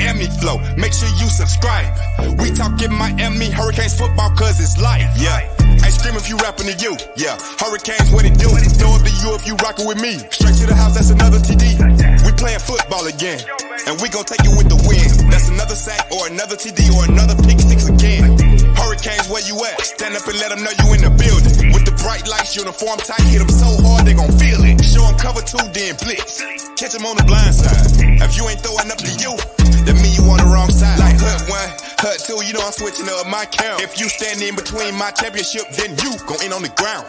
Miami 0.00 0.32
Flo. 0.40 0.56
Make 0.80 0.96
sure 0.96 1.12
you 1.20 1.28
subscribe. 1.28 1.92
We 2.40 2.50
talking 2.56 2.88
Miami 2.88 3.52
Hurricanes 3.52 3.92
football 3.92 4.32
cause 4.32 4.56
it's 4.56 4.80
life. 4.80 5.04
Yeah. 5.20 5.44
Ain't 5.60 5.92
scream 5.92 6.16
if 6.16 6.24
you 6.26 6.40
rapping 6.40 6.72
to 6.72 6.76
you. 6.80 6.96
Yeah. 7.20 7.36
Hurricanes, 7.60 8.08
what 8.08 8.24
it 8.24 8.32
do? 8.40 8.48
Throw 8.80 8.96
up 8.96 9.04
to 9.04 9.12
you 9.20 9.36
if 9.36 9.44
you 9.44 9.60
rockin' 9.60 9.84
with 9.84 10.00
me. 10.00 10.16
Straight 10.32 10.56
to 10.56 10.64
the 10.64 10.74
house, 10.74 10.96
that's 10.96 11.10
another 11.12 11.36
TD. 11.36 11.76
We 12.24 12.32
playing 12.32 12.64
football 12.64 13.04
again. 13.12 13.44
And 13.84 14.00
we 14.00 14.08
gon' 14.08 14.24
take 14.24 14.40
you 14.40 14.56
with 14.56 14.72
the 14.72 14.80
win. 14.88 15.04
That's 15.28 15.52
another 15.52 15.76
sack 15.76 16.08
or 16.08 16.26
another 16.32 16.56
TD 16.56 16.80
or 16.96 17.04
another 17.04 17.36
pick 17.44 17.60
six 17.60 17.84
again. 17.84 18.40
Hurricanes, 18.80 19.28
where 19.28 19.44
you 19.44 19.60
at? 19.68 19.84
Stand 19.84 20.16
up 20.16 20.24
and 20.24 20.40
let 20.40 20.48
them 20.48 20.64
know 20.64 20.72
you 20.80 20.96
in 20.96 21.04
the 21.04 21.12
building. 21.12 21.76
With 21.76 21.84
the 21.84 21.92
bright 22.00 22.24
lights, 22.24 22.56
uniform 22.56 23.04
tight, 23.04 23.20
hit 23.28 23.44
them 23.44 23.52
so 23.52 23.68
hard 23.84 24.08
they 24.08 24.16
gon' 24.16 24.32
feel 24.40 24.64
it. 24.64 24.80
Show 24.80 25.04
them 25.04 25.20
cover 25.20 25.44
two, 25.44 25.60
then 25.76 25.92
blitz. 26.00 26.40
Catch 26.80 26.92
them 26.92 27.04
on 27.04 27.14
the 27.14 27.24
blind 27.24 27.54
side. 27.54 27.76
If 28.24 28.40
you 28.40 28.48
ain't 28.48 28.64
throwing 28.64 28.88
up 28.88 28.96
to 29.04 29.12
you, 29.20 29.36
that 29.84 29.92
mean 30.00 30.16
you 30.16 30.24
on 30.32 30.40
the 30.40 30.48
wrong 30.48 30.72
side. 30.72 30.96
Like 30.96 31.20
hut 31.20 31.44
one, 31.44 31.68
hut 32.00 32.24
two, 32.24 32.40
you 32.40 32.56
know 32.56 32.64
I'm 32.64 32.72
switching 32.72 33.04
up 33.04 33.28
my 33.28 33.44
count. 33.44 33.84
If 33.84 34.00
you 34.00 34.08
stand 34.08 34.40
in 34.40 34.56
between 34.56 34.96
my 34.96 35.12
championship, 35.12 35.68
then 35.76 35.92
you 36.00 36.16
gon' 36.24 36.40
in 36.40 36.56
on 36.56 36.64
the 36.64 36.72
ground. 36.80 37.04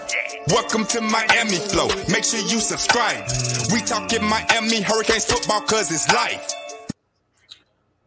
Welcome 0.51 0.83
to 0.91 0.99
Miami 0.99 1.55
Flo. 1.55 1.87
Make 2.11 2.27
sure 2.27 2.43
you 2.43 2.59
subscribe. 2.59 3.23
We 3.71 3.79
talking 3.87 4.19
Miami 4.27 4.83
Hurricanes 4.83 5.23
football 5.23 5.63
cause 5.63 5.87
it's 5.87 6.11
life. 6.11 6.51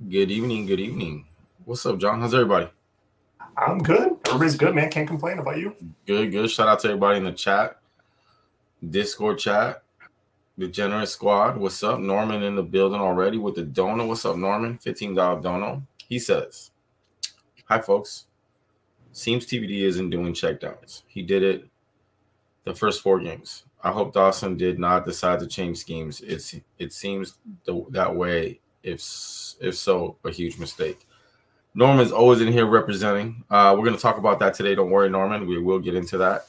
Good 0.05 0.29
evening, 0.29 0.67
good 0.67 0.81
evening. 0.81 1.25
What's 1.65 1.87
up, 1.87 1.97
John? 1.97 2.21
How's 2.21 2.35
everybody? 2.35 2.69
I'm 3.57 3.81
good. 3.81 4.21
Everybody's 4.29 4.61
good, 4.61 4.75
man. 4.75 4.93
Can't 4.93 5.09
complain 5.09 5.39
about 5.39 5.57
you. 5.57 5.73
Good, 6.05 6.29
good. 6.29 6.51
Shout 6.51 6.69
out 6.69 6.81
to 6.81 6.89
everybody 6.89 7.17
in 7.17 7.25
the 7.25 7.33
chat, 7.33 7.81
Discord 8.85 9.39
chat, 9.39 9.84
the 10.56 10.69
Generous 10.69 11.12
Squad. 11.12 11.56
What's 11.56 11.83
up? 11.83 11.98
Norman 11.98 12.42
in 12.42 12.55
the 12.55 12.62
building 12.62 13.00
already 13.00 13.38
with 13.38 13.56
the 13.56 13.62
donor. 13.62 14.06
What's 14.06 14.24
up, 14.24 14.36
Norman? 14.36 14.78
$15 14.78 15.42
dono. 15.42 15.83
He 16.08 16.19
says, 16.19 16.70
Hi, 17.66 17.80
folks. 17.80 18.27
Seems 19.12 19.47
TVD 19.47 19.82
isn't 19.82 20.10
doing 20.10 20.32
checkdowns. 20.32 21.02
He 21.06 21.22
did 21.22 21.42
it 21.42 21.69
the 22.64 22.75
first 22.75 23.02
four 23.02 23.20
games. 23.20 23.64
I 23.82 23.91
hope 23.91 24.12
Dawson 24.12 24.56
did 24.56 24.78
not 24.78 25.05
decide 25.05 25.41
to 25.41 25.47
change 25.47 25.78
schemes. 25.78 26.20
It's 26.20 26.55
it 26.78 26.92
seems 26.92 27.38
the, 27.64 27.84
that 27.91 28.14
way. 28.14 28.60
If 28.82 29.00
if 29.60 29.77
so, 29.77 30.16
a 30.25 30.30
huge 30.30 30.58
mistake. 30.58 31.06
Norman's 31.75 32.12
always 32.12 32.41
in 32.41 32.52
here 32.52 32.66
representing. 32.66 33.44
Uh, 33.50 33.75
we're 33.78 33.91
to 33.91 33.97
talk 33.97 34.19
about 34.19 34.38
that 34.41 34.55
today. 34.55 34.75
Don't 34.75 34.91
worry, 34.91 35.10
Norman. 35.10 35.47
We 35.47 35.58
will 35.58 35.78
get 35.78 35.94
into 35.94 36.19
that. 36.19 36.47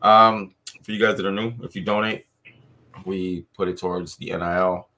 Um, 0.00 0.54
for 0.82 0.92
you 0.92 0.98
guys 0.98 1.16
that 1.16 1.26
are 1.26 1.32
new, 1.32 1.52
if 1.62 1.76
you 1.76 1.82
donate, 1.82 2.26
we 3.04 3.46
put 3.54 3.68
it 3.68 3.78
towards 3.78 4.16
the 4.16 4.26
NIL, 4.26 4.88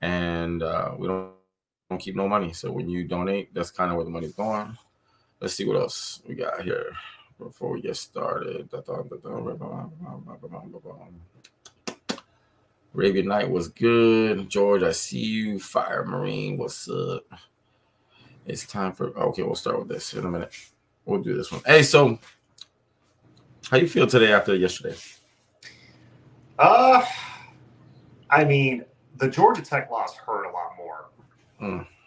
and 0.00 0.62
uh, 0.62 0.92
we 0.96 1.08
don't, 1.08 1.32
don't 1.90 1.98
keep 1.98 2.16
no 2.16 2.28
money. 2.28 2.52
So 2.52 2.70
when 2.70 2.88
you 2.88 3.04
donate, 3.04 3.52
that's 3.54 3.70
kind 3.70 3.90
of 3.90 3.96
where 3.96 4.04
the 4.04 4.10
money's 4.10 4.32
going. 4.32 4.76
Let's 5.40 5.54
see 5.54 5.64
what 5.64 5.76
else 5.76 6.20
we 6.26 6.34
got 6.34 6.62
here 6.62 6.92
before 7.38 7.70
we 7.72 7.80
get 7.80 7.96
started. 7.96 8.68
Arabian 12.94 13.28
Night 13.28 13.48
was 13.48 13.68
good. 13.68 14.48
George, 14.48 14.82
I 14.82 14.92
see 14.92 15.24
you. 15.24 15.60
Fire 15.60 16.04
Marine, 16.04 16.58
what's 16.58 16.88
up? 16.88 17.24
It's 18.46 18.66
time 18.66 18.92
for 18.92 19.16
okay. 19.16 19.42
We'll 19.42 19.54
start 19.54 19.78
with 19.78 19.88
this 19.88 20.14
in 20.14 20.24
a 20.24 20.30
minute. 20.30 20.52
We'll 21.04 21.22
do 21.22 21.36
this 21.36 21.52
one. 21.52 21.60
Hey, 21.64 21.82
so 21.82 22.18
how 23.70 23.76
you 23.76 23.86
feel 23.86 24.06
today 24.06 24.32
after 24.32 24.54
yesterday? 24.54 24.96
Uh, 26.58 27.04
I 28.30 28.44
mean, 28.44 28.84
the 29.16 29.28
Georgia 29.28 29.62
Tech 29.62 29.90
loss 29.90 30.16
hurt 30.16 30.44
a 30.44 30.50
lot 30.50 30.72
more 30.76 31.06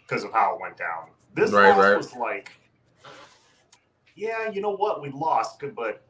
because 0.02 0.24
of 0.24 0.32
how 0.32 0.54
it 0.54 0.60
went 0.60 0.76
down. 0.76 1.08
This 1.34 1.50
Hmm. 1.50 1.56
Right, 1.56 1.68
loss 1.70 1.78
right. 1.78 1.96
was 1.96 2.16
like, 2.16 2.52
yeah, 4.14 4.50
you 4.50 4.60
know 4.60 4.74
what, 4.76 5.00
we 5.00 5.10
lost, 5.10 5.62
but 5.74 6.02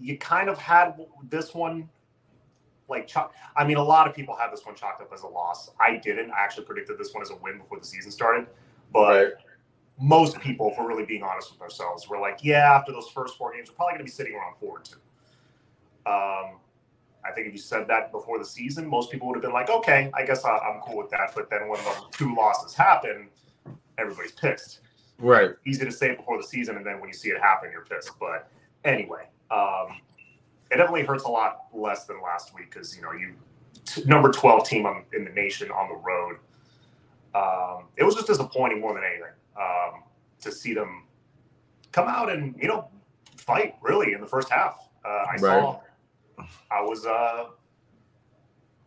you 0.00 0.16
kind 0.18 0.48
of 0.48 0.58
had 0.58 0.94
this 1.28 1.54
one 1.54 1.88
like 2.88 3.06
chalk. 3.06 3.34
I 3.56 3.64
mean, 3.64 3.76
a 3.76 3.82
lot 3.82 4.08
of 4.08 4.14
people 4.14 4.36
had 4.36 4.52
this 4.52 4.64
one 4.66 4.74
chalked 4.74 5.00
up 5.00 5.12
as 5.12 5.22
a 5.22 5.28
loss. 5.28 5.70
I 5.80 5.96
didn't. 5.96 6.30
I 6.30 6.40
actually 6.40 6.66
predicted 6.66 6.98
this 6.98 7.14
one 7.14 7.22
as 7.22 7.30
a 7.30 7.36
win 7.36 7.58
before 7.58 7.78
the 7.78 7.86
season 7.86 8.10
started, 8.10 8.46
but 8.92 9.38
most 10.00 10.40
people, 10.40 10.70
if 10.70 10.78
we're 10.78 10.88
really 10.88 11.04
being 11.04 11.22
honest 11.22 11.52
with 11.52 11.60
ourselves, 11.60 12.08
were 12.08 12.18
like, 12.18 12.40
yeah, 12.42 12.74
after 12.74 12.92
those 12.92 13.08
first 13.08 13.36
four 13.38 13.52
games, 13.52 13.68
we're 13.70 13.76
probably 13.76 13.92
going 13.92 14.00
to 14.00 14.04
be 14.04 14.10
sitting 14.10 14.34
around 14.34 14.54
four 14.58 14.78
and 14.78 14.84
two. 14.84 14.96
Um, 16.10 16.58
I 17.24 17.30
think 17.32 17.46
if 17.46 17.52
you 17.52 17.58
said 17.58 17.86
that 17.88 18.10
before 18.10 18.38
the 18.38 18.44
season, 18.44 18.86
most 18.86 19.10
people 19.10 19.28
would 19.28 19.34
have 19.36 19.42
been 19.42 19.52
like, 19.52 19.70
okay, 19.70 20.10
I 20.14 20.24
guess 20.24 20.44
I'm 20.44 20.80
cool 20.80 20.96
with 20.98 21.10
that. 21.10 21.32
But 21.34 21.50
then 21.50 21.68
when 21.68 21.82
the 21.84 21.94
two 22.10 22.34
losses 22.34 22.74
happen, 22.74 23.28
everybody's 23.98 24.32
pissed. 24.32 24.80
Right. 25.18 25.50
Easy 25.64 25.84
to 25.84 25.92
say 25.92 26.10
it 26.10 26.16
before 26.16 26.36
the 26.36 26.46
season, 26.46 26.76
and 26.76 26.84
then 26.84 26.98
when 26.98 27.08
you 27.08 27.14
see 27.14 27.28
it 27.28 27.40
happen, 27.40 27.70
you're 27.70 27.84
pissed. 27.84 28.10
But 28.18 28.50
anyway, 28.84 29.28
um, 29.50 30.00
it 30.70 30.76
definitely 30.76 31.04
hurts 31.04 31.24
a 31.24 31.28
lot 31.28 31.66
less 31.72 32.06
than 32.06 32.20
last 32.22 32.54
week 32.54 32.70
because 32.70 32.96
you 32.96 33.02
know 33.02 33.12
you 33.12 33.34
t- 33.84 34.02
number 34.04 34.30
12 34.30 34.66
team 34.66 34.86
on, 34.86 35.04
in 35.12 35.24
the 35.24 35.30
nation 35.30 35.70
on 35.70 35.88
the 35.88 35.96
road. 35.96 36.38
Um, 37.34 37.84
it 37.96 38.04
was 38.04 38.14
just 38.14 38.26
disappointing 38.26 38.80
more 38.80 38.94
than 38.94 39.04
anything 39.04 39.32
um, 39.56 40.02
to 40.40 40.50
see 40.52 40.74
them 40.74 41.04
come 41.92 42.08
out 42.08 42.30
and 42.30 42.54
you 42.60 42.68
know 42.68 42.88
fight 43.36 43.76
really 43.82 44.12
in 44.12 44.20
the 44.20 44.26
first 44.26 44.50
half. 44.50 44.88
Uh, 45.04 45.24
I 45.30 45.36
saw, 45.36 45.80
I 46.70 46.80
was, 46.82 47.06
uh, 47.06 47.46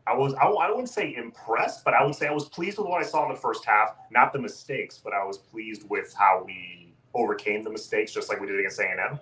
I 0.08 0.14
was, 0.16 0.34
I, 0.36 0.46
I 0.46 0.70
wouldn't 0.70 0.90
say 0.90 1.16
impressed, 1.16 1.84
but 1.84 1.94
I 1.94 2.04
would 2.06 2.16
say 2.16 2.28
I 2.28 2.32
was 2.32 2.48
pleased 2.50 2.78
with 2.78 2.88
what 2.88 3.02
I 3.02 3.06
saw 3.06 3.24
in 3.28 3.34
the 3.34 3.40
first 3.40 3.66
half. 3.66 3.96
Not 4.12 4.34
the 4.34 4.40
mistakes, 4.40 5.00
but 5.04 5.14
I 5.14 5.24
was 5.26 5.38
pleased 5.38 5.90
with 5.90 6.14
how 6.18 6.44
we 6.46 6.94
overcame 7.14 7.64
the 7.64 7.70
mistakes, 7.72 8.12
just 8.14 8.30
like 8.30 8.40
we 8.40 8.48
did 8.48 8.60
against 8.60 8.80
A 8.80 8.90
and 8.90 9.00
M. 9.00 9.20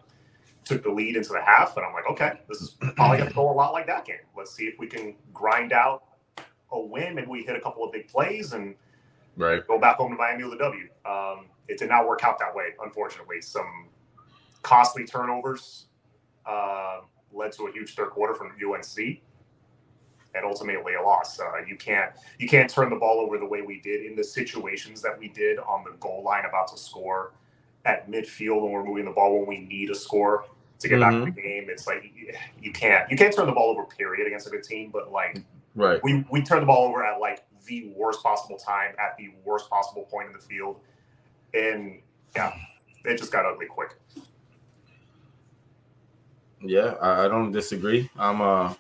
Took 0.66 0.84
the 0.84 0.90
lead 0.92 1.16
into 1.16 1.30
the 1.34 1.42
half, 1.42 1.76
and 1.78 1.86
I'm 1.86 1.94
like, 1.94 2.08
okay, 2.10 2.34
this 2.48 2.62
is 2.62 2.70
probably 2.96 3.18
going 3.18 3.30
to 3.30 3.36
go 3.36 3.50
a 3.50 3.54
lot 3.54 3.72
like 3.74 3.88
that 3.88 4.06
game. 4.06 4.18
Let's 4.36 4.54
see 4.54 4.66
if 4.66 4.78
we 4.80 4.88
can 4.88 5.16
grind 5.34 5.74
out 5.74 6.04
a 6.72 6.80
win. 6.80 7.16
Maybe 7.16 7.28
we 7.28 7.44
hit 7.44 7.56
a 7.56 7.62
couple 7.62 7.84
of 7.84 7.92
big 7.92 8.08
plays 8.08 8.54
and 8.54 8.76
Right. 9.36 9.66
go 9.68 9.80
back 9.80 9.96
home 9.98 10.12
to 10.12 10.18
Miami 10.18 10.44
with 10.44 10.54
a 10.54 10.58
W. 10.58 10.88
Um, 11.06 11.46
it 11.68 11.80
did 11.80 11.90
not 11.90 12.08
work 12.08 12.24
out 12.24 12.38
that 12.40 12.54
way, 12.54 12.66
unfortunately. 12.84 13.42
Some 13.42 13.88
costly 14.62 15.06
turnovers 15.06 15.88
uh, 16.46 17.00
led 17.34 17.52
to 17.54 17.68
a 17.68 17.72
huge 17.72 17.96
third 17.96 18.10
quarter 18.12 18.34
from 18.34 18.48
UNC, 18.48 18.98
and 20.36 20.46
ultimately 20.46 20.96
a 20.96 21.02
loss. 21.02 21.40
Uh, 21.40 21.52
you 21.68 21.76
can't 21.76 22.12
you 22.40 22.48
can't 22.48 22.70
turn 22.70 22.90
the 22.90 22.96
ball 22.96 23.20
over 23.20 23.38
the 23.38 23.46
way 23.46 23.62
we 23.62 23.80
did 23.82 24.06
in 24.06 24.16
the 24.16 24.24
situations 24.24 25.02
that 25.02 25.18
we 25.18 25.28
did 25.30 25.60
on 25.60 25.84
the 25.84 25.96
goal 26.00 26.24
line, 26.24 26.46
about 26.46 26.68
to 26.70 26.78
score 26.78 27.34
at 27.86 28.10
midfield 28.10 28.62
when 28.62 28.72
we're 28.72 28.84
moving 28.84 29.06
the 29.06 29.12
ball 29.12 29.38
when 29.38 29.48
we 29.48 29.60
need 29.60 29.90
a 29.90 29.96
score 29.96 30.46
to 30.80 30.88
get 30.88 31.00
back 31.00 31.14
in 31.14 31.26
the 31.26 31.32
game. 31.32 31.68
It's 31.70 31.88
like 31.88 32.04
you 32.62 32.72
can't 32.72 33.10
you 33.10 33.18
can't 33.18 33.34
turn 33.36 33.46
the 33.46 33.52
ball 33.52 33.70
over. 33.70 33.84
Period 33.86 34.26
against 34.28 34.48
a 34.48 34.50
good 34.50 34.64
team, 34.64 34.90
but 34.92 35.12
like 35.12 35.42
Right. 35.76 36.00
we 36.04 36.26
we 36.30 36.42
turned 36.42 36.62
the 36.62 36.66
ball 36.68 36.88
over 36.88 37.04
at 37.04 37.20
like 37.20 37.44
the 37.66 37.92
worst 37.96 38.22
possible 38.22 38.58
time 38.58 38.94
at 39.00 39.18
the 39.18 39.32
worst 39.44 39.70
possible 39.70 40.04
point 40.04 40.28
in 40.28 40.34
the 40.34 40.40
field, 40.40 40.80
and 41.54 42.02
yeah, 42.36 42.54
it 43.06 43.18
just 43.18 43.32
got 43.32 43.46
ugly 43.46 43.66
quick. 43.66 43.96
Yeah, 46.64 46.96
I, 47.02 47.26
I 47.26 47.28
don't 47.28 47.52
disagree. 47.52 48.10
I'm 48.18 48.42
uh 48.42 48.74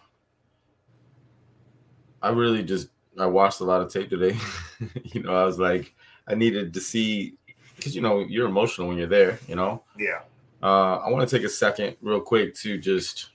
I 2.22 2.30
really 2.30 2.64
just 2.64 2.88
I 3.20 3.26
watched 3.26 3.60
a 3.60 3.66
lot 3.66 3.82
of 3.82 3.92
tape 3.92 4.10
today. 4.10 4.38
you 5.04 5.22
know, 5.22 5.36
I 5.36 5.44
was 5.44 5.60
like 5.60 5.94
I 6.28 6.36
needed 6.36 6.74
to 6.74 6.80
see 6.80 7.36
because 7.76 7.94
you 7.96 8.02
know 8.02 8.20
you're 8.20 8.48
emotional 8.48 8.88
when 8.88 8.98
you're 8.98 9.08
there, 9.08 9.38
you 9.48 9.56
know. 9.56 9.84
Yeah, 9.98 10.22
Uh 10.62 10.96
I 10.98 11.10
want 11.12 11.28
to 11.28 11.36
take 11.36 11.46
a 11.46 11.50
second 11.50 11.98
real 12.02 12.22
quick 12.22 12.56
to 12.56 12.78
just 12.78 13.32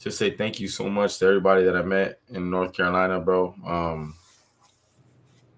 to 0.00 0.10
say 0.10 0.30
thank 0.30 0.58
you 0.58 0.68
so 0.68 0.88
much 0.88 1.18
to 1.18 1.26
everybody 1.26 1.64
that 1.64 1.76
I 1.76 1.82
met 1.82 2.20
in 2.30 2.48
North 2.50 2.72
Carolina, 2.72 3.20
bro. 3.20 3.54
Um 3.66 4.14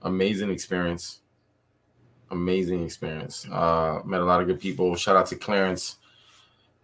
amazing 0.02 0.50
experience. 0.50 1.20
Amazing 2.32 2.82
experience. 2.84 3.46
Uh 3.48 4.00
met 4.04 4.20
a 4.20 4.24
lot 4.24 4.40
of 4.40 4.48
good 4.48 4.58
people. 4.58 4.96
Shout 4.96 5.14
out 5.14 5.26
to 5.26 5.36
Clarence. 5.36 5.99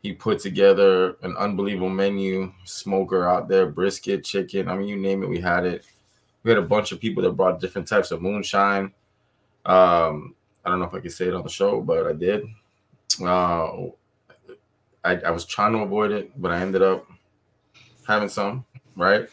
He 0.02 0.12
put 0.12 0.38
together 0.38 1.16
an 1.22 1.36
unbelievable 1.36 1.90
menu, 1.90 2.52
smoker 2.64 3.28
out 3.28 3.48
there, 3.48 3.66
brisket, 3.66 4.24
chicken. 4.24 4.68
I 4.68 4.76
mean, 4.76 4.88
you 4.88 4.96
name 4.96 5.22
it, 5.22 5.28
we 5.28 5.40
had 5.40 5.66
it. 5.66 5.84
We 6.42 6.50
had 6.50 6.58
a 6.58 6.62
bunch 6.62 6.92
of 6.92 7.00
people 7.00 7.22
that 7.24 7.32
brought 7.32 7.60
different 7.60 7.88
types 7.88 8.12
of 8.12 8.22
moonshine. 8.22 8.92
Um, 9.64 10.34
I 10.64 10.70
don't 10.70 10.78
know 10.78 10.86
if 10.86 10.94
I 10.94 11.00
can 11.00 11.10
say 11.10 11.26
it 11.26 11.34
on 11.34 11.42
the 11.42 11.48
show, 11.48 11.80
but 11.80 12.06
I 12.06 12.12
did. 12.12 12.44
Uh, 13.20 13.88
I, 15.04 15.16
I 15.26 15.30
was 15.30 15.44
trying 15.44 15.72
to 15.72 15.78
avoid 15.78 16.12
it, 16.12 16.30
but 16.40 16.50
I 16.50 16.60
ended 16.60 16.82
up 16.82 17.06
having 18.06 18.28
some, 18.28 18.64
right? 18.96 19.28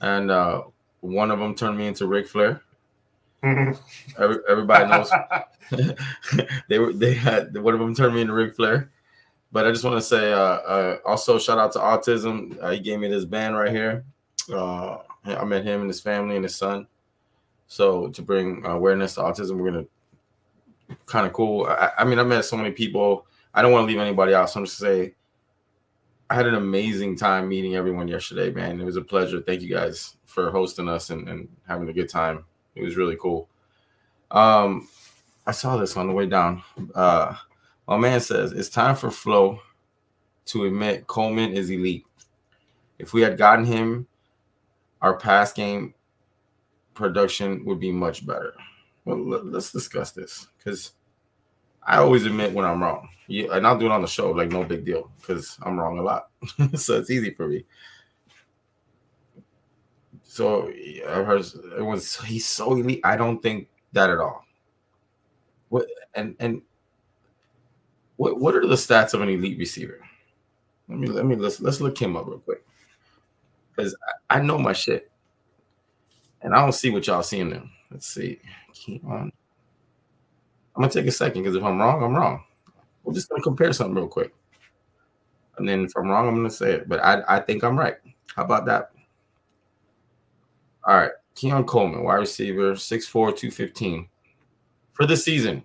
And 0.00 0.30
uh, 0.30 0.62
one 1.00 1.30
of 1.30 1.38
them 1.38 1.54
turned 1.54 1.78
me 1.78 1.86
into 1.86 2.06
Ric 2.06 2.28
Flair. 2.28 2.62
Every, 3.42 4.36
everybody 4.48 4.86
knows 4.86 5.10
they 6.68 6.78
were 6.78 6.92
they 6.92 7.14
had 7.14 7.56
one 7.56 7.72
of 7.72 7.80
them 7.80 7.94
turned 7.94 8.14
me 8.14 8.20
into 8.20 8.34
Ric 8.34 8.54
Flair. 8.54 8.90
But 9.52 9.66
I 9.66 9.70
just 9.70 9.84
want 9.84 9.96
to 9.96 10.02
say, 10.02 10.32
uh, 10.32 10.38
uh, 10.38 10.98
also 11.04 11.38
shout 11.38 11.58
out 11.58 11.72
to 11.72 11.78
Autism. 11.80 12.56
Uh, 12.62 12.70
he 12.70 12.78
gave 12.78 13.00
me 13.00 13.08
this 13.08 13.24
band 13.24 13.56
right 13.56 13.72
here. 13.72 14.04
Uh, 14.52 14.98
I 15.24 15.44
met 15.44 15.64
him 15.64 15.80
and 15.80 15.90
his 15.90 16.00
family 16.00 16.36
and 16.36 16.44
his 16.44 16.56
son. 16.56 16.86
So 17.66 18.08
to 18.08 18.22
bring 18.22 18.64
awareness 18.66 19.14
to 19.14 19.20
autism, 19.20 19.56
we're 19.56 19.70
gonna 19.70 19.86
kind 21.06 21.26
of 21.26 21.32
cool. 21.32 21.66
I, 21.66 21.90
I, 21.98 22.04
mean, 22.04 22.18
I 22.18 22.24
met 22.24 22.44
so 22.44 22.56
many 22.56 22.72
people. 22.72 23.26
I 23.54 23.62
don't 23.62 23.70
want 23.70 23.84
to 23.84 23.86
leave 23.86 24.00
anybody 24.00 24.34
out. 24.34 24.50
So 24.50 24.58
I'm 24.58 24.66
just 24.66 24.78
say 24.78 25.14
I 26.30 26.34
had 26.34 26.46
an 26.46 26.54
amazing 26.54 27.16
time 27.16 27.48
meeting 27.48 27.76
everyone 27.76 28.08
yesterday, 28.08 28.50
man. 28.50 28.80
It 28.80 28.84
was 28.84 28.96
a 28.96 29.02
pleasure. 29.02 29.40
Thank 29.40 29.62
you 29.62 29.68
guys 29.68 30.16
for 30.26 30.50
hosting 30.50 30.88
us 30.88 31.10
and, 31.10 31.28
and 31.28 31.48
having 31.66 31.88
a 31.88 31.92
good 31.92 32.08
time. 32.08 32.44
It 32.74 32.82
was 32.82 32.96
really 32.96 33.16
cool. 33.20 33.48
Um, 34.30 34.88
I 35.46 35.52
saw 35.52 35.76
this 35.76 35.96
on 35.96 36.06
the 36.06 36.12
way 36.12 36.26
down. 36.26 36.62
Uh, 36.94 37.34
my 37.90 37.96
man 37.96 38.20
says 38.20 38.52
it's 38.52 38.68
time 38.68 38.94
for 38.94 39.10
Flo 39.10 39.58
to 40.46 40.64
admit 40.64 41.08
Coleman 41.08 41.52
is 41.52 41.70
elite. 41.70 42.06
If 43.00 43.12
we 43.12 43.20
had 43.20 43.36
gotten 43.36 43.64
him, 43.64 44.06
our 45.02 45.18
pass 45.18 45.52
game 45.52 45.92
production 46.94 47.64
would 47.64 47.80
be 47.80 47.90
much 47.90 48.24
better. 48.24 48.54
Well, 49.04 49.18
let's 49.18 49.72
discuss 49.72 50.12
this 50.12 50.46
because 50.56 50.92
I 51.82 51.96
always 51.96 52.24
admit 52.26 52.52
when 52.52 52.64
I'm 52.64 52.80
wrong. 52.80 53.08
Yeah, 53.26 53.56
and 53.56 53.66
I'll 53.66 53.78
do 53.78 53.86
it 53.86 53.92
on 53.92 54.02
the 54.02 54.08
show, 54.08 54.30
like 54.30 54.50
no 54.50 54.62
big 54.62 54.84
deal, 54.84 55.10
because 55.18 55.58
I'm 55.62 55.76
wrong 55.76 55.98
a 55.98 56.02
lot. 56.02 56.30
so 56.76 56.96
it's 56.96 57.10
easy 57.10 57.34
for 57.34 57.48
me. 57.48 57.64
So 60.22 60.68
I've 61.08 61.26
heard 61.26 61.44
everyone's 61.72 62.20
he's 62.20 62.46
so 62.46 62.70
elite. 62.72 63.00
I 63.02 63.16
don't 63.16 63.42
think 63.42 63.68
that 63.92 64.10
at 64.10 64.18
all. 64.18 64.44
What 65.70 65.86
and 66.14 66.36
and 66.38 66.62
what 68.20 68.38
what 68.38 68.54
are 68.54 68.66
the 68.66 68.74
stats 68.74 69.14
of 69.14 69.22
an 69.22 69.30
elite 69.30 69.58
receiver? 69.58 69.98
Let 70.90 70.98
me 70.98 71.06
let 71.06 71.24
me 71.24 71.36
let's 71.36 71.58
let's 71.58 71.80
look 71.80 71.96
him 71.96 72.18
up 72.18 72.26
real 72.26 72.38
quick. 72.38 72.62
Because 73.74 73.96
I, 74.28 74.36
I 74.36 74.42
know 74.42 74.58
my 74.58 74.74
shit. 74.74 75.10
And 76.42 76.54
I 76.54 76.60
don't 76.60 76.74
see 76.74 76.90
what 76.90 77.06
y'all 77.06 77.22
seeing 77.22 77.48
them. 77.48 77.70
Let's 77.90 78.06
see. 78.06 78.38
Keep 78.74 79.06
on. 79.06 79.32
I'm 80.76 80.82
gonna 80.82 80.92
take 80.92 81.06
a 81.06 81.10
second 81.10 81.42
because 81.42 81.56
if 81.56 81.64
I'm 81.64 81.78
wrong, 81.78 82.02
I'm 82.02 82.14
wrong. 82.14 82.44
We're 83.04 83.14
just 83.14 83.30
gonna 83.30 83.42
compare 83.42 83.72
something 83.72 83.94
real 83.94 84.06
quick. 84.06 84.34
And 85.56 85.66
then 85.66 85.86
if 85.86 85.92
I'm 85.96 86.08
wrong, 86.08 86.28
I'm 86.28 86.36
gonna 86.36 86.50
say 86.50 86.72
it. 86.72 86.90
But 86.90 87.02
I, 87.02 87.22
I 87.26 87.40
think 87.40 87.64
I'm 87.64 87.78
right. 87.78 87.96
How 88.36 88.44
about 88.44 88.66
that? 88.66 88.90
All 90.84 90.96
right. 90.98 91.12
Keon 91.36 91.64
Coleman, 91.64 92.04
wide 92.04 92.16
receiver, 92.16 92.74
6'4, 92.74 93.10
215. 93.12 94.08
For 94.92 95.06
the 95.06 95.16
season, 95.16 95.62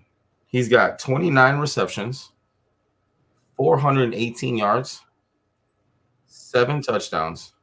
he's 0.48 0.70
got 0.70 1.00
29 1.00 1.58
receptions, 1.58 2.32
418 3.58 4.58
yards, 4.58 5.02
seven 6.26 6.82
touchdowns 6.82 7.54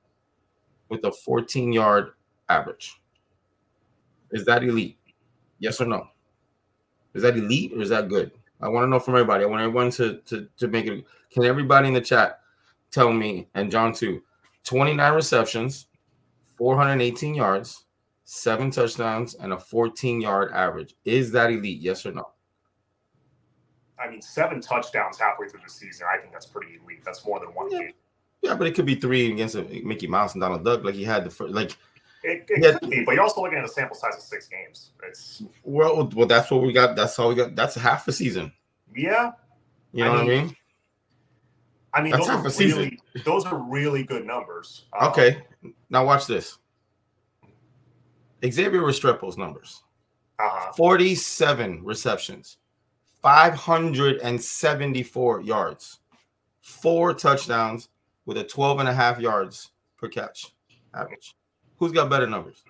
with 0.88 1.04
a 1.04 1.12
14 1.12 1.72
yard 1.72 2.12
average. 2.48 3.00
Is 4.30 4.44
that 4.46 4.62
elite? 4.62 4.98
Yes 5.58 5.80
or 5.80 5.86
no? 5.86 6.08
Is 7.14 7.22
that 7.22 7.36
elite 7.36 7.72
or 7.74 7.82
is 7.82 7.90
that 7.90 8.08
good? 8.08 8.32
I 8.60 8.68
want 8.68 8.84
to 8.84 8.88
know 8.88 9.00
from 9.00 9.14
everybody. 9.14 9.44
I 9.44 9.46
want 9.46 9.62
everyone 9.62 9.90
to, 9.92 10.18
to, 10.26 10.48
to 10.56 10.68
make 10.68 10.86
it. 10.86 11.04
Can 11.30 11.44
everybody 11.44 11.88
in 11.88 11.94
the 11.94 12.00
chat 12.00 12.40
tell 12.90 13.12
me, 13.12 13.48
and 13.54 13.70
John 13.70 13.92
too, 13.92 14.22
29 14.64 15.12
receptions, 15.14 15.86
418 16.56 17.34
yards, 17.34 17.86
seven 18.24 18.70
touchdowns, 18.70 19.34
and 19.34 19.52
a 19.52 19.58
14 19.58 20.20
yard 20.20 20.52
average. 20.52 20.94
Is 21.04 21.32
that 21.32 21.50
elite? 21.50 21.80
Yes 21.80 22.06
or 22.06 22.12
no? 22.12 22.28
I 24.02 24.10
mean, 24.10 24.22
seven 24.22 24.60
touchdowns 24.60 25.18
halfway 25.18 25.48
through 25.48 25.60
the 25.64 25.70
season. 25.70 26.06
I 26.12 26.18
think 26.18 26.32
that's 26.32 26.46
pretty 26.46 26.80
elite. 26.82 27.04
That's 27.04 27.24
more 27.24 27.40
than 27.40 27.50
one 27.50 27.70
yeah. 27.70 27.78
game. 27.78 27.92
Yeah, 28.42 28.56
but 28.56 28.66
it 28.66 28.74
could 28.74 28.86
be 28.86 28.96
three 28.96 29.30
against 29.30 29.54
Mickey 29.54 30.08
Mouse 30.08 30.34
and 30.34 30.40
Donald 30.40 30.64
Duck, 30.64 30.82
like 30.82 30.94
he 30.94 31.04
had 31.04 31.24
the 31.24 31.30
first. 31.30 31.54
Like 31.54 31.76
it, 32.24 32.44
it 32.48 32.62
yeah. 32.62 32.78
could 32.78 32.90
be, 32.90 33.04
but 33.04 33.12
you're 33.14 33.22
also 33.22 33.40
looking 33.40 33.58
at 33.58 33.64
a 33.64 33.68
sample 33.68 33.96
size 33.96 34.16
of 34.16 34.22
six 34.22 34.48
games. 34.48 34.90
It's 35.04 35.44
well, 35.62 36.10
well, 36.14 36.26
that's 36.26 36.50
what 36.50 36.62
we 36.62 36.72
got. 36.72 36.96
That's 36.96 37.16
all 37.18 37.28
we 37.28 37.36
got. 37.36 37.54
That's 37.54 37.76
half 37.76 38.06
a 38.08 38.12
season. 38.12 38.52
Yeah, 38.94 39.32
you 39.92 40.04
know 40.04 40.12
I 40.12 40.16
mean, 40.16 40.26
what 40.26 40.34
I 40.34 40.42
mean. 40.42 40.56
I 41.94 42.02
mean, 42.02 42.12
that's 42.12 42.26
those 42.26 42.34
half 42.34 42.44
are 42.44 42.48
a 42.48 42.50
season. 42.50 42.78
Really, 42.78 43.00
those 43.24 43.44
are 43.46 43.58
really 43.58 44.02
good 44.02 44.26
numbers. 44.26 44.86
Um, 44.98 45.08
okay, 45.10 45.42
now 45.88 46.04
watch 46.04 46.26
this. 46.26 46.58
Xavier 48.44 48.82
Restrepo's 48.82 49.38
numbers: 49.38 49.82
uh-huh. 50.40 50.72
forty-seven 50.72 51.84
receptions, 51.84 52.56
five 53.22 53.54
hundred 53.54 54.18
and 54.18 54.40
seventy-four 54.40 55.42
yards, 55.42 56.00
four 56.60 57.14
touchdowns 57.14 57.88
with 58.26 58.36
a 58.36 58.44
12 58.44 58.80
and 58.80 58.88
a 58.88 58.94
half 58.94 59.18
yards 59.18 59.70
per 59.96 60.08
catch 60.08 60.52
average. 60.94 61.34
Who's 61.78 61.92
got 61.92 62.08
better 62.10 62.26
numbers? 62.26 62.62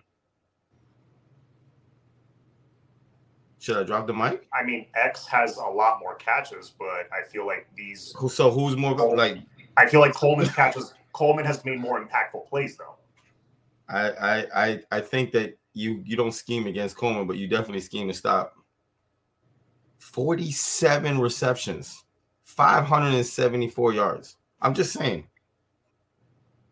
Should 3.59 3.77
I 3.77 3.85
drop 3.85 4.09
the 4.09 4.13
mic? 4.13 4.49
I 4.53 4.65
mean, 4.65 4.87
X 4.95 5.25
has 5.27 5.57
a 5.57 5.65
lot 5.65 6.01
more 6.01 6.17
catches, 6.17 6.73
but 6.77 7.09
I 7.13 7.23
feel 7.31 7.47
like 7.47 7.69
these. 7.77 8.13
So 8.31 8.51
who's 8.51 8.77
more 8.77 8.97
Coleman, 8.97 9.19
like? 9.19 9.39
I 9.77 9.87
feel 9.87 10.01
like 10.01 10.15
Coleman's 10.15 10.51
catches. 10.51 10.95
Coleman 11.13 11.45
has 11.45 11.65
made 11.65 11.79
more 11.79 12.05
impactful 12.05 12.49
plays, 12.49 12.77
though. 12.77 12.97
I 13.89 14.11
I 14.11 14.65
I 14.65 14.81
I 14.91 15.01
think 15.01 15.31
that 15.33 15.57
you 15.75 16.03
you 16.05 16.17
don't 16.17 16.33
scheme 16.33 16.67
against 16.67 16.97
Coleman, 16.97 17.29
but 17.29 17.37
you 17.37 17.47
definitely 17.47 17.83
scheme 17.83 18.09
to 18.09 18.15
stop. 18.15 18.57
Forty-seven 20.03 21.21
receptions, 21.21 22.05
five 22.43 22.85
hundred 22.85 23.15
and 23.15 23.25
seventy-four 23.25 23.95
yards. 23.95 24.37
I'm 24.61 24.75
just 24.75 24.93
saying. 24.93 25.27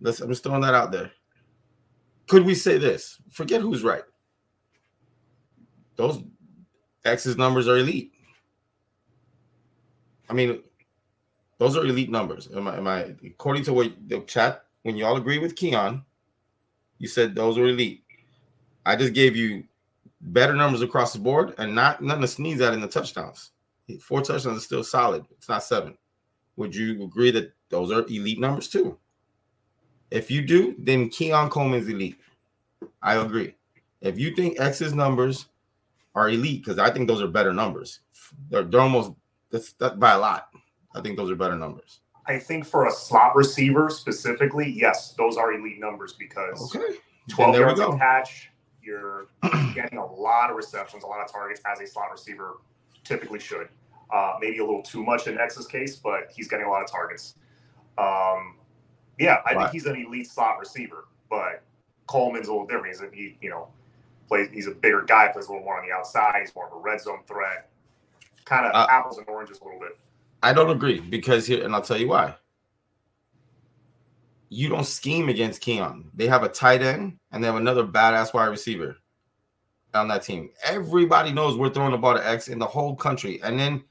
Let's. 0.01 0.21
I'm 0.21 0.29
just 0.29 0.43
throwing 0.43 0.61
that 0.63 0.75
out 0.75 0.91
there. 0.91 1.13
Could 2.27 2.45
we 2.45 2.55
say 2.55 2.77
this? 2.77 3.19
Forget 3.31 3.63
who's 3.63 3.85
right. 3.85 4.03
Those 5.97 6.23
X's 7.05 7.37
numbers 7.37 7.69
are 7.69 7.79
elite. 7.79 8.13
I 10.29 10.33
mean, 10.33 10.63
those 11.59 11.77
are 11.77 11.85
elite 11.85 12.11
numbers. 12.11 12.49
Am 12.55 12.69
I, 12.69 12.77
am 12.77 12.89
I 12.89 13.15
according 13.25 13.63
to 13.65 13.73
what 13.73 13.93
the 14.09 14.21
chat, 14.21 14.65
when 14.83 14.97
you 14.97 15.07
all 15.07 15.17
agree 15.17 15.39
with 15.39 15.57
Keon, 15.57 16.05
you 16.99 17.09
said 17.09 17.35
those 17.35 17.57
are 17.57 17.67
elite. 17.67 18.03
I 18.85 18.97
just 18.97 19.15
gave 19.15 19.35
you 19.37 19.65
better 20.21 20.55
numbers 20.55 20.83
across 20.83 21.13
the 21.13 21.19
board 21.19 21.55
and 21.59 21.75
not 21.75 22.03
nothing 22.03 22.23
to 22.23 22.29
sneeze 22.29 22.61
at 22.61 22.75
in 22.75 22.81
the 22.81 22.89
touchdowns. 22.89 23.51
Four 24.01 24.23
touchdowns 24.23 24.59
is 24.59 24.65
still 24.65 24.85
solid. 24.85 25.25
It's 25.33 25.49
not 25.49 25.65
seven. 25.65 25.97
Would 26.57 26.75
you 26.75 27.03
agree 27.03 27.31
that 27.33 27.53
those 27.71 27.91
are 27.91 28.03
elite 28.03 28.39
numbers 28.39 28.69
too? 28.69 28.99
If 30.11 30.31
you 30.31 30.43
do, 30.43 30.75
then 30.79 31.09
Keon 31.09 31.51
Coleman's 31.51 31.89
elite. 31.89 32.19
I 33.03 33.17
agree. 33.17 33.55
If 34.01 34.19
you 34.19 34.35
think 34.35 34.61
X's 34.61 34.95
numbers 34.95 35.47
are 36.15 36.29
elite, 36.29 36.65
because 36.65 36.79
I 36.79 36.91
think 36.91 37.09
those 37.09 37.23
are 37.23 37.29
better 37.29 37.53
numbers. 37.53 38.01
They're, 38.49 38.65
they're 38.65 38.81
almost 38.81 39.13
that's 39.51 39.73
that 39.75 39.99
by 39.99 40.13
a 40.13 40.19
lot. 40.19 40.49
I 40.95 41.01
think 41.01 41.17
those 41.17 41.31
are 41.31 41.37
better 41.37 41.57
numbers. 41.57 42.01
I 42.27 42.39
think 42.39 42.65
for 42.65 42.87
a 42.87 42.93
slot 42.93 43.35
receiver 43.35 43.91
specifically, 43.91 44.71
yes, 44.71 45.15
those 45.17 45.37
are 45.37 45.53
elite 45.53 45.81
numbers 45.81 46.15
because 46.15 46.75
okay. 46.75 46.99
12 47.29 47.57
yards 47.57 47.81
a 47.81 47.97
catch, 47.97 48.50
you're 48.83 49.29
getting 49.75 49.99
a 49.99 50.07
lot 50.07 50.51
of 50.51 50.57
receptions, 50.57 51.05
a 51.05 51.07
lot 51.07 51.21
of 51.21 51.31
targets 51.31 51.61
as 51.71 51.81
a 51.81 51.87
slot 51.87 52.11
receiver 52.11 52.59
typically 53.05 53.39
should. 53.39 53.69
Uh, 54.13 54.35
maybe 54.41 54.59
a 54.59 54.65
little 54.65 54.83
too 54.83 55.05
much 55.05 55.27
in 55.27 55.39
X's 55.39 55.67
case, 55.67 55.97
but 55.97 56.31
he's 56.35 56.49
getting 56.49 56.67
a 56.67 56.71
lot 56.71 56.83
of 56.83 56.91
targets. 56.91 57.35
Um, 57.97 58.57
yeah, 59.19 59.39
I 59.47 59.55
think 59.55 59.71
he's 59.71 59.87
an 59.87 59.97
elite 59.97 60.29
slot 60.29 60.59
receiver, 60.59 61.07
but 61.29 61.63
Coleman's 62.07 62.49
a 62.49 62.53
little 62.53 62.67
different. 62.67 62.89
He's 62.89 63.01
a, 63.03 63.09
he, 63.13 63.37
you 63.41 63.51
know, 63.51 63.69
plays. 64.27 64.49
He's 64.53 64.67
a 64.67 64.73
bigger 64.73 65.03
guy, 65.03 65.29
plays 65.29 65.47
a 65.47 65.53
little 65.53 65.65
more 65.65 65.81
on 65.81 65.87
the 65.87 65.95
outside. 65.95 66.41
He's 66.41 66.55
more 66.55 66.67
of 66.67 66.73
a 66.73 66.79
red 66.79 67.01
zone 67.01 67.21
threat. 67.29 67.71
Kind 68.47 68.67
of 68.67 68.73
uh, 68.75 68.87
apples 68.91 69.19
and 69.19 69.29
oranges 69.29 69.61
a 69.61 69.65
little 69.65 69.79
bit. 69.79 69.99
I 70.43 70.53
don't 70.53 70.71
agree 70.71 71.01
because 71.01 71.47
here, 71.47 71.63
and 71.63 71.75
I'll 71.75 71.83
tell 71.83 71.99
you 71.99 72.09
why. 72.09 72.35
You 74.51 74.69
don't 74.69 74.85
scheme 74.85 75.29
against 75.29 75.61
Keon. 75.61 76.11
They 76.13 76.27
have 76.27 76.43
a 76.43 76.49
tight 76.49 76.83
end 76.83 77.19
and 77.31 77.43
they 77.43 77.47
have 77.47 77.57
another 77.57 77.85
badass 77.85 78.35
wide 78.35 78.47
receiver 78.47 78.97
on 79.95 80.09
that 80.09 80.25
team. 80.25 80.51
Everybody 80.65 81.33
knows 81.33 81.57
we're 81.57 81.71
throwing 81.71 81.93
the 81.93 81.99
ball 81.99 82.15
to 82.15 82.29
X 82.29 82.49
in 82.49 82.59
the 82.59 82.67
whole 82.67 82.97
country. 82.97 83.41
And 83.43 83.59
then 83.59 83.85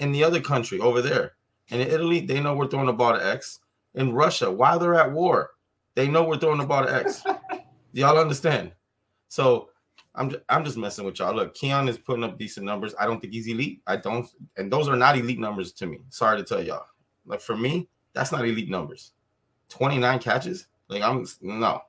in 0.00 0.10
the 0.10 0.24
other 0.24 0.40
country 0.40 0.80
over 0.80 1.00
there, 1.00 1.34
in 1.68 1.80
Italy, 1.80 2.20
they 2.20 2.40
know 2.40 2.54
we're 2.54 2.66
throwing 2.66 2.86
the 2.86 2.92
ball 2.92 3.14
to 3.14 3.24
X 3.24 3.60
in 3.94 4.12
Russia 4.12 4.50
while 4.50 4.78
they're 4.78 4.96
at 4.96 5.12
war. 5.12 5.50
They 5.94 6.08
know 6.08 6.24
we're 6.24 6.38
throwing 6.38 6.58
the 6.58 6.66
ball 6.66 6.84
to 6.84 6.92
X. 6.92 7.22
y'all 7.92 8.18
understand? 8.18 8.72
So 9.28 9.68
I'm 10.16 10.30
just, 10.30 10.42
I'm 10.48 10.64
just 10.64 10.76
messing 10.76 11.04
with 11.04 11.20
y'all. 11.20 11.34
Look, 11.34 11.54
Keon 11.54 11.88
is 11.88 11.98
putting 11.98 12.24
up 12.24 12.36
decent 12.36 12.66
numbers. 12.66 12.94
I 12.98 13.06
don't 13.06 13.20
think 13.20 13.32
he's 13.32 13.46
elite. 13.46 13.80
I 13.86 13.96
don't, 13.96 14.26
and 14.56 14.72
those 14.72 14.88
are 14.88 14.96
not 14.96 15.16
elite 15.16 15.38
numbers 15.38 15.72
to 15.74 15.86
me. 15.86 16.00
Sorry 16.08 16.36
to 16.36 16.44
tell 16.44 16.62
y'all. 16.62 16.86
Like 17.24 17.40
for 17.40 17.56
me, 17.56 17.88
that's 18.12 18.32
not 18.32 18.44
elite 18.44 18.68
numbers. 18.70 19.12
29 19.70 20.18
catches. 20.18 20.66
Like 20.88 21.02
I'm 21.02 21.26
no, 21.40 21.80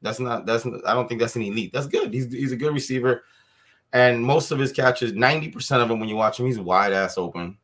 that's 0.00 0.18
not. 0.18 0.46
That's 0.46 0.66
I 0.66 0.94
don't 0.94 1.08
think 1.08 1.20
that's 1.20 1.36
an 1.36 1.42
elite. 1.42 1.72
That's 1.72 1.86
good. 1.86 2.12
He's 2.12 2.32
he's 2.32 2.52
a 2.52 2.56
good 2.56 2.74
receiver, 2.74 3.24
and 3.92 4.22
most 4.22 4.50
of 4.50 4.58
his 4.58 4.72
catches, 4.72 5.12
90 5.12 5.50
percent 5.50 5.82
of 5.82 5.88
them, 5.88 6.00
when 6.00 6.08
you 6.08 6.16
watch 6.16 6.40
him, 6.40 6.46
he's 6.46 6.58
wide 6.58 6.92
ass 6.92 7.18
open. 7.18 7.58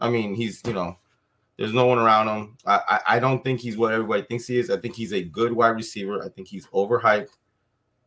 I 0.00 0.08
mean, 0.08 0.34
he's 0.34 0.62
you 0.66 0.72
know 0.72 0.98
there's 1.58 1.74
no 1.74 1.86
one 1.86 1.98
around 1.98 2.28
him. 2.28 2.56
I, 2.64 2.80
I, 2.88 3.16
I 3.16 3.18
don't 3.18 3.42
think 3.42 3.60
he's 3.60 3.76
what 3.76 3.92
everybody 3.92 4.22
thinks 4.22 4.46
he 4.46 4.58
is. 4.58 4.70
I 4.70 4.78
think 4.78 4.94
he's 4.94 5.12
a 5.12 5.22
good 5.22 5.52
wide 5.52 5.70
receiver. 5.70 6.24
I 6.24 6.28
think 6.28 6.48
he's 6.48 6.66
overhyped. 6.68 7.30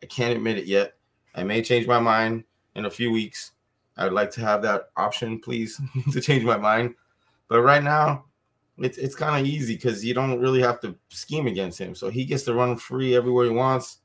I 0.01 0.05
can't 0.07 0.35
admit 0.35 0.57
it 0.57 0.65
yet. 0.65 0.93
I 1.35 1.43
may 1.43 1.61
change 1.61 1.85
my 1.85 1.99
mind 1.99 2.45
in 2.75 2.85
a 2.85 2.89
few 2.89 3.11
weeks. 3.11 3.51
I 3.97 4.05
would 4.05 4.13
like 4.13 4.31
to 4.31 4.41
have 4.41 4.61
that 4.63 4.89
option, 4.95 5.39
please, 5.39 5.79
to 6.11 6.21
change 6.21 6.43
my 6.43 6.57
mind. 6.57 6.95
But 7.49 7.61
right 7.61 7.83
now, 7.83 8.25
it's 8.83 8.97
it's 8.97 9.15
kind 9.15 9.39
of 9.39 9.51
easy 9.51 9.75
because 9.75 10.03
you 10.03 10.13
don't 10.13 10.39
really 10.39 10.61
have 10.61 10.79
to 10.81 10.95
scheme 11.09 11.47
against 11.47 11.79
him. 11.79 11.95
So 11.95 12.09
he 12.09 12.25
gets 12.25 12.43
to 12.43 12.53
run 12.53 12.77
free 12.77 13.15
everywhere 13.15 13.45
he 13.45 13.51
wants, 13.51 13.99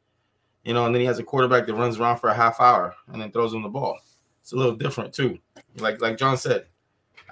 you 0.65 0.75
know, 0.75 0.87
and 0.87 0.95
then 0.95 1.01
he 1.01 1.07
has 1.07 1.19
a 1.19 1.25
quarterback 1.25 1.67
that 1.67 1.75
runs 1.75 1.99
around 1.99 2.19
for 2.19 2.29
a 2.29 2.35
half 2.35 2.61
hour 2.61 2.95
and 3.09 3.21
then 3.21 3.31
throws 3.31 3.53
him 3.53 3.63
the 3.63 3.69
ball. 3.69 3.99
It's 4.41 4.53
a 4.53 4.57
little 4.57 4.75
different 4.75 5.13
too. 5.13 5.39
Like 5.79 6.01
like 6.01 6.19
John 6.19 6.37
said, 6.37 6.67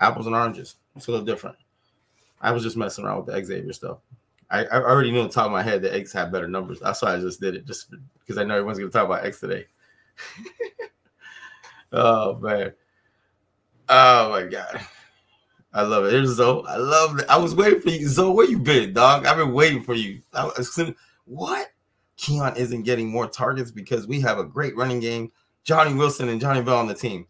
apples 0.00 0.26
and 0.26 0.34
oranges. 0.34 0.76
It's 0.96 1.08
a 1.08 1.10
little 1.10 1.26
different. 1.26 1.56
I 2.40 2.52
was 2.52 2.62
just 2.62 2.76
messing 2.76 3.04
around 3.04 3.24
with 3.24 3.34
the 3.34 3.44
Xavier 3.44 3.72
stuff. 3.72 3.98
I, 4.50 4.64
I 4.66 4.82
already 4.82 5.10
knew 5.10 5.20
on 5.20 5.28
the 5.28 5.32
top 5.32 5.46
of 5.46 5.52
my 5.52 5.62
head 5.62 5.82
that 5.82 5.94
X 5.94 6.12
had 6.12 6.30
better 6.30 6.46
numbers. 6.46 6.80
That's 6.80 7.02
why 7.02 7.14
I 7.14 7.20
just 7.20 7.40
did 7.40 7.56
it, 7.56 7.66
just 7.66 7.92
because 8.20 8.38
I 8.38 8.44
know 8.44 8.54
everyone's 8.54 8.78
going 8.78 8.90
to 8.90 8.96
talk 8.96 9.06
about 9.06 9.24
X 9.24 9.40
today. 9.40 9.66
oh 11.92 12.36
man, 12.36 12.72
oh 13.88 14.30
my 14.30 14.42
god, 14.44 14.80
I 15.74 15.82
love 15.82 16.04
it. 16.04 16.12
Here's 16.12 16.36
Zoe. 16.36 16.64
I 16.68 16.76
love 16.76 17.18
it. 17.18 17.26
I 17.28 17.36
was 17.36 17.54
waiting 17.54 17.80
for 17.80 17.90
you, 17.90 18.06
Zoe. 18.06 18.32
Where 18.32 18.48
you 18.48 18.60
been, 18.60 18.92
dog? 18.92 19.26
I've 19.26 19.36
been 19.36 19.52
waiting 19.52 19.82
for 19.82 19.94
you. 19.94 20.22
I 20.32 20.44
was, 20.44 20.92
what? 21.24 21.68
Keon 22.16 22.56
isn't 22.56 22.84
getting 22.84 23.08
more 23.08 23.26
targets 23.26 23.72
because 23.72 24.06
we 24.06 24.20
have 24.20 24.38
a 24.38 24.44
great 24.44 24.76
running 24.76 25.00
game. 25.00 25.32
Johnny 25.64 25.92
Wilson 25.92 26.28
and 26.28 26.40
Jaheim 26.40 26.64
Bell 26.64 26.78
on 26.78 26.86
the 26.86 26.94
team. 26.94 27.26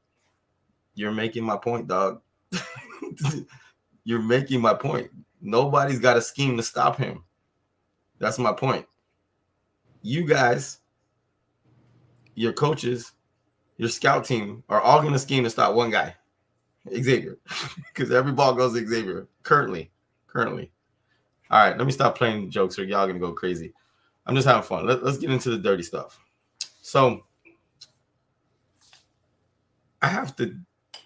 You're 0.94 1.10
making 1.10 1.42
my 1.42 1.56
point, 1.56 1.88
dog. 1.88 2.20
You're 4.04 4.20
making 4.22 4.60
my 4.60 4.74
point. 4.74 5.10
Nobody's 5.40 5.98
got 5.98 6.18
a 6.18 6.22
scheme 6.22 6.58
to 6.58 6.62
stop 6.62 6.98
him. 6.98 7.24
That's 8.18 8.38
my 8.38 8.52
point. 8.52 8.86
You 10.02 10.26
guys, 10.26 10.80
your 12.34 12.52
coaches, 12.52 13.12
your 13.78 13.88
scout 13.88 14.26
team 14.26 14.62
are 14.68 14.82
all 14.82 15.00
going 15.00 15.14
to 15.14 15.18
scheme 15.18 15.44
to 15.44 15.50
stop 15.50 15.74
one 15.74 15.90
guy, 15.90 16.14
Xavier, 16.90 17.38
because 17.94 18.10
every 18.10 18.32
ball 18.32 18.54
goes 18.54 18.74
to 18.74 18.86
Xavier 18.86 19.26
currently. 19.42 19.90
Currently. 20.26 20.70
All 21.50 21.60
right, 21.60 21.76
let 21.78 21.86
me 21.86 21.92
stop 21.92 22.16
playing 22.18 22.50
jokes 22.50 22.78
or 22.78 22.84
y'all 22.84 23.06
to 23.06 23.14
go 23.14 23.32
crazy. 23.32 23.72
I'm 24.26 24.34
just 24.34 24.48
having 24.48 24.62
fun. 24.62 24.86
Let, 24.86 25.04
let's 25.04 25.18
get 25.18 25.30
into 25.30 25.50
the 25.50 25.58
dirty 25.58 25.82
stuff. 25.82 26.18
So, 26.80 27.24
I 30.02 30.08
have 30.08 30.34
to 30.36 30.56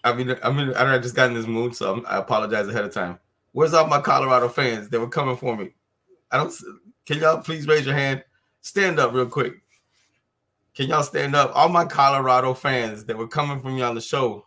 I 0.04 0.12
mean, 0.12 0.37
I 0.42 0.50
mean, 0.50 0.73
I 0.75 0.94
I 0.94 0.99
just 0.99 1.14
got 1.14 1.28
in 1.28 1.35
this 1.35 1.47
mood, 1.47 1.75
so 1.75 1.92
I'm, 1.92 2.06
i 2.06 2.18
apologize 2.18 2.68
ahead 2.68 2.85
of 2.85 2.92
time. 2.92 3.18
Where's 3.52 3.75
all 3.75 3.87
my 3.87 4.00
Colorado 4.00 4.49
fans 4.49 4.88
that 4.88 5.00
were 5.00 5.08
coming 5.08 5.37
for 5.37 5.56
me? 5.56 5.70
I 6.30 6.37
don't. 6.38 6.52
Can 7.06 7.18
y'all 7.18 7.40
please 7.40 7.66
raise 7.66 7.87
your 7.87 7.94
hand? 7.94 8.23
Stand 8.61 8.99
up 8.99 9.12
real 9.12 9.26
quick. 9.26 9.54
Can 10.75 10.88
y'all 10.88 11.02
stand 11.02 11.35
up? 11.35 11.52
All 11.54 11.68
my 11.68 11.85
Colorado 11.85 12.54
fans 12.54 13.04
that 13.06 13.16
were 13.16 13.26
coming 13.26 13.61
for 13.61 13.68
me 13.68 13.82
on 13.82 13.94
the 13.94 14.00
show. 14.00 14.47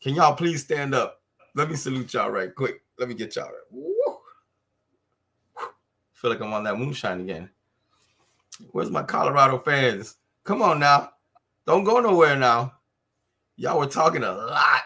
Can 0.00 0.14
y'all 0.14 0.34
please 0.34 0.62
stand 0.62 0.94
up? 0.94 1.20
Let 1.54 1.70
me 1.70 1.76
salute 1.76 2.14
y'all 2.14 2.30
right 2.30 2.54
quick. 2.54 2.82
Let 2.98 3.08
me 3.08 3.14
get 3.14 3.34
y'all 3.36 3.46
right. 3.46 4.14
Feel 6.12 6.30
like 6.30 6.40
I'm 6.40 6.52
on 6.52 6.64
that 6.64 6.78
moonshine 6.78 7.20
again. 7.20 7.48
Where's 8.72 8.90
my 8.90 9.04
Colorado 9.04 9.58
fans? 9.58 10.16
Come 10.44 10.62
on 10.62 10.80
now. 10.80 11.10
Don't 11.66 11.84
go 11.84 12.00
nowhere 12.00 12.36
now. 12.36 12.72
Y'all 13.56 13.78
were 13.78 13.86
talking 13.86 14.24
a 14.24 14.32
lot 14.32 14.82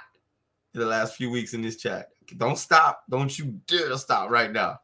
in 0.74 0.80
the 0.80 0.86
last 0.86 1.14
few 1.14 1.30
weeks 1.30 1.54
in 1.54 1.62
this 1.62 1.76
chat. 1.76 2.08
Don't 2.36 2.58
stop. 2.58 3.04
Don't 3.08 3.38
you 3.38 3.60
dare 3.66 3.96
stop 3.96 4.30
right 4.30 4.52
now. 4.52 4.78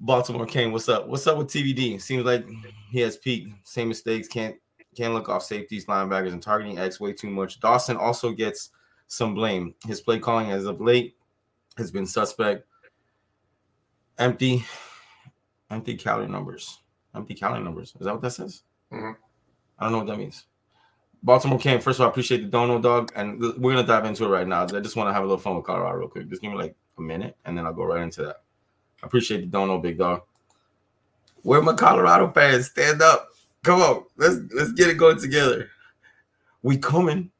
Baltimore 0.00 0.46
Kane, 0.46 0.72
what's 0.72 0.88
up? 0.88 1.06
What's 1.06 1.26
up 1.28 1.38
with 1.38 1.48
TVD? 1.48 2.00
Seems 2.00 2.24
like 2.24 2.44
he 2.90 3.00
has 3.00 3.16
peaked. 3.16 3.52
Same 3.66 3.88
mistakes. 3.88 4.26
Can't 4.26 4.56
can't 4.96 5.14
look 5.14 5.28
off 5.28 5.42
safeties, 5.42 5.86
linebackers, 5.86 6.32
and 6.32 6.42
targeting 6.42 6.78
X 6.78 7.00
way 7.00 7.12
too 7.12 7.30
much. 7.30 7.60
Dawson 7.60 7.96
also 7.96 8.32
gets 8.32 8.70
some 9.06 9.34
blame. 9.34 9.74
His 9.86 10.00
play 10.00 10.18
calling 10.18 10.50
as 10.50 10.66
of 10.66 10.80
late 10.80 11.16
has 11.76 11.90
been 11.90 12.06
suspect. 12.06 12.66
Empty, 14.18 14.64
empty 15.70 15.96
calorie 15.96 16.28
numbers. 16.28 16.80
Empty 17.14 17.34
calorie 17.34 17.62
numbers. 17.62 17.94
Is 17.98 18.06
that 18.06 18.12
what 18.12 18.22
that 18.22 18.30
says? 18.32 18.62
Mm-hmm. 18.92 19.12
I 19.78 19.84
don't 19.84 19.92
know 19.92 19.98
what 19.98 20.06
that 20.08 20.18
means. 20.18 20.44
Baltimore 21.22 21.58
came. 21.58 21.80
First 21.80 21.98
of 21.98 22.02
all, 22.02 22.08
I 22.08 22.10
appreciate 22.10 22.42
the 22.42 22.48
dono, 22.48 22.80
dog, 22.80 23.12
and 23.14 23.40
we're 23.40 23.74
gonna 23.74 23.86
dive 23.86 24.04
into 24.04 24.24
it 24.24 24.28
right 24.28 24.46
now. 24.46 24.62
I 24.62 24.80
just 24.80 24.96
want 24.96 25.08
to 25.08 25.12
have 25.12 25.22
a 25.22 25.26
little 25.26 25.38
fun 25.38 25.56
with 25.56 25.64
Colorado 25.64 25.98
real 25.98 26.08
quick. 26.08 26.28
Just 26.28 26.42
give 26.42 26.50
me 26.50 26.58
like 26.58 26.74
a 26.98 27.00
minute, 27.00 27.36
and 27.44 27.56
then 27.56 27.64
I'll 27.64 27.72
go 27.72 27.84
right 27.84 28.02
into 28.02 28.22
that. 28.22 28.42
I 29.02 29.06
appreciate 29.06 29.40
the 29.40 29.46
dono, 29.46 29.78
big 29.78 29.98
dog. 29.98 30.22
Where 31.42 31.62
my 31.62 31.74
Colorado 31.74 32.30
fans 32.32 32.66
stand 32.66 33.02
up? 33.02 33.28
Come 33.64 33.80
on, 33.80 34.04
let's 34.16 34.36
let's 34.52 34.72
get 34.72 34.88
it 34.88 34.98
going 34.98 35.18
together. 35.18 35.68
We 36.62 36.78
coming. 36.78 37.30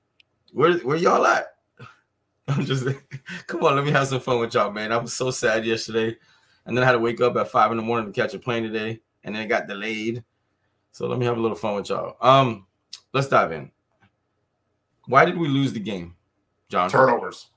Where 0.53 0.79
where 0.79 0.97
y'all 0.97 1.27
at? 1.27 1.57
I'm 2.49 2.65
just 2.65 2.87
come 3.49 3.65
on. 3.65 3.75
Let 3.75 3.85
me 3.85 3.91
have 3.91 4.07
some 4.07 4.21
fun 4.21 4.39
with 4.39 4.55
y'all, 4.55 4.71
man. 4.71 4.93
I 4.93 4.99
was 4.99 5.15
so 5.15 5.33
sad 5.33 5.65
yesterday, 5.65 6.17
and 6.65 6.77
then 6.77 6.85
I 6.85 6.87
had 6.87 6.93
to 6.93 7.01
wake 7.01 7.21
up 7.21 7.37
at 7.37 7.51
five 7.51 7.73
in 7.73 7.77
the 7.77 7.83
morning 7.83 8.13
to 8.13 8.21
catch 8.21 8.35
a 8.35 8.39
plane 8.39 8.63
today, 8.63 9.01
and 9.25 9.35
then 9.35 9.43
it 9.43 9.49
got 9.49 9.67
delayed. 9.67 10.23
So 10.93 11.09
let 11.09 11.19
me 11.19 11.27
have 11.27 11.39
a 11.39 11.41
little 11.41 11.57
fun 11.57 11.75
with 11.75 11.89
y'all. 11.89 12.17
Um 12.21 12.67
let's 13.13 13.27
dive 13.27 13.51
in. 13.51 13.73
Why 15.07 15.25
did 15.25 15.37
we 15.37 15.49
lose 15.49 15.73
the 15.73 15.81
game, 15.81 16.15
John? 16.69 16.89
Turnovers. 16.89 17.49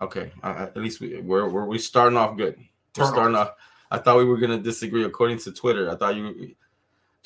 Okay, 0.00 0.30
uh, 0.44 0.66
at 0.68 0.76
least 0.76 1.00
we, 1.00 1.20
we're, 1.20 1.48
we're 1.48 1.64
we 1.64 1.76
starting 1.76 2.16
off 2.16 2.36
good. 2.36 2.56
We're 2.96 3.06
starting 3.06 3.34
off. 3.34 3.50
I 3.90 3.98
thought 3.98 4.18
we 4.18 4.24
were 4.24 4.38
gonna 4.38 4.60
disagree. 4.60 5.02
According 5.02 5.38
to 5.38 5.50
Twitter, 5.50 5.90
I 5.90 5.96
thought 5.96 6.14
you 6.14 6.54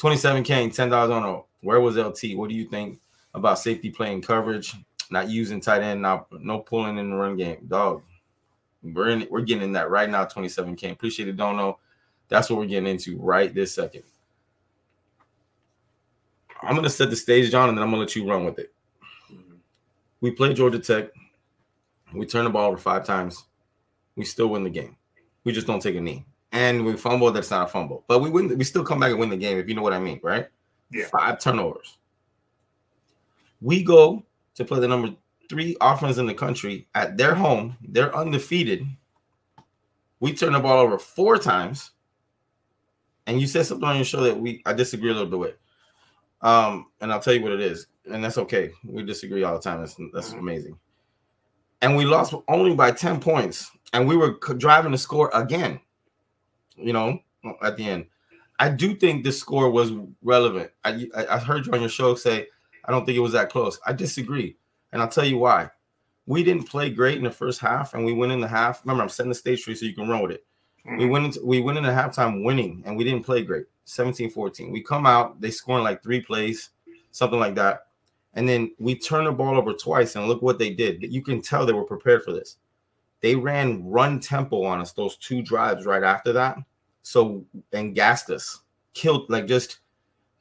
27 0.02 0.42
K, 0.42 0.68
ten 0.68 0.88
dollars 0.88 1.12
on 1.12 1.22
a. 1.22 1.40
Where 1.60 1.80
was 1.80 1.96
LT? 1.96 2.36
What 2.36 2.48
do 2.48 2.56
you 2.56 2.64
think 2.64 2.98
about 3.34 3.60
safety 3.60 3.88
playing 3.88 4.22
coverage, 4.22 4.74
not 5.12 5.30
using 5.30 5.60
tight 5.60 5.80
end, 5.80 6.02
not 6.02 6.26
no 6.42 6.58
pulling 6.58 6.98
in 6.98 7.08
the 7.08 7.14
run 7.14 7.36
game, 7.36 7.58
dog? 7.68 8.02
We're 8.82 9.10
in. 9.10 9.28
We're 9.30 9.42
getting 9.42 9.62
in 9.62 9.72
that 9.74 9.90
right 9.90 10.10
now. 10.10 10.24
27 10.24 10.74
K. 10.74 10.90
Appreciate 10.90 11.28
it. 11.28 11.36
Don't 11.36 11.56
know. 11.56 11.78
That's 12.26 12.50
what 12.50 12.58
we're 12.58 12.66
getting 12.66 12.88
into 12.88 13.16
right 13.16 13.54
this 13.54 13.76
second. 13.76 14.02
I'm 16.60 16.74
gonna 16.74 16.90
set 16.90 17.08
the 17.08 17.14
stage, 17.14 17.52
John, 17.52 17.68
and 17.68 17.78
then 17.78 17.84
I'm 17.84 17.90
gonna 17.90 18.02
let 18.02 18.16
you 18.16 18.28
run 18.28 18.44
with 18.44 18.58
it. 18.58 18.74
We 20.20 20.32
play 20.32 20.52
Georgia 20.52 20.80
Tech. 20.80 21.10
We 22.12 22.26
turn 22.26 22.42
the 22.42 22.50
ball 22.50 22.70
over 22.70 22.76
five 22.76 23.06
times. 23.06 23.44
We 24.16 24.24
still 24.24 24.48
win 24.48 24.64
the 24.64 24.70
game. 24.70 24.96
We 25.44 25.52
just 25.52 25.68
don't 25.68 25.80
take 25.80 25.94
a 25.94 26.00
knee. 26.00 26.26
And 26.52 26.84
we 26.84 26.96
fumble, 26.96 27.30
that's 27.32 27.50
not 27.50 27.68
a 27.68 27.70
fumble. 27.70 28.04
But 28.06 28.20
we 28.20 28.30
win, 28.30 28.56
we 28.56 28.64
still 28.64 28.84
come 28.84 29.00
back 29.00 29.10
and 29.10 29.18
win 29.18 29.30
the 29.30 29.36
game, 29.36 29.58
if 29.58 29.68
you 29.68 29.74
know 29.74 29.82
what 29.82 29.94
I 29.94 29.98
mean, 29.98 30.20
right? 30.22 30.48
Yeah. 30.90 31.06
Five 31.06 31.40
turnovers. 31.40 31.96
We 33.60 33.82
go 33.82 34.24
to 34.56 34.64
play 34.64 34.80
the 34.80 34.88
number 34.88 35.14
three 35.48 35.76
offense 35.80 36.18
in 36.18 36.26
the 36.26 36.34
country 36.34 36.88
at 36.94 37.16
their 37.16 37.34
home. 37.34 37.76
They're 37.82 38.14
undefeated. 38.14 38.86
We 40.20 40.34
turn 40.34 40.52
the 40.52 40.60
ball 40.60 40.78
over 40.78 40.98
four 40.98 41.38
times. 41.38 41.92
And 43.26 43.40
you 43.40 43.46
said 43.46 43.66
something 43.66 43.88
on 43.88 43.96
your 43.96 44.04
show 44.04 44.20
that 44.22 44.38
we 44.38 44.62
I 44.66 44.72
disagree 44.72 45.10
a 45.10 45.14
little 45.14 45.28
bit 45.28 45.38
with. 45.38 45.54
Um, 46.42 46.86
and 47.00 47.12
I'll 47.12 47.20
tell 47.20 47.34
you 47.34 47.42
what 47.42 47.52
it 47.52 47.60
is, 47.60 47.86
and 48.10 48.22
that's 48.22 48.38
okay. 48.38 48.72
We 48.84 49.04
disagree 49.04 49.44
all 49.44 49.54
the 49.54 49.60
time. 49.60 49.80
That's 49.80 49.96
that's 50.12 50.30
mm-hmm. 50.30 50.40
amazing. 50.40 50.78
And 51.82 51.96
we 51.96 52.04
lost 52.04 52.34
only 52.48 52.74
by 52.74 52.92
10 52.92 53.20
points, 53.20 53.70
and 53.92 54.06
we 54.06 54.16
were 54.16 54.38
driving 54.56 54.92
to 54.92 54.98
score 54.98 55.30
again, 55.34 55.80
you 56.82 56.92
know, 56.92 57.20
at 57.62 57.76
the 57.76 57.88
end. 57.88 58.06
I 58.58 58.68
do 58.68 58.94
think 58.94 59.24
this 59.24 59.38
score 59.38 59.70
was 59.70 59.92
relevant. 60.22 60.70
I, 60.84 61.08
I 61.28 61.38
heard 61.38 61.66
you 61.66 61.72
on 61.72 61.80
your 61.80 61.88
show 61.88 62.14
say, 62.14 62.46
I 62.84 62.92
don't 62.92 63.04
think 63.04 63.16
it 63.16 63.20
was 63.22 63.32
that 63.32 63.50
close. 63.50 63.78
I 63.86 63.92
disagree. 63.92 64.56
And 64.92 65.00
I'll 65.00 65.08
tell 65.08 65.24
you 65.24 65.38
why. 65.38 65.70
We 66.26 66.44
didn't 66.44 66.68
play 66.68 66.90
great 66.90 67.18
in 67.18 67.24
the 67.24 67.30
first 67.30 67.60
half, 67.60 67.94
and 67.94 68.04
we 68.04 68.12
went 68.12 68.32
in 68.32 68.40
the 68.40 68.46
half. 68.46 68.82
Remember, 68.84 69.02
I'm 69.02 69.08
setting 69.08 69.30
the 69.30 69.34
stage 69.34 69.62
for 69.62 69.70
you 69.70 69.76
so 69.76 69.86
you 69.86 69.94
can 69.94 70.08
run 70.08 70.22
with 70.22 70.32
it. 70.32 70.44
Mm-hmm. 70.86 70.98
We 70.98 71.06
went 71.06 71.24
into 71.24 71.44
we 71.44 71.60
went 71.60 71.78
into 71.78 71.90
halftime 71.90 72.44
winning, 72.44 72.82
and 72.86 72.96
we 72.96 73.04
didn't 73.04 73.24
play 73.24 73.42
great. 73.42 73.66
17 73.84 74.30
14. 74.30 74.70
We 74.70 74.80
come 74.80 75.06
out, 75.06 75.40
they 75.40 75.50
score 75.50 75.78
in 75.78 75.84
like 75.84 76.02
three 76.02 76.20
plays, 76.20 76.70
something 77.10 77.40
like 77.40 77.56
that. 77.56 77.86
And 78.34 78.48
then 78.48 78.72
we 78.78 78.94
turn 78.94 79.24
the 79.24 79.32
ball 79.32 79.58
over 79.58 79.72
twice, 79.72 80.14
and 80.14 80.28
look 80.28 80.42
what 80.42 80.58
they 80.58 80.70
did. 80.70 81.02
You 81.02 81.22
can 81.22 81.42
tell 81.42 81.66
they 81.66 81.72
were 81.72 81.84
prepared 81.84 82.22
for 82.22 82.32
this. 82.32 82.58
They 83.20 83.34
ran 83.34 83.84
run 83.84 84.20
tempo 84.20 84.62
on 84.64 84.80
us 84.80 84.92
those 84.92 85.16
two 85.16 85.42
drives 85.42 85.86
right 85.86 86.02
after 86.02 86.32
that. 86.34 86.58
So, 87.02 87.44
and 87.72 87.94
gassed 87.94 88.30
us, 88.30 88.60
killed 88.94 89.28
like 89.28 89.46
just 89.46 89.78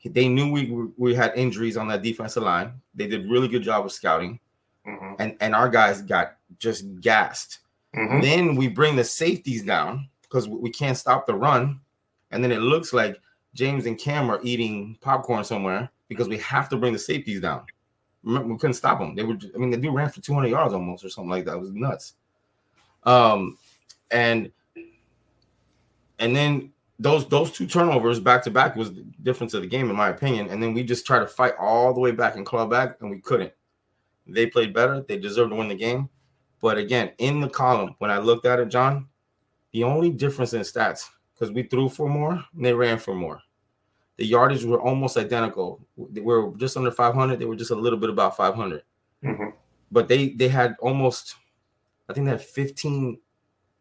they 0.06 0.28
knew 0.28 0.52
we 0.52 0.90
we 0.98 1.14
had 1.14 1.34
injuries 1.36 1.78
on 1.78 1.88
that 1.90 2.02
defensive 2.02 2.44
line. 2.44 2.74
They 2.96 3.08
did 3.08 3.30
really 3.30 3.48
good 3.48 3.64
job 3.64 3.86
of 3.86 3.92
scouting, 3.92 4.40
mm-hmm. 4.88 5.16
and 5.20 5.36
and 5.42 5.56
our 5.56 5.70
guys 5.70 6.02
got 6.02 6.38
just 6.60 6.86
gassed. 7.02 7.60
Mm-hmm. 7.96 8.22
Then 8.22 8.56
we 8.56 8.68
bring 8.68 8.96
the 8.96 9.04
safeties 9.04 9.64
down 9.64 10.08
because 10.22 10.48
we 10.48 10.70
can't 10.70 10.98
stop 10.98 11.28
the 11.28 11.36
run, 11.36 11.80
and 12.32 12.44
then 12.44 12.52
it 12.52 12.62
looks 12.62 12.94
like 12.94 13.20
James 13.54 13.86
and 13.86 13.98
Kam 13.98 14.30
are 14.30 14.40
eating 14.44 14.98
popcorn 15.02 15.44
somewhere 15.44 15.90
because 16.08 16.28
we 16.28 16.38
have 16.40 16.70
to 16.70 16.78
bring 16.78 16.94
the 16.94 17.00
safeties 17.00 17.42
down. 17.42 17.66
Remember, 18.24 18.54
we 18.54 18.60
couldn't 18.60 18.76
stop 18.76 19.00
them. 19.00 19.16
They 19.16 19.24
were, 19.24 19.38
I 19.56 19.58
mean, 19.58 19.72
the 19.72 19.78
dude 19.78 19.96
ran 19.96 20.10
for 20.10 20.22
200 20.22 20.48
yards 20.48 20.74
almost 20.74 21.04
or 21.04 21.10
something 21.10 21.30
like 21.30 21.46
that. 21.46 21.56
It 21.56 21.60
was 21.60 21.72
nuts. 21.72 22.14
Um, 23.04 23.58
and 24.12 24.52
and 26.22 26.36
then 26.36 26.72
those 27.00 27.28
those 27.28 27.52
two 27.52 27.66
turnovers 27.66 28.20
back 28.20 28.44
to 28.44 28.52
back 28.52 28.76
was 28.76 28.94
the 28.94 29.04
difference 29.24 29.54
of 29.54 29.62
the 29.62 29.68
game, 29.68 29.90
in 29.90 29.96
my 29.96 30.10
opinion. 30.10 30.48
And 30.50 30.62
then 30.62 30.74
we 30.74 30.84
just 30.84 31.06
tried 31.06 31.20
to 31.20 31.28
fight 31.28 31.56
all 31.60 31.94
the 31.94 32.00
way 32.00 32.12
back 32.12 32.36
and 32.36 32.46
claw 32.46 32.66
back, 32.66 32.98
and 33.02 33.10
we 33.10 33.20
couldn't. 33.20 33.52
They 34.28 34.46
played 34.46 34.74
better. 34.74 35.02
They 35.02 35.18
deserved 35.18 35.50
to 35.50 35.56
win 35.58 35.68
the 35.68 35.76
game. 35.76 36.10
But 36.62 36.78
again, 36.78 37.12
in 37.18 37.42
the 37.42 37.50
column, 37.50 37.96
when 37.98 38.12
I 38.12 38.20
looked 38.20 38.46
at 38.46 38.60
it, 38.60 38.70
John, 38.70 39.08
the 39.74 39.84
only 39.84 40.12
difference 40.12 40.54
in 40.54 40.62
stats, 40.62 41.10
because 41.34 41.52
we 41.52 41.64
threw 41.64 41.90
for 41.90 42.08
more 42.08 42.34
and 42.34 42.66
they 42.66 42.74
ran 42.74 43.00
for 43.00 43.16
more. 43.16 43.42
The 44.18 44.26
yardage 44.28 44.64
were 44.64 44.80
almost 44.80 45.18
identical. 45.18 45.82
They 45.98 46.22
were 46.22 46.52
just 46.58 46.78
under 46.78 46.92
500. 46.92 47.40
They 47.40 47.46
were 47.46 47.56
just 47.56 47.72
a 47.72 47.76
little 47.76 47.98
bit 47.98 48.12
about 48.12 48.38
500. 48.38 48.84
Mm-hmm. 49.24 49.50
But 49.92 50.08
they 50.08 50.30
they 50.30 50.50
had 50.50 50.76
almost, 50.80 51.36
I 52.08 52.14
think 52.14 52.26
they 52.26 52.32
had 52.32 52.42
15. 52.42 53.18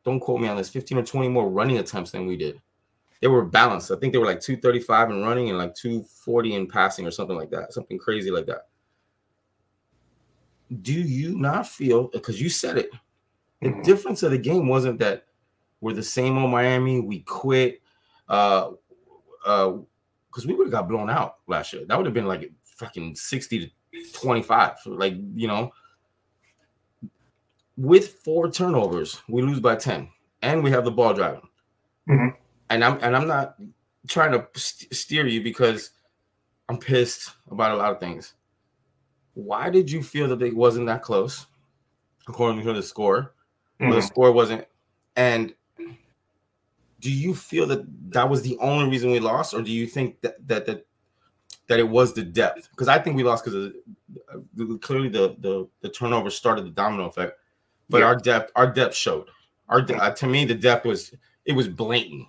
Don't 0.05 0.21
quote 0.21 0.41
me 0.41 0.49
on 0.49 0.57
this. 0.57 0.69
15 0.71 0.99
or 0.99 1.03
20 1.05 1.29
more 1.29 1.51
running 1.51 1.79
attempts 1.79 2.11
than 2.11 2.27
we 2.27 2.37
did. 2.37 2.61
They 3.21 3.29
were 3.29 3.45
balanced. 3.45 3.91
I 3.91 3.97
think 3.97 4.13
they 4.13 4.19
were 4.19 4.27
like 4.27 4.41
235 4.41 5.11
in 5.11 5.23
running 5.23 5.51
and 5.51 5.59
like 5.59 5.75
240 5.75 6.55
in 6.55 6.67
passing 6.67 7.07
or 7.07 7.11
something 7.11 7.37
like 7.37 7.51
that. 7.51 7.73
Something 7.73 7.99
crazy 7.99 8.31
like 8.31 8.47
that. 8.47 8.69
Do 10.83 10.93
you 10.93 11.37
not 11.37 11.67
feel 11.67 12.09
because 12.09 12.41
you 12.41 12.49
said 12.49 12.79
it? 12.79 12.91
The 13.61 13.69
Mhm. 13.71 13.85
difference 13.85 14.23
of 14.23 14.31
the 14.31 14.39
game 14.39 14.69
wasn't 14.69 14.99
that 15.01 15.27
we're 15.81 15.93
the 15.93 16.03
same 16.03 16.39
old 16.39 16.51
Miami. 16.51 17.01
We 17.01 17.21
quit. 17.21 17.83
Uh, 18.29 18.73
uh, 19.45 19.79
because 20.29 20.47
we 20.47 20.55
would 20.55 20.69
have 20.69 20.73
got 20.73 20.89
blown 20.89 21.11
out 21.11 21.39
last 21.49 21.73
year. 21.73 21.85
That 21.85 21.97
would 21.97 22.07
have 22.07 22.15
been 22.15 22.29
like 22.29 22.53
fucking 22.63 23.17
60 23.17 23.67
to 23.67 24.13
25. 24.13 24.77
Like, 24.87 25.15
you 25.35 25.49
know, 25.49 25.73
with 27.81 28.19
four 28.25 28.51
turnovers, 28.51 29.23
we 29.27 29.41
lose 29.41 29.59
by 29.59 29.75
10 29.75 30.09
and 30.43 30.63
we 30.63 30.71
have 30.71 30.85
the 30.85 30.91
ball 30.91 31.15
driving. 31.15 31.49
Mhm. 32.09 32.37
And 32.69 32.85
I'm 32.85 32.99
and 33.03 33.17
I'm 33.17 33.27
not 33.27 33.57
trying 34.07 34.33
to 34.33 34.47
st- 34.55 34.95
steer 34.95 35.27
you 35.27 35.43
because 35.43 35.91
I'm 36.69 36.79
pissed 36.79 37.31
about 37.51 37.73
a 37.73 37.77
lot 37.77 37.93
of 37.93 37.99
things. 37.99 38.35
Why 39.35 39.71
did 39.71 39.91
you 39.91 40.03
feel 40.03 40.29
that 40.29 40.43
it 40.43 40.55
wasn't 40.55 40.87
that 40.87 41.03
close 41.03 41.47
according 42.29 42.63
to 42.65 42.73
the 42.73 42.83
score? 42.83 43.35
Well, 43.79 43.95
the 43.95 44.03
score 44.03 44.31
wasn't. 44.31 44.67
And 45.17 45.55
do 47.01 47.11
you 47.11 47.35
feel 47.35 47.67
that 47.69 47.83
that 48.13 48.29
was 48.29 48.43
the 48.43 48.59
only 48.59 48.91
reason 48.91 49.11
we 49.11 49.21
lost, 49.21 49.55
or 49.55 49.63
do 49.63 49.73
you 49.73 49.87
think 49.87 50.21
that 50.21 50.47
that 50.47 50.67
that, 50.67 50.87
that 51.69 51.79
it 51.79 51.89
was 51.89 52.13
the 52.13 52.23
depth? 52.23 52.69
Because 52.71 52.89
I 52.89 52.99
think 52.99 53.17
we 53.17 53.23
lost 53.23 53.45
because 53.45 53.73
clearly 54.83 55.09
the, 55.09 55.35
the 55.39 55.67
the 55.81 55.89
turnover 55.89 56.29
started 56.29 56.67
the 56.67 56.71
domino 56.71 57.07
effect, 57.07 57.40
but 57.91 57.99
Yeah. 58.01 58.07
our 58.07 58.17
depth 58.17 58.53
our 58.57 58.67
depth 58.71 58.95
showed. 58.95 59.29
Our 59.69 59.83
de- 59.83 59.97
uh, 59.97 60.11
to 60.13 60.27
me 60.27 60.45
the 60.45 60.55
depth 60.55 60.87
was 60.87 61.13
it 61.45 61.53
was 61.53 61.69
blatant. 61.69 62.27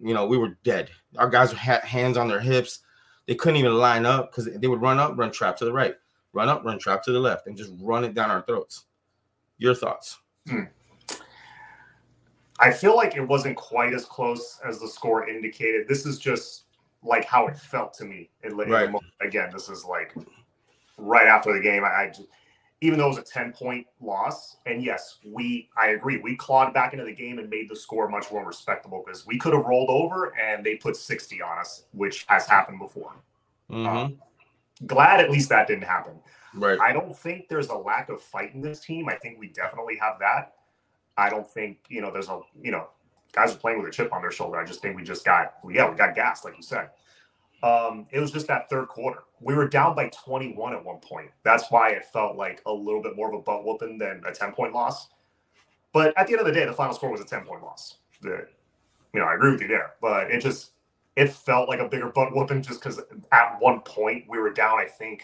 You 0.00 0.14
know, 0.14 0.26
we 0.26 0.36
were 0.38 0.56
dead. 0.64 0.90
Our 1.18 1.28
guys 1.28 1.52
had 1.52 1.82
hands 1.84 2.16
on 2.16 2.28
their 2.28 2.40
hips. 2.40 2.80
They 3.26 3.34
couldn't 3.34 3.58
even 3.58 3.74
line 3.74 4.04
up 4.04 4.30
because 4.30 4.48
they 4.52 4.66
would 4.66 4.80
run 4.82 4.98
up, 4.98 5.16
run 5.16 5.30
trap 5.30 5.56
to 5.58 5.64
the 5.64 5.72
right, 5.72 5.94
run 6.32 6.48
up, 6.48 6.64
run 6.64 6.78
trap 6.78 7.02
to 7.04 7.12
the 7.12 7.20
left, 7.20 7.46
and 7.46 7.56
just 7.56 7.72
run 7.80 8.02
it 8.04 8.14
down 8.14 8.30
our 8.30 8.42
throats. 8.42 8.86
Your 9.58 9.74
thoughts? 9.74 10.18
I 12.58 12.70
feel 12.72 12.96
like 12.96 13.16
it 13.16 13.22
wasn't 13.22 13.56
quite 13.56 13.92
as 13.92 14.04
close 14.04 14.60
as 14.66 14.78
the 14.80 14.88
score 14.88 15.28
indicated. 15.28 15.86
This 15.88 16.04
is 16.06 16.18
just 16.18 16.64
like 17.02 17.24
how 17.24 17.46
it 17.48 17.56
felt 17.56 17.92
to 17.94 18.04
me. 18.04 18.30
in 18.44 18.56
Right. 18.56 18.90
Again, 19.20 19.50
this 19.52 19.68
is 19.68 19.84
like 19.84 20.14
right 20.96 21.26
after 21.26 21.52
the 21.52 21.60
game. 21.60 21.84
I, 21.84 21.88
I 21.88 22.06
just, 22.08 22.28
even 22.82 22.98
though 22.98 23.06
it 23.06 23.10
was 23.10 23.18
a 23.18 23.22
10 23.22 23.52
point 23.52 23.86
loss, 24.00 24.56
and 24.66 24.82
yes, 24.82 25.18
we, 25.24 25.70
I 25.80 25.90
agree, 25.90 26.18
we 26.18 26.34
clawed 26.34 26.74
back 26.74 26.92
into 26.92 27.04
the 27.04 27.14
game 27.14 27.38
and 27.38 27.48
made 27.48 27.68
the 27.68 27.76
score 27.76 28.08
much 28.08 28.30
more 28.32 28.44
respectable 28.44 29.04
because 29.06 29.24
we 29.24 29.38
could 29.38 29.54
have 29.54 29.64
rolled 29.64 29.88
over 29.88 30.36
and 30.36 30.66
they 30.66 30.74
put 30.74 30.96
60 30.96 31.40
on 31.40 31.58
us, 31.58 31.84
which 31.92 32.24
has 32.26 32.44
happened 32.44 32.80
before. 32.80 33.12
Mhm. 33.70 34.18
Glad 34.84 35.20
at 35.20 35.30
least 35.30 35.48
that 35.50 35.68
didn't 35.68 35.84
happen. 35.84 36.18
right. 36.54 36.78
I 36.80 36.92
don't 36.92 37.16
think 37.16 37.48
there's 37.48 37.68
a 37.68 37.74
lack 37.74 38.10
of 38.10 38.20
fight 38.20 38.52
in 38.52 38.60
this 38.60 38.80
team. 38.80 39.08
I 39.08 39.14
think 39.14 39.38
we 39.38 39.46
definitely 39.46 39.96
have 39.96 40.18
that. 40.18 40.56
I 41.16 41.30
don't 41.30 41.48
think, 41.48 41.78
you 41.88 42.02
know, 42.02 42.10
there's 42.10 42.28
a, 42.28 42.40
you 42.60 42.72
know, 42.72 42.88
guys 43.32 43.54
are 43.54 43.58
playing 43.58 43.78
with 43.78 43.88
a 43.88 43.92
chip 43.92 44.12
on 44.12 44.20
their 44.20 44.32
shoulder. 44.32 44.58
I 44.58 44.64
just 44.66 44.82
think 44.82 44.96
we 44.96 45.04
just 45.04 45.24
got, 45.24 45.54
yeah, 45.70 45.88
we 45.88 45.96
got 45.96 46.14
gassed, 46.14 46.44
like 46.44 46.56
you 46.56 46.62
said. 46.62 46.90
Um, 47.62 48.06
it 48.10 48.18
was 48.18 48.30
just 48.32 48.46
that 48.48 48.68
third 48.68 48.88
quarter. 48.88 49.20
We 49.40 49.54
were 49.54 49.68
down 49.68 49.94
by 49.94 50.08
21 50.08 50.72
at 50.74 50.84
one 50.84 50.98
point. 50.98 51.30
That's 51.44 51.70
why 51.70 51.90
it 51.90 52.04
felt 52.06 52.36
like 52.36 52.60
a 52.66 52.72
little 52.72 53.00
bit 53.02 53.14
more 53.16 53.28
of 53.32 53.38
a 53.38 53.42
butt 53.42 53.64
whooping 53.64 53.98
than 53.98 54.22
a 54.26 54.32
10 54.32 54.52
point 54.52 54.72
loss. 54.72 55.08
But 55.92 56.16
at 56.18 56.26
the 56.26 56.32
end 56.32 56.40
of 56.40 56.46
the 56.46 56.52
day, 56.52 56.64
the 56.64 56.72
final 56.72 56.94
score 56.94 57.10
was 57.10 57.20
a 57.20 57.24
10 57.24 57.44
point 57.44 57.62
loss. 57.62 57.98
The, 58.20 58.46
you 59.14 59.20
know, 59.20 59.26
I 59.26 59.34
agree 59.34 59.52
with 59.52 59.60
you 59.60 59.68
there, 59.68 59.92
but 60.00 60.30
it 60.30 60.40
just, 60.40 60.70
it 61.16 61.30
felt 61.30 61.68
like 61.68 61.80
a 61.80 61.88
bigger 61.88 62.08
butt 62.08 62.34
whooping 62.34 62.62
just 62.62 62.80
because 62.82 63.00
at 63.32 63.56
one 63.60 63.80
point 63.80 64.24
we 64.28 64.38
were 64.38 64.50
down, 64.52 64.78
I 64.80 64.86
think, 64.86 65.22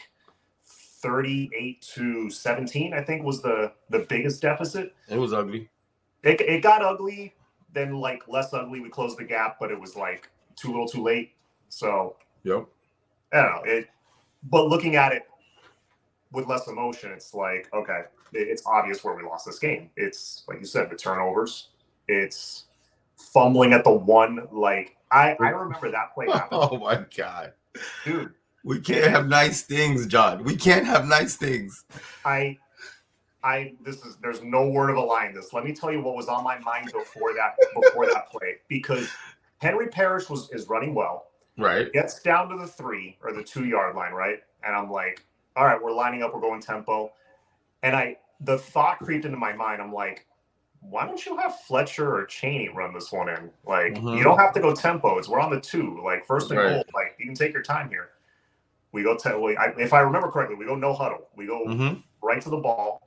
38 1.01 1.81
to 1.95 2.29
17 2.29 2.93
i 2.93 3.01
think 3.01 3.23
was 3.25 3.41
the 3.41 3.71
the 3.89 4.01
biggest 4.09 4.43
deficit 4.43 4.95
It 5.09 5.17
was 5.17 5.33
ugly. 5.33 5.69
it, 6.25 6.41
it 6.41 6.61
got 6.61 6.83
ugly 6.83 7.35
then 7.73 7.95
like 7.95 8.27
less 8.27 8.53
ugly 8.53 8.81
we 8.81 8.89
closed 8.89 9.17
the 9.17 9.23
gap 9.25 9.59
but 9.61 9.71
it 9.71 9.81
was 9.81 9.95
like 9.95 10.29
too 10.57 10.69
little 10.69 10.89
too 10.89 11.01
late 11.03 11.35
so 11.69 12.17
Yep. 12.49 12.67
i 13.33 13.43
don't 13.43 13.67
know 13.67 13.73
it 13.73 13.89
but 14.51 14.69
looking 14.69 14.97
at 14.97 15.13
it 15.13 15.23
with 16.33 16.47
less 16.47 16.67
emotion 16.69 17.11
it's 17.13 17.35
like 17.35 17.69
okay 17.73 18.03
it, 18.33 18.49
it's 18.49 18.63
obvious 18.67 19.03
where 19.05 19.15
we 19.15 19.23
lost 19.23 19.47
this 19.47 19.59
game 19.59 19.91
it's 19.97 20.45
like 20.49 20.59
you 20.61 20.67
said 20.67 20.91
the 20.91 20.97
turnovers 20.97 21.69
it's 22.09 22.65
fumbling 23.17 23.73
at 23.73 23.85
the 23.85 23.91
one 23.93 24.47
like 24.53 24.97
i 25.11 25.37
i 25.41 25.49
remember 25.49 25.91
that 25.91 26.15
play 26.15 26.27
happen 26.27 26.49
Oh 26.53 26.79
my 26.79 27.05
god. 27.17 27.53
dude 28.05 28.33
We 28.65 28.81
can't 28.81 29.11
have 29.11 29.29
nice 29.29 29.63
things, 29.63 30.07
John. 30.07 30.43
We 30.45 30.57
can't 30.57 30.85
have 30.85 31.07
nice 31.07 31.37
things. 31.37 31.85
I 32.25 32.59
I 33.43 33.75
this 33.85 34.05
is 34.05 34.17
there's 34.17 34.43
no 34.43 34.69
word 34.69 34.91
of 34.91 34.97
a 34.97 35.01
lie 35.01 35.27
in 35.27 35.35
this. 35.35 35.53
Let 35.53 35.65
me 35.65 35.73
tell 35.73 35.93
you 35.93 36.03
what 36.03 36.17
was 36.17 36.29
on 36.29 36.43
my 36.45 36.59
mind 36.59 36.91
before 36.93 37.33
that 37.35 37.55
before 37.75 38.07
that 38.07 38.29
play 38.31 38.57
because 38.69 39.09
Henry 39.59 39.87
Parrish 39.89 40.29
was 40.29 40.51
is 40.51 40.69
running 40.69 40.95
well, 40.95 41.29
Right. 41.59 41.93
gets 41.93 42.21
down 42.23 42.49
to 42.51 42.57
the 42.57 42.67
three 42.67 43.19
or 43.23 43.33
the 43.33 43.43
two 43.43 43.67
yard 43.67 43.97
line, 43.97 44.13
right? 44.13 44.41
And 44.65 44.75
I'm 44.77 44.91
like, 44.91 45.25
all 45.57 45.67
right, 45.67 45.83
we're 45.83 45.93
lining 45.93 46.23
up, 46.23 46.35
we're 46.35 46.41
going 46.41 46.63
tempo. 46.63 47.13
And 47.83 47.97
I 47.97 48.19
the 48.41 48.59
thought 48.59 48.99
creeped 49.01 49.25
into 49.27 49.39
my 49.39 49.53
mind. 49.53 49.83
I'm 49.83 49.93
like, 49.93 50.27
why 50.81 51.07
don't 51.07 51.25
you 51.27 51.37
have 51.39 51.61
Fletcher 51.63 52.15
or 52.15 52.27
Chaney 52.27 52.69
run 52.69 52.95
this 52.95 53.13
one 53.13 53.29
in? 53.29 53.51
Like, 53.67 53.97
Mhm. 53.97 54.19
you 54.19 54.25
don't 54.25 54.39
have 54.39 54.53
to 54.55 54.61
go 54.61 54.75
tempo. 54.75 55.19
It's 55.19 55.29
we're 55.29 55.41
on 55.41 55.51
the 55.51 55.61
two. 55.61 56.01
Like 56.05 56.27
first 56.27 56.51
and 56.51 56.59
Right. 56.59 56.69
goal. 56.71 56.85
Like 56.95 57.17
you 57.19 57.27
can 57.27 57.35
take 57.35 57.53
your 57.53 57.63
time 57.63 57.91
here. 57.91 58.11
We 58.93 59.03
go 59.03 59.17
to 59.17 59.41
we, 59.41 59.57
I, 59.57 59.73
if 59.79 59.93
I 59.93 60.01
remember 60.01 60.31
correctly, 60.31 60.57
we 60.57 60.67
go 60.67 60.77
no 60.77 60.95
huddle. 60.95 61.29
We 61.37 61.47
go 61.47 61.65
Mm-hmm. 61.67 62.01
right 62.23 62.41
to 62.43 62.51
the 62.51 62.59
ball. 62.59 63.03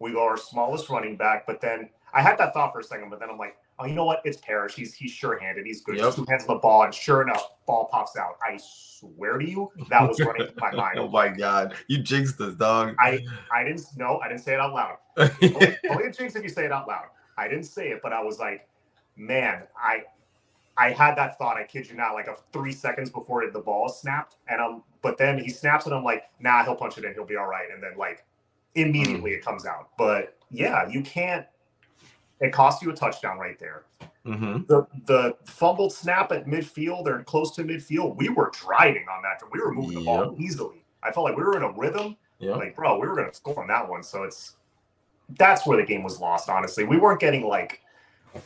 We 0.00 0.12
go 0.12 0.22
our 0.24 0.36
smallest 0.36 0.90
running 0.90 1.16
back, 1.16 1.46
but 1.46 1.60
then 1.60 1.90
I 2.12 2.22
had 2.22 2.38
that 2.38 2.54
thought 2.54 2.72
for 2.72 2.80
a 2.80 2.84
second, 2.84 3.10
but 3.10 3.20
then 3.20 3.30
I'm 3.30 3.38
like, 3.38 3.56
oh, 3.78 3.86
you 3.86 3.94
know 3.94 4.04
what? 4.04 4.22
It's 4.24 4.38
Parrish. 4.38 4.74
He's 4.74 4.94
he's 4.94 5.10
sure-handed. 5.10 5.66
He's 5.66 5.80
good. 5.80 5.96
Yep. 5.96 6.14
Two 6.14 6.26
hands 6.28 6.44
on 6.46 6.56
the 6.56 6.60
ball, 6.60 6.82
and 6.82 6.94
sure 6.94 7.22
enough, 7.22 7.50
ball 7.66 7.88
pops 7.90 8.16
out. 8.16 8.36
I 8.42 8.58
swear 8.58 9.38
to 9.38 9.48
you, 9.48 9.70
that 9.90 10.08
was 10.08 10.20
running 10.20 10.46
through 10.46 10.56
my 10.60 10.70
mind. 10.74 10.98
oh 10.98 11.08
my 11.08 11.28
god. 11.28 11.74
You 11.88 11.98
jinxed 11.98 12.40
us, 12.40 12.54
dog. 12.54 12.94
I 12.98 13.24
I 13.52 13.64
didn't 13.64 13.84
know. 13.96 14.20
I 14.22 14.28
didn't 14.28 14.42
say 14.42 14.54
it 14.54 14.60
out 14.60 14.74
loud. 14.74 14.96
Only, 15.42 15.76
only 15.90 16.04
a 16.04 16.12
jinx 16.12 16.36
if 16.36 16.42
you 16.42 16.50
say 16.50 16.66
it 16.66 16.72
out 16.72 16.86
loud. 16.86 17.06
I 17.38 17.48
didn't 17.48 17.64
say 17.64 17.88
it, 17.88 18.00
but 18.02 18.12
I 18.12 18.22
was 18.22 18.38
like, 18.38 18.68
man, 19.16 19.62
I 19.76 20.02
I 20.78 20.90
had 20.90 21.16
that 21.16 21.38
thought. 21.38 21.56
I 21.56 21.64
kid 21.64 21.88
you 21.88 21.96
not, 21.96 22.12
like 22.12 22.26
a 22.26 22.36
three 22.52 22.72
seconds 22.72 23.10
before 23.10 23.50
the 23.50 23.58
ball 23.58 23.88
snapped, 23.88 24.36
and 24.48 24.60
um, 24.60 24.82
but 25.02 25.16
then 25.16 25.38
he 25.38 25.48
snaps 25.48 25.86
it. 25.86 25.92
I'm 25.92 26.04
like, 26.04 26.24
nah, 26.40 26.64
he'll 26.64 26.76
punch 26.76 26.98
it 26.98 27.04
in. 27.04 27.14
He'll 27.14 27.24
be 27.24 27.36
all 27.36 27.46
right. 27.46 27.68
And 27.72 27.82
then 27.82 27.96
like 27.96 28.24
immediately 28.74 29.32
it 29.32 29.44
comes 29.44 29.64
out. 29.66 29.90
But 29.96 30.36
yeah, 30.50 30.88
you 30.88 31.02
can't. 31.02 31.46
It 32.40 32.52
cost 32.52 32.82
you 32.82 32.90
a 32.90 32.94
touchdown 32.94 33.38
right 33.38 33.58
there. 33.58 33.84
mm-hmm. 34.26 34.64
The 34.66 34.86
the 35.06 35.36
fumbled 35.44 35.92
snap 35.92 36.32
at 36.32 36.46
midfield 36.46 37.06
or 37.06 37.22
close 37.22 37.54
to 37.56 37.64
midfield, 37.64 38.16
we 38.16 38.28
were 38.28 38.50
driving 38.52 39.06
on 39.10 39.22
that. 39.22 39.40
We 39.52 39.60
were 39.60 39.72
moving 39.72 39.98
the 40.00 40.04
ball 40.04 40.34
easily. 40.38 40.84
I 41.02 41.12
felt 41.12 41.24
like 41.24 41.36
we 41.36 41.42
were 41.44 41.56
in 41.56 41.62
a 41.62 41.70
rhythm 41.72 42.16
Yeah. 42.38 42.56
like 42.56 42.74
bro 42.76 42.98
we 42.98 43.06
were 43.08 43.14
going 43.14 43.30
to 43.30 43.34
score 43.34 43.60
on 43.62 43.68
that 43.68 43.88
one 43.88 44.02
so 44.02 44.24
it's 44.24 44.56
that's 45.38 45.66
where 45.66 45.76
the 45.78 45.84
game 45.86 46.02
was 46.02 46.20
lost 46.20 46.48
honestly 46.50 46.84
we 46.84 46.98
weren't 46.98 47.20
getting 47.20 47.46
like 47.46 47.80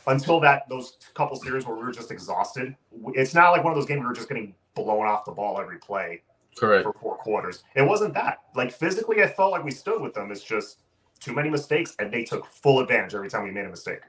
until 0.06 0.38
that 0.40 0.68
those 0.68 0.96
couple 1.14 1.36
series 1.36 1.66
where 1.66 1.74
we 1.76 1.82
were 1.82 1.90
just 1.92 2.10
exhausted 2.10 2.76
it's 3.14 3.34
not 3.34 3.50
like 3.50 3.64
one 3.64 3.72
of 3.72 3.76
those 3.76 3.86
games 3.86 3.98
where 3.98 4.08
we 4.08 4.10
were 4.10 4.14
just 4.14 4.28
getting 4.28 4.54
blown 4.74 5.06
off 5.06 5.24
the 5.24 5.32
ball 5.32 5.58
every 5.60 5.78
play 5.78 6.22
Correct. 6.56 6.84
for 6.84 6.92
four 6.92 7.16
quarters 7.16 7.64
it 7.74 7.82
wasn't 7.82 8.12
that 8.14 8.38
like 8.54 8.70
physically 8.70 9.22
i 9.22 9.26
felt 9.26 9.50
like 9.52 9.64
we 9.64 9.70
stood 9.72 10.00
with 10.00 10.14
them 10.14 10.30
it's 10.30 10.44
just 10.44 10.82
too 11.20 11.32
many 11.32 11.50
mistakes 11.50 11.94
and 11.98 12.12
they 12.12 12.24
took 12.24 12.46
full 12.46 12.80
advantage 12.80 13.14
every 13.14 13.28
time 13.28 13.44
we 13.44 13.50
made 13.50 13.66
a 13.66 13.68
mistake 13.70 14.00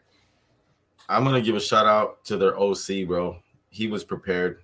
I'm 1.09 1.23
gonna 1.25 1.41
give 1.41 1.55
a 1.55 1.59
shout 1.59 1.85
out 1.85 2.23
to 2.25 2.37
their 2.37 2.57
OC, 2.57 3.05
bro. 3.05 3.37
He 3.69 3.87
was 3.87 4.03
prepared. 4.03 4.61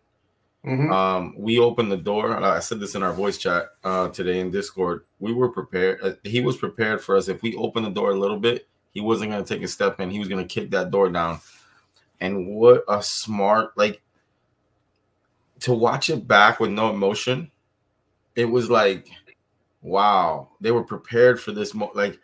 Mhm. 0.66 0.92
Um, 0.92 1.34
we 1.38 1.60
opened 1.60 1.92
the 1.92 1.98
door. 1.98 2.38
I 2.42 2.60
said 2.60 2.80
this 2.80 2.96
in 2.96 3.04
our 3.04 3.12
voice 3.12 3.38
chat 3.38 3.70
uh, 3.84 4.10
today 4.10 4.40
in 4.40 4.50
Discord. 4.52 5.04
We 5.20 5.34
were 5.34 5.50
prepared. 5.50 6.00
Uh, 6.02 6.14
he 6.24 6.40
was 6.42 6.56
prepared 6.58 7.02
for 7.02 7.18
us. 7.18 7.28
If 7.28 7.42
we 7.42 7.56
opened 7.56 7.86
the 7.86 7.92
door 7.92 8.12
a 8.12 8.16
little 8.20 8.40
bit, 8.40 8.68
he 8.94 9.02
wasn't 9.02 9.32
going 9.32 9.44
to 9.44 9.54
take 9.54 9.64
a 9.64 9.68
step 9.68 10.00
in. 10.00 10.10
He 10.10 10.20
was 10.20 10.28
going 10.28 10.46
to 10.46 10.54
kick 10.54 10.72
that 10.72 10.92
door 10.92 11.10
down. 11.10 11.40
And 12.22 12.48
what 12.48 12.84
a 12.88 13.02
smart, 13.02 13.78
like, 13.78 14.02
to 15.62 15.74
watch 15.74 16.10
it 16.10 16.28
back 16.28 16.60
with 16.60 16.72
no 16.72 16.90
emotion, 16.90 17.52
it 18.36 18.46
was 18.46 18.70
like, 18.70 19.08
wow, 19.82 20.50
they 20.62 20.72
were 20.72 20.84
prepared 20.84 21.40
for 21.42 21.52
this. 21.52 21.74
Mo- 21.74 21.92
like 21.94 22.20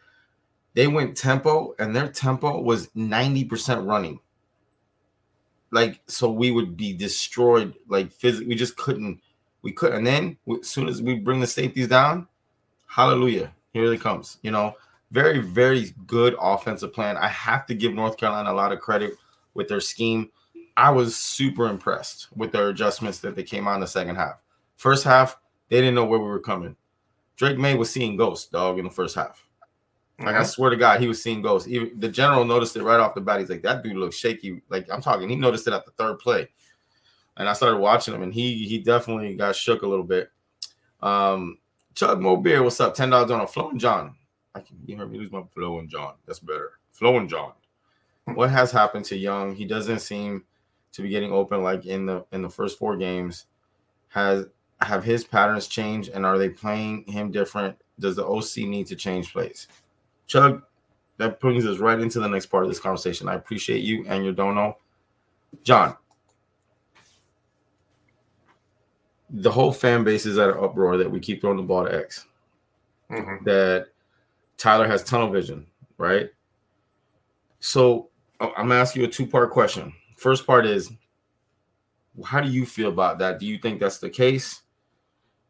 they 0.74 0.88
went 0.88 1.16
tempo, 1.16 1.76
and 1.80 1.96
their 1.96 2.08
tempo 2.08 2.60
was 2.62 2.88
90% 2.90 3.88
running. 3.88 4.20
Like, 5.72 6.02
so 6.08 6.32
we 6.32 6.52
would 6.52 6.78
be 6.78 6.94
destroyed, 6.94 7.74
like 7.88 8.12
physically, 8.12 8.48
we 8.48 8.56
just 8.56 8.78
couldn't, 8.78 9.20
we 9.62 9.72
couldn't. 9.72 9.98
And 9.98 10.08
then 10.08 10.38
as 10.62 10.68
soon 10.68 10.88
as 10.88 11.02
we 11.02 11.16
bring 11.16 11.40
the 11.40 11.48
safeties 11.48 11.88
down, 11.88 12.28
hallelujah, 12.88 13.52
here 13.72 13.92
it 13.92 14.02
comes. 14.02 14.38
You 14.44 14.52
know, 14.52 14.76
very, 15.12 15.40
very 15.40 15.94
good 16.08 16.36
offensive 16.40 16.94
plan. 16.94 17.18
I 17.18 17.28
have 17.28 17.66
to 17.68 17.76
give 17.76 17.94
North 17.94 18.18
Carolina 18.18 18.52
a 18.52 18.54
lot 18.54 18.72
of 18.72 18.80
credit 18.80 19.14
with 19.54 19.68
their 19.68 19.80
scheme. 19.80 20.30
I 20.76 20.90
was 20.90 21.16
super 21.16 21.68
impressed 21.68 22.28
with 22.36 22.52
their 22.52 22.70
adjustments 22.70 23.20
that 23.20 23.36
they 23.36 23.44
came 23.44 23.68
on 23.68 23.80
the 23.80 23.88
second 23.88 24.16
half. 24.16 24.40
First 24.76 25.04
half, 25.04 25.40
they 25.70 25.78
didn't 25.78 25.96
know 25.96 26.06
where 26.06 26.20
we 26.20 26.26
were 26.26 26.40
coming. 26.40 26.76
Drake 27.36 27.58
Maye 27.58 27.76
was 27.76 27.90
seeing 27.90 28.16
ghosts, 28.16 28.50
dog, 28.50 28.80
in 28.80 28.86
the 28.86 28.92
first 28.92 29.16
half. 29.16 29.48
Like 30.20 30.36
I 30.36 30.42
Mhm. 30.42 30.46
swear 30.46 30.70
to 30.70 30.76
God, 30.76 31.00
he 31.02 31.08
was 31.08 31.22
seeing 31.22 31.42
ghosts. 31.42 31.68
Even 31.68 32.00
the 32.00 32.08
general 32.08 32.46
noticed 32.46 32.76
it 32.76 32.84
right 32.84 33.00
off 33.00 33.16
the 33.16 33.22
bat. 33.22 33.40
He's 33.40 33.50
like, 33.50 33.64
"That 33.64 33.84
dude 33.84 33.98
looks 33.98 34.16
shaky." 34.16 34.62
Like 34.70 34.88
I'm 34.92 35.02
talking, 35.02 35.28
he 35.28 35.36
noticed 35.36 35.68
it 35.68 35.74
at 35.74 35.86
the 35.86 35.92
third 35.92 36.20
play, 36.20 36.50
and 37.38 37.50
I 37.50 37.54
started 37.54 37.78
watching 37.78 38.14
him, 38.14 38.22
and 38.22 38.34
he 38.34 38.66
he 38.68 38.78
definitely 38.80 39.36
got 39.36 39.56
shook 39.56 39.82
a 39.82 39.88
little 39.88 40.06
bit. 40.06 40.30
Um, 41.02 41.58
Chug 41.96 42.20
Mobeer, 42.20 42.64
what's 42.64 42.80
up? 42.80 42.94
Ten 42.94 43.10
dollars 43.10 43.32
on 43.32 43.42
a 43.42 43.48
Flowing 43.48 43.80
John. 43.80 44.16
I 44.56 44.60
can 44.62 44.78
you 44.86 44.96
heard 44.98 45.12
me 45.12 45.18
lose 45.20 45.32
my 45.32 45.44
Flowing 45.54 45.90
John. 45.90 46.14
That's 46.26 46.40
better. 46.40 46.74
Flowing 46.92 47.28
John. 47.28 47.54
What 48.26 48.50
has 48.52 48.72
happened 48.72 49.06
to 49.06 49.18
Young? 49.18 49.56
He 49.56 49.66
doesn't 49.66 50.00
seem 50.00 50.44
to 50.94 51.02
be 51.02 51.10
getting 51.10 51.32
open 51.32 51.64
like 51.64 51.86
in 51.86 52.06
the 52.06 52.24
in 52.32 52.42
the 52.44 52.50
first 52.50 52.78
four 52.78 52.96
games. 52.98 53.48
Has 54.10 54.46
have 54.82 55.04
his 55.04 55.24
patterns 55.26 55.68
changed, 55.68 56.10
and 56.10 56.24
are 56.26 56.38
they 56.38 56.50
playing 56.50 57.04
him 57.08 57.32
different? 57.32 57.78
Does 58.00 58.16
the 58.16 58.26
OC 58.26 58.66
need 58.68 58.86
to 58.88 58.96
change 58.96 59.32
plays? 59.34 59.68
Chug, 60.28 60.64
that 61.18 61.40
brings 61.40 61.66
us 61.66 61.78
right 61.78 62.00
into 62.00 62.20
the 62.20 62.28
next 62.28 62.48
part 62.48 62.64
of 62.64 62.70
this 62.70 62.80
conversation. 62.80 63.28
I 63.28 63.36
appreciate 63.36 63.84
you 63.84 64.06
and 64.08 64.24
your 64.24 64.34
dono. 64.34 64.78
John, 65.64 65.96
the 69.30 69.52
whole 69.52 69.72
fan 69.72 70.04
base 70.04 70.26
is 70.26 70.38
at 70.38 70.50
an 70.50 70.58
uproar 70.58 70.98
that 70.98 71.10
we 71.10 71.20
keep 71.20 71.42
throwing 71.42 71.58
the 71.58 71.64
ball 71.64 71.86
to 71.86 71.96
X, 71.96 72.26
Mhm. 73.10 73.44
that 73.46 73.90
Tyler 74.58 74.88
has 74.88 75.04
tunnel 75.04 75.30
vision, 75.30 75.68
right? 75.98 76.32
So 77.60 78.10
I- 78.40 78.54
I'm 78.58 78.68
gonna 78.68 78.76
ask 78.76 78.96
you 78.96 79.04
a 79.04 79.08
two 79.08 79.28
part 79.28 79.52
question. 79.52 79.94
First 80.18 80.46
part 80.46 80.66
is, 80.66 80.92
how 82.26 82.42
do 82.42 82.50
you 82.50 82.66
feel 82.66 82.90
about 82.90 83.20
that? 83.20 83.40
Do 83.40 83.46
you 83.46 83.58
think 83.58 83.80
that's 83.80 84.00
the 84.00 84.10
case? 84.10 84.64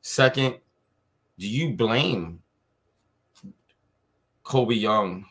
Second, 0.01 0.59
do 1.39 1.47
you 1.47 1.73
blame 1.73 2.42
Colbie 4.43 4.79
Young 4.79 5.25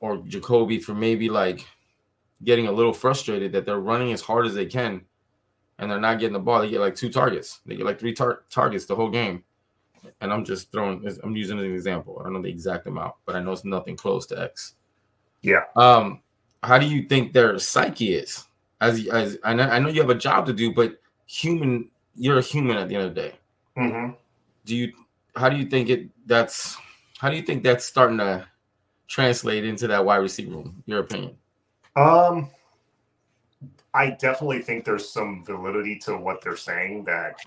or 0.00 0.18
Jacoby 0.18 0.78
for 0.80 0.94
maybe 0.94 1.28
like 1.28 1.66
getting 2.44 2.66
a 2.66 2.72
little 2.72 2.92
frustrated 2.92 3.52
that 3.52 3.66
they're 3.66 3.80
running 3.80 4.12
as 4.12 4.22
hard 4.22 4.46
as 4.46 4.54
they 4.54 4.66
can 4.66 5.02
and 5.78 5.90
they're 5.90 6.00
not 6.00 6.18
getting 6.18 6.34
the 6.34 6.38
ball. 6.38 6.60
They 6.60 6.70
get 6.70 6.80
like 6.80 6.94
two 6.94 7.10
targets. 7.10 7.60
They 7.66 7.76
get 7.76 7.86
like 7.86 7.98
three 7.98 8.12
tar- 8.12 8.44
targets 8.50 8.84
the 8.86 8.94
whole 8.94 9.10
game. 9.10 9.42
And 10.20 10.32
I'm 10.32 10.44
just 10.44 10.72
throwing. 10.72 11.06
I'm 11.22 11.36
using 11.36 11.58
as 11.58 11.64
an 11.64 11.74
example. 11.74 12.16
I 12.20 12.24
don't 12.24 12.32
know 12.34 12.42
the 12.42 12.48
exact 12.48 12.86
amount, 12.86 13.14
but 13.26 13.36
I 13.36 13.40
know 13.40 13.52
it's 13.52 13.66
nothing 13.66 13.96
close 13.96 14.24
to 14.26 14.40
X. 14.40 14.74
Yeah. 15.42 15.64
Um, 15.76 16.22
how 16.62 16.78
do 16.78 16.86
you 16.86 17.02
think 17.02 17.32
their 17.32 17.58
psyche 17.58 18.14
is? 18.14 18.44
As 18.80 19.06
as 19.08 19.36
I 19.44 19.52
know, 19.52 19.64
I 19.64 19.78
know 19.78 19.90
you 19.90 20.00
have 20.00 20.08
a 20.08 20.14
job 20.14 20.46
to 20.46 20.54
do, 20.54 20.72
but 20.72 20.98
human, 21.26 21.90
you're 22.14 22.38
a 22.38 22.42
human 22.42 22.78
at 22.78 22.88
the 22.88 22.94
end 22.94 23.04
of 23.04 23.14
the 23.14 23.20
day. 23.20 23.34
Mhm. 23.76 24.16
Do 24.64 24.74
you? 24.74 24.92
How 25.36 25.50
do 25.50 25.56
you 25.58 25.66
think 25.66 25.90
it? 25.90 26.08
That's 26.26 26.78
how 27.20 27.28
do 27.28 27.36
you 27.36 27.42
think 27.42 27.62
that's 27.62 27.84
starting 27.84 28.16
to 28.16 28.46
translate 29.06 29.66
into 29.66 29.86
that 29.86 30.02
wide 30.02 30.16
receiver 30.16 30.52
room? 30.52 30.82
Your 30.86 31.00
opinion? 31.00 31.36
Um, 31.94 32.48
I 33.92 34.16
definitely 34.18 34.62
think 34.62 34.86
there's 34.86 35.06
some 35.06 35.44
validity 35.44 35.98
to 35.98 36.16
what 36.16 36.40
they're 36.40 36.56
saying. 36.56 37.04
That 37.04 37.44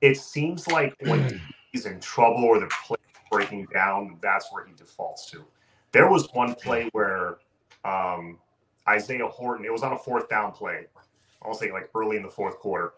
it 0.00 0.16
seems 0.16 0.66
like 0.68 0.94
when 1.00 1.38
he's 1.72 1.84
in 1.84 2.00
trouble 2.00 2.44
or 2.44 2.58
the 2.58 2.70
play 2.86 2.96
breaking 3.30 3.66
down, 3.74 4.16
that's 4.22 4.50
where 4.50 4.64
he 4.64 4.72
defaults 4.72 5.30
to. 5.32 5.44
There 5.92 6.08
was 6.08 6.32
one 6.32 6.54
play 6.54 6.88
where 6.92 7.36
um, 7.84 8.38
Isaiah 8.88 9.26
Horton. 9.26 9.66
It 9.66 9.72
was 9.72 9.82
on 9.82 9.92
a 9.92 9.98
fourth 9.98 10.30
down 10.30 10.52
play. 10.52 10.86
I'll 11.42 11.52
say 11.52 11.70
like 11.70 11.90
early 11.94 12.16
in 12.16 12.22
the 12.22 12.30
fourth 12.30 12.58
quarter. 12.58 12.94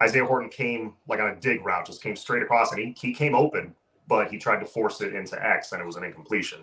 Isaiah 0.00 0.24
Horton 0.24 0.50
came 0.50 0.94
like 1.08 1.18
on 1.18 1.30
a 1.30 1.34
dig 1.34 1.66
route, 1.66 1.84
just 1.84 2.00
came 2.00 2.14
straight 2.14 2.44
across, 2.44 2.70
and 2.70 2.80
he, 2.80 2.94
he 2.96 3.12
came 3.12 3.34
open, 3.34 3.74
but 4.08 4.30
he 4.30 4.38
tried 4.38 4.60
to 4.60 4.66
force 4.66 5.00
it 5.00 5.14
into 5.14 5.42
X, 5.44 5.72
and 5.72 5.80
it 5.80 5.84
was 5.84 5.96
an 5.96 6.04
incompletion. 6.04 6.60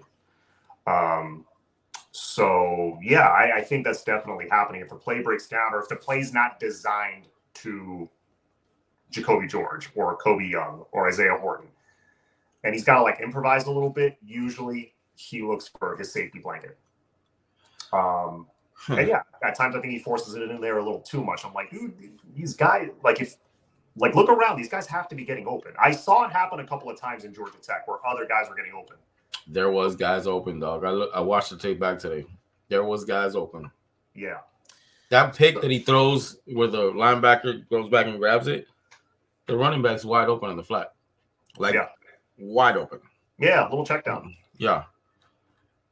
Um, 0.88 1.46
so 2.12 3.00
yeah, 3.02 3.28
I, 3.28 3.58
I 3.58 3.62
think 3.62 3.86
that's 3.86 4.04
definitely 4.04 4.48
happening. 4.50 4.82
If 4.82 4.90
the 4.90 4.96
play 4.96 5.22
breaks 5.22 5.48
down, 5.48 5.74
or 5.74 5.82
if 5.82 5.90
the 5.90 5.96
play's 5.96 6.34
not 6.34 6.60
designed 6.60 7.28
to 7.56 8.10
Jacoby 9.10 9.48
George 9.48 9.90
or 9.96 10.18
Colbie 10.18 10.50
Young 10.50 10.86
or 10.92 11.08
Isaiah 11.08 11.38
Horton, 11.40 11.68
and 12.64 12.74
he's 12.74 12.84
got 12.84 12.98
to 12.98 13.02
like 13.04 13.20
improvise 13.22 13.66
a 13.66 13.72
little 13.72 13.90
bit. 13.90 14.18
Usually, 14.26 14.94
he 15.16 15.42
looks 15.42 15.68
for 15.68 15.96
his 15.96 16.12
safety 16.12 16.40
blanket. 16.40 16.78
Um, 17.92 18.48
and 18.90 19.08
yeah, 19.08 19.22
at 19.44 19.56
times 19.56 19.76
I 19.76 19.82
think 19.82 19.94
he 19.94 20.00
forces 20.00 20.36
it 20.36 20.50
in 20.50 20.60
there 20.60 20.78
a 20.78 20.84
little 20.84 21.02
too 21.02 21.24
much. 21.24 21.46
I'm 21.46 21.54
like, 21.54 21.72
dude, 21.72 21.94
these 22.36 22.56
guys, 22.56 22.90
like 23.04 23.22
if, 23.22 23.38
like 23.96 24.16
look 24.16 24.30
around, 24.30 24.58
these 24.58 24.70
guys 24.70 24.88
have 24.88 25.08
to 25.10 25.16
be 25.16 25.24
getting 25.26 25.48
open. 25.48 25.74
I 25.82 25.92
saw 25.92 26.26
it 26.26 26.32
happen 26.32 26.60
a 26.60 26.68
couple 26.68 26.90
of 26.90 27.00
times 27.00 27.24
in 27.26 27.34
Georgia 27.34 27.58
Tech 27.62 27.88
where 27.88 27.98
other 28.08 28.26
guys 28.26 28.50
were 28.50 28.56
getting 28.56 28.74
open. 28.74 28.96
There 29.48 29.70
was 29.72 29.96
guys 29.96 30.26
open, 30.26 30.60
dog. 30.60 30.84
I 30.86 30.92
look, 30.92 31.12
I 31.14 31.20
watched 31.20 31.50
the 31.50 31.58
tape 31.58 31.80
back 31.80 32.00
today. 32.00 32.26
There 32.70 32.84
was 32.84 33.04
guys 33.04 33.36
open. 33.36 33.70
Yeah, 34.16 34.38
That 35.10 35.36
pick 35.36 35.60
that 35.62 35.70
he 35.72 35.80
throws 35.80 36.38
where 36.46 36.68
the 36.68 36.92
linebacker 36.92 37.68
goes 37.70 37.90
back 37.90 38.06
and 38.06 38.20
grabs 38.20 38.48
it, 38.48 38.68
the 39.48 39.58
running 39.58 39.82
back's 39.82 40.06
wide 40.06 40.30
open 40.30 40.50
on 40.50 40.56
the 40.56 40.64
flat. 40.64 40.94
Like 41.58 41.74
Yeah. 41.74 41.88
wide 42.40 42.78
open. 42.78 43.00
yeah, 43.40 43.64
a 43.64 43.70
little 43.70 43.86
check 43.86 44.06
down. 44.06 44.36
Yeah. 44.58 44.84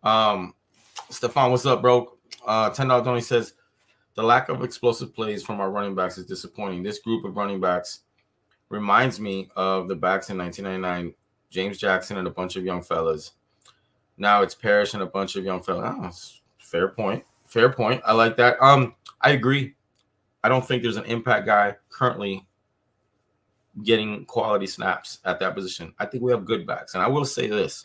Um 0.04 0.54
Stefan, 1.10 1.52
what's 1.52 1.66
up, 1.66 1.82
bro? 1.82 2.14
Uh 2.46 2.70
ten 2.70 2.88
dollars 2.88 3.08
only 3.08 3.22
says 3.22 3.54
the 4.16 4.24
lack 4.24 4.50
of 4.50 4.64
explosive 4.64 5.16
plays 5.16 5.44
from 5.44 5.60
our 5.60 5.72
running 5.72 5.96
backs 5.96 6.18
is 6.18 6.26
disappointing. 6.26 6.84
This 6.84 7.00
group 7.00 7.24
of 7.26 7.38
running 7.38 7.62
backs 7.62 8.02
reminds 8.70 9.20
me 9.20 9.50
of 9.56 9.88
the 9.88 9.96
backs 9.96 10.30
in 10.30 10.38
1999, 10.38 11.14
James 11.50 11.78
Jackson 11.78 12.18
and 12.18 12.28
a 12.28 12.32
bunch 12.32 12.56
of 12.56 12.64
young 12.64 12.82
fellas. 12.82 13.32
Now 14.18 14.42
it's 14.42 14.56
Parrish 14.56 14.94
and 14.94 15.04
a 15.04 15.08
bunch 15.08 15.36
of 15.36 15.44
young 15.44 15.62
fellas. 15.62 16.42
Oh, 16.42 16.44
fair 16.58 16.90
point. 16.90 17.24
Fair 17.46 17.72
point. 17.72 18.02
I 18.06 18.14
like 18.14 18.38
that. 18.38 18.62
Um, 18.62 18.96
I 19.22 19.32
agree. 19.32 19.76
I 20.44 20.50
don't 20.50 20.66
think 20.66 20.84
there's 20.84 20.98
an 20.98 21.06
impact 21.06 21.46
guy 21.46 21.76
currently 21.90 22.46
getting 23.84 24.26
quality 24.26 24.68
snaps 24.68 25.20
at 25.26 25.40
that 25.40 25.56
position. 25.56 25.94
I 26.00 26.06
think 26.06 26.24
we 26.24 26.32
have 26.32 26.46
good 26.46 26.66
backs. 26.66 26.94
And 26.94 27.04
I 27.04 27.08
will 27.08 27.26
say 27.26 27.48
this. 27.48 27.84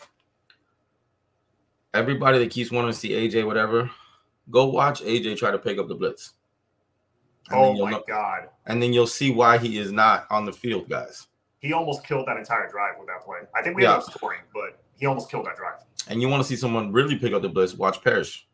Everybody 1.94 2.38
that 2.38 2.50
keeps 2.50 2.70
wanting 2.70 2.92
to 2.92 2.98
see 2.98 3.10
AJ, 3.10 3.46
whatever, 3.46 3.90
go 4.50 4.66
watch 4.66 5.02
AJ 5.02 5.37
try 5.38 5.50
to 5.50 5.59
pick 5.59 5.78
up 5.78 5.88
the 5.88 5.94
blitz. 5.94 6.35
And 7.50 7.59
Oh 7.61 7.85
my 7.85 7.90
know- 7.92 8.04
god, 8.09 8.48
and 8.66 8.82
then 8.82 8.92
you'll 8.92 9.06
see 9.06 9.30
why 9.30 9.59
he 9.59 9.78
is 9.78 9.92
not 9.92 10.26
on 10.30 10.44
the 10.44 10.52
field, 10.52 10.88
guys. 10.88 11.28
he 11.61 11.72
almost 11.72 12.04
killed 12.04 12.26
that 12.28 12.37
entire 12.37 12.68
drive 12.70 12.94
with 12.98 13.09
that 13.09 13.22
play. 13.24 13.38
I 13.54 13.62
think 13.62 13.76
we 13.76 13.82
Yeah. 13.82 13.94
ended 13.94 14.09
up 14.09 14.14
scoring, 14.14 14.40
but 14.54 14.78
he 14.96 15.06
almost 15.06 15.30
killed 15.30 15.46
that 15.46 15.56
drive. 15.56 15.80
And 16.09 16.20
you 16.22 16.28
want 16.28 16.42
to 16.42 16.48
see 16.48 16.54
someone 16.54 16.92
really 16.92 17.16
pick 17.18 17.32
up 17.32 17.42
the 17.42 17.48
blitz, 17.48 17.74
watch 17.74 18.02
Parrish. 18.04 18.46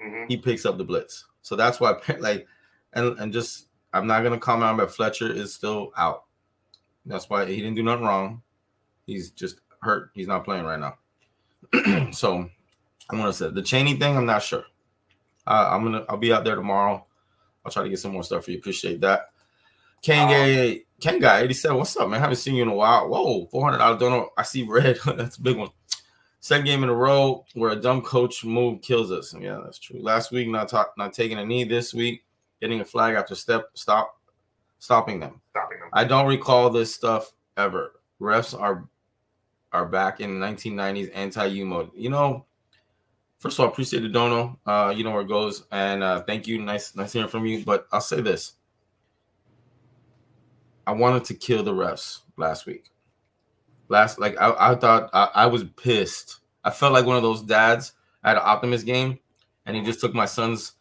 hmm 0.00 0.24
He 0.28 0.36
picks 0.36 0.64
up 0.66 0.76
the 0.78 0.84
blitz. 0.84 1.24
So 1.42 1.56
that's 1.56 1.80
why, 1.80 1.94
like, 2.20 2.46
and, 2.92 3.18
and 3.18 3.32
just, 3.32 3.66
I'm 3.92 4.06
not 4.06 4.20
going 4.20 4.32
to 4.34 4.38
comment 4.38 4.70
on, 4.70 4.76
but 4.76 4.92
Fletcher 4.94 5.30
is 5.32 5.54
still 5.54 5.90
out. 5.96 6.24
That's 7.04 7.28
why 7.30 7.46
he 7.46 7.56
didn't 7.56 7.74
do 7.76 7.82
nothing 7.82 8.04
wrong. 8.04 8.42
He's 9.06 9.30
just 9.30 9.60
hurt. 9.82 10.10
He's 10.14 10.26
not 10.28 10.44
playing 10.44 10.64
right 10.64 10.78
now. 10.78 12.10
so 12.12 12.48
I 13.10 13.16
want 13.16 13.32
to 13.32 13.32
say 13.32 13.50
the 13.50 13.62
Chaney 13.62 13.94
thing, 13.94 14.16
I'm 14.16 14.26
not 14.26 14.42
sure. 14.42 14.64
Uh, 15.46 15.68
I'm 15.70 15.82
going 15.82 15.92
to, 15.92 16.10
I'll 16.10 16.16
be 16.16 16.32
out 16.32 16.44
there 16.44 16.56
tomorrow. 16.56 17.04
I'll 17.64 17.72
try 17.72 17.82
to 17.82 17.88
get 17.88 17.98
some 17.98 18.12
more 18.12 18.22
stuff 18.22 18.44
for 18.44 18.50
you. 18.50 18.58
Appreciate 18.58 19.00
that. 19.00 19.30
Ken 20.02 20.28
Gay, 20.28 20.84
Ken 21.00 21.22
87. 21.22 21.76
What's 21.76 21.96
up, 21.96 22.08
man? 22.08 22.20
Haven't 22.20 22.36
seen 22.36 22.54
you 22.54 22.62
in 22.62 22.68
a 22.68 22.74
while. 22.74 23.08
Whoa, 23.08 23.46
$400. 23.46 23.98
Don't 23.98 24.10
know. 24.10 24.30
I 24.36 24.42
see 24.42 24.62
red. 24.62 24.98
that's 25.16 25.36
a 25.36 25.42
big 25.42 25.56
one. 25.56 25.70
Second 26.40 26.66
game 26.66 26.84
in 26.84 26.88
a 26.88 26.94
row 26.94 27.44
where 27.54 27.72
a 27.72 27.76
dumb 27.76 28.02
coach 28.02 28.44
move 28.44 28.80
kills 28.80 29.10
us. 29.10 29.34
Yeah, 29.36 29.60
that's 29.64 29.80
true. 29.80 30.00
Last 30.00 30.30
week, 30.30 30.48
not 30.48 30.68
ta- 30.68 30.92
not 30.96 31.12
taking 31.12 31.38
a 31.38 31.44
knee. 31.44 31.64
This 31.64 31.92
week, 31.92 32.24
getting 32.60 32.80
a 32.80 32.84
flag 32.84 33.16
after 33.16 33.34
step 33.34 33.70
stop 33.74 34.20
stopping 34.78 35.18
them. 35.18 35.40
Stopping 35.50 35.80
them. 35.80 35.88
I 35.92 36.04
don't 36.04 36.28
recall 36.28 36.70
this 36.70 36.94
stuff 36.94 37.32
ever. 37.56 37.94
Refs 38.20 38.56
are 38.56 38.88
are 39.72 39.86
back 39.86 40.20
in 40.20 40.38
the 40.38 40.46
1990s 40.46 41.10
anti-U 41.14 41.66
mode. 41.66 41.90
You 41.96 42.10
know, 42.10 42.45
first 43.38 43.58
of 43.58 43.64
all, 43.64 43.70
appreciate 43.70 44.00
the 44.00 44.08
dono. 44.08 44.58
Uh, 44.66 44.92
you 44.96 45.04
know 45.04 45.12
where 45.12 45.22
it 45.22 45.28
goes, 45.28 45.64
and 45.70 46.02
uh, 46.02 46.22
thank 46.22 46.46
you. 46.46 46.60
Nice, 46.60 46.94
nice 46.94 47.12
hearing 47.12 47.28
from 47.28 47.46
you. 47.46 47.64
But 47.64 47.86
I'll 47.92 48.00
say 48.00 48.20
this: 48.20 48.54
I 50.86 50.92
wanted 50.92 51.24
to 51.24 51.34
kill 51.34 51.62
the 51.62 51.72
refs 51.72 52.20
last 52.36 52.66
week. 52.66 52.90
Last 53.88 54.18
like 54.18 54.36
I, 54.40 54.72
I 54.72 54.74
thought 54.74 55.10
I, 55.12 55.28
I 55.34 55.46
was 55.46 55.64
pissed. 55.76 56.40
I 56.64 56.70
felt 56.70 56.92
like 56.92 57.06
one 57.06 57.16
of 57.16 57.22
those 57.22 57.42
dads 57.42 57.92
at 58.24 58.36
an 58.36 58.42
Optimist 58.44 58.86
game, 58.86 59.18
and 59.66 59.76
he 59.76 59.82
just 59.82 60.00
took 60.00 60.14
my 60.14 60.26
son's 60.26 60.72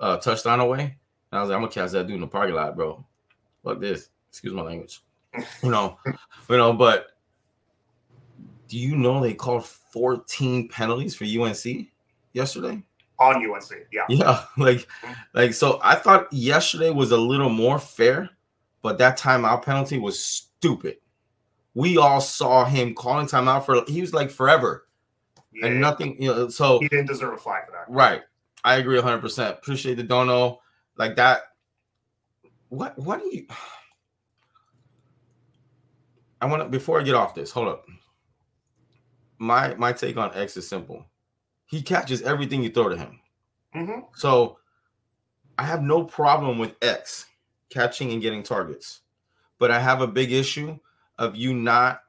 uh, 0.00 0.16
touchdown 0.16 0.60
away. 0.60 0.82
And 1.30 1.38
I 1.38 1.40
was 1.40 1.50
like, 1.50 1.56
I'm 1.56 1.62
gonna 1.62 1.72
catch 1.72 1.92
that 1.92 2.06
dude 2.06 2.16
in 2.16 2.20
the 2.20 2.26
parking 2.26 2.54
lot, 2.54 2.76
bro. 2.76 3.04
Fuck 3.64 3.80
this. 3.80 4.08
Excuse 4.28 4.52
my 4.52 4.62
language. 4.62 5.00
You 5.62 5.70
know, 5.70 5.98
you 6.48 6.56
know, 6.56 6.72
but 6.72 7.08
do 8.74 8.80
you 8.80 8.96
know 8.96 9.20
they 9.20 9.34
called 9.34 9.64
14 9.64 10.68
penalties 10.68 11.14
for 11.14 11.24
UNC 11.24 11.86
yesterday? 12.32 12.82
On 13.20 13.36
UNC, 13.36 13.70
yeah. 13.92 14.02
Yeah, 14.08 14.44
like 14.58 14.88
like 15.32 15.54
so 15.54 15.78
I 15.80 15.94
thought 15.94 16.26
yesterday 16.32 16.90
was 16.90 17.12
a 17.12 17.16
little 17.16 17.50
more 17.50 17.78
fair, 17.78 18.30
but 18.82 18.98
that 18.98 19.16
timeout 19.16 19.62
penalty 19.62 20.00
was 20.00 20.18
stupid. 20.18 20.96
We 21.74 21.98
all 21.98 22.20
saw 22.20 22.64
him 22.64 22.96
calling 22.96 23.28
timeout 23.28 23.64
for 23.64 23.84
he 23.86 24.00
was 24.00 24.12
like 24.12 24.28
forever. 24.28 24.88
Yeah, 25.52 25.66
And 25.66 25.80
nothing, 25.80 26.20
you 26.20 26.34
know, 26.34 26.48
so 26.48 26.80
He 26.80 26.88
didn't 26.88 27.06
deserve 27.06 27.34
a 27.34 27.36
flag 27.36 27.66
for 27.66 27.70
that. 27.70 27.84
Right. 27.88 28.22
I 28.64 28.76
agree 28.76 29.00
100%. 29.00 29.50
Appreciate 29.50 29.94
the 29.94 30.02
dono. 30.02 30.58
Like 30.96 31.14
that. 31.14 31.42
What 32.70 32.98
what 32.98 33.20
do 33.20 33.30
you 33.32 33.46
I 36.40 36.46
want 36.46 36.64
to 36.64 36.68
before 36.68 36.98
I 36.98 37.04
get 37.04 37.14
off 37.14 37.36
this, 37.36 37.52
hold 37.52 37.68
up. 37.68 37.86
My 39.38 39.74
my 39.74 39.92
take 39.92 40.16
on 40.16 40.34
X 40.34 40.56
is 40.56 40.68
simple. 40.68 41.04
He 41.66 41.82
catches 41.82 42.22
everything 42.22 42.62
you 42.62 42.70
throw 42.70 42.88
to 42.88 42.96
him. 42.96 43.20
hmm 43.72 44.00
So 44.14 44.58
I 45.58 45.64
have 45.64 45.82
no 45.82 46.04
problem 46.04 46.58
with 46.58 46.74
X 46.82 47.26
catching 47.70 48.12
and 48.12 48.22
getting 48.22 48.42
targets. 48.42 49.00
But 49.58 49.70
I 49.70 49.80
have 49.80 50.00
a 50.00 50.06
big 50.06 50.32
issue 50.32 50.78
of 51.18 51.36
you 51.36 51.54
not 51.54 52.02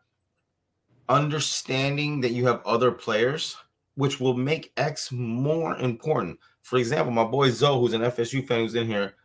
understanding 1.09 2.21
that 2.21 2.31
you 2.31 2.47
have 2.47 2.65
other 2.65 2.91
players, 2.91 3.55
which 3.95 4.19
will 4.19 4.33
make 4.33 4.73
X 4.77 5.11
more 5.11 5.77
important. 5.77 6.39
For 6.61 6.77
example, 6.77 7.11
my 7.11 7.23
boy 7.23 7.51
Zoe, 7.51 7.79
who's 7.79 7.93
an 7.93 8.01
FSU 8.01 8.45
fan 8.45 8.61
who's 8.61 8.75
in 8.75 8.87
here, 8.87 9.15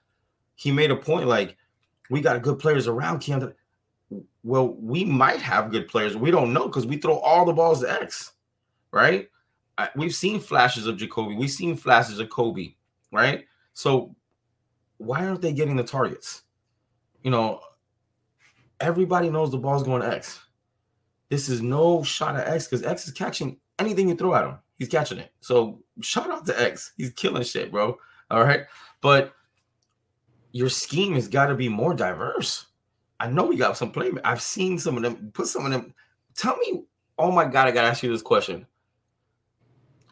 he 0.54 0.70
made 0.70 0.90
a 0.90 0.96
point 0.96 1.26
like, 1.26 1.56
we 2.10 2.20
got 2.20 2.42
good 2.42 2.58
players 2.58 2.86
around 2.86 3.20
Keandre. 3.20 3.54
Well, 4.42 4.74
we 4.74 5.04
might 5.04 5.40
have 5.40 5.70
good 5.70 5.88
players. 5.88 6.16
We 6.16 6.30
don't 6.30 6.52
know 6.52 6.66
because 6.66 6.86
we 6.86 6.96
throw 6.96 7.18
all 7.18 7.44
the 7.44 7.52
balls 7.52 7.80
to 7.80 7.92
X, 8.02 8.32
right? 8.90 9.28
We've 9.96 10.14
seen 10.14 10.40
flashes 10.40 10.86
of 10.86 10.96
Jacoby. 10.96 11.36
We've 11.36 11.50
seen 11.50 11.76
flashes 11.76 12.18
of 12.18 12.28
Colbie, 12.28 12.74
right? 13.12 13.44
So 13.72 14.14
why 14.98 15.26
aren't 15.26 15.40
they 15.40 15.52
getting 15.52 15.76
the 15.76 15.84
targets? 15.84 16.42
You 17.22 17.30
know, 17.30 17.60
everybody 18.80 19.30
knows 19.30 19.50
the 19.50 19.58
ball's 19.58 19.82
going 19.82 20.02
to 20.02 20.08
X. 20.08 20.40
This 21.28 21.48
is 21.48 21.62
no 21.62 22.02
shot 22.02 22.36
at 22.36 22.48
X 22.48 22.66
because 22.66 22.84
X 22.84 23.06
is 23.06 23.12
catching 23.12 23.58
anything 23.78 24.08
you 24.08 24.16
throw 24.16 24.34
at 24.34 24.44
him. 24.44 24.58
He's 24.78 24.88
catching 24.88 25.18
it. 25.18 25.32
So 25.40 25.82
shout 26.00 26.30
out 26.30 26.44
to 26.46 26.60
X. 26.60 26.92
He's 26.96 27.10
killing 27.10 27.42
shit, 27.42 27.70
bro. 27.70 27.96
All 28.30 28.42
right. 28.42 28.62
But 29.00 29.32
your 30.52 30.68
scheme 30.68 31.14
has 31.14 31.28
got 31.28 31.46
to 31.46 31.54
be 31.54 31.68
more 31.68 31.94
diverse. 31.94 32.66
I 33.20 33.28
know 33.28 33.44
we 33.44 33.56
got 33.56 33.76
some 33.76 33.92
play. 33.92 34.10
I've 34.24 34.40
seen 34.40 34.78
some 34.78 34.96
of 34.96 35.02
them. 35.02 35.30
Put 35.34 35.46
some 35.46 35.66
of 35.66 35.70
them. 35.70 35.94
Tell 36.34 36.56
me, 36.56 36.84
oh 37.18 37.30
my 37.30 37.44
God, 37.44 37.68
I 37.68 37.70
got 37.70 37.82
to 37.82 37.88
ask 37.88 38.02
you 38.02 38.10
this 38.10 38.22
question. 38.22 38.66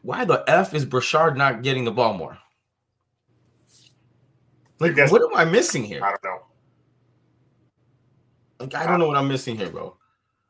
Why 0.03 0.25
the 0.27 0.45
F 0.47 0.75
is 0.75 0.85
Brashard 0.85 1.35
not 1.37 1.63
getting 1.63 1.85
the 1.85 1.91
ball 1.91 2.13
more? 2.15 2.39
Like, 4.79 4.95
Guess- 4.95 5.11
what 5.11 5.23
am 5.23 5.35
I 5.35 5.45
missing 5.51 5.83
here? 5.83 6.05
I 6.05 6.11
don't 6.11 6.25
know. 6.25 6.39
Like, 8.61 8.75
I 8.75 8.87
don't 8.87 8.99
know 9.01 9.09
what 9.09 9.17
I'm 9.17 9.29
missing 9.29 9.57
here, 9.57 9.71
bro. 9.71 9.97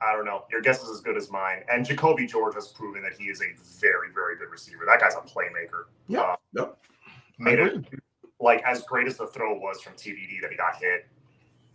I 0.00 0.12
don't 0.12 0.24
know. 0.24 0.44
Your 0.50 0.60
guess 0.60 0.82
is 0.82 0.90
as 0.90 1.00
good 1.00 1.16
as 1.16 1.30
mine. 1.30 1.62
And 1.70 1.84
Jacoby 1.84 2.26
George 2.26 2.54
has 2.54 2.68
proven 2.68 3.02
that 3.02 3.12
he 3.18 3.24
is 3.26 3.40
a 3.40 3.46
very, 3.80 4.12
very 4.14 4.36
good 4.36 4.48
receiver. 4.50 4.84
That 4.86 5.00
guy's 5.00 5.14
a 5.14 5.18
playmaker. 5.18 5.84
Yeah, 6.08 6.20
Uh, 6.20 6.36
yep. 6.54 6.78
Made 7.38 7.58
it 7.58 7.84
like 8.40 8.62
as 8.64 8.82
great 8.84 9.06
as 9.06 9.16
the 9.16 9.26
throw 9.26 9.58
was 9.58 9.80
from 9.80 9.94
TVD 9.94 10.40
that 10.40 10.50
he 10.50 10.56
got 10.56 10.76
hit 10.76 11.06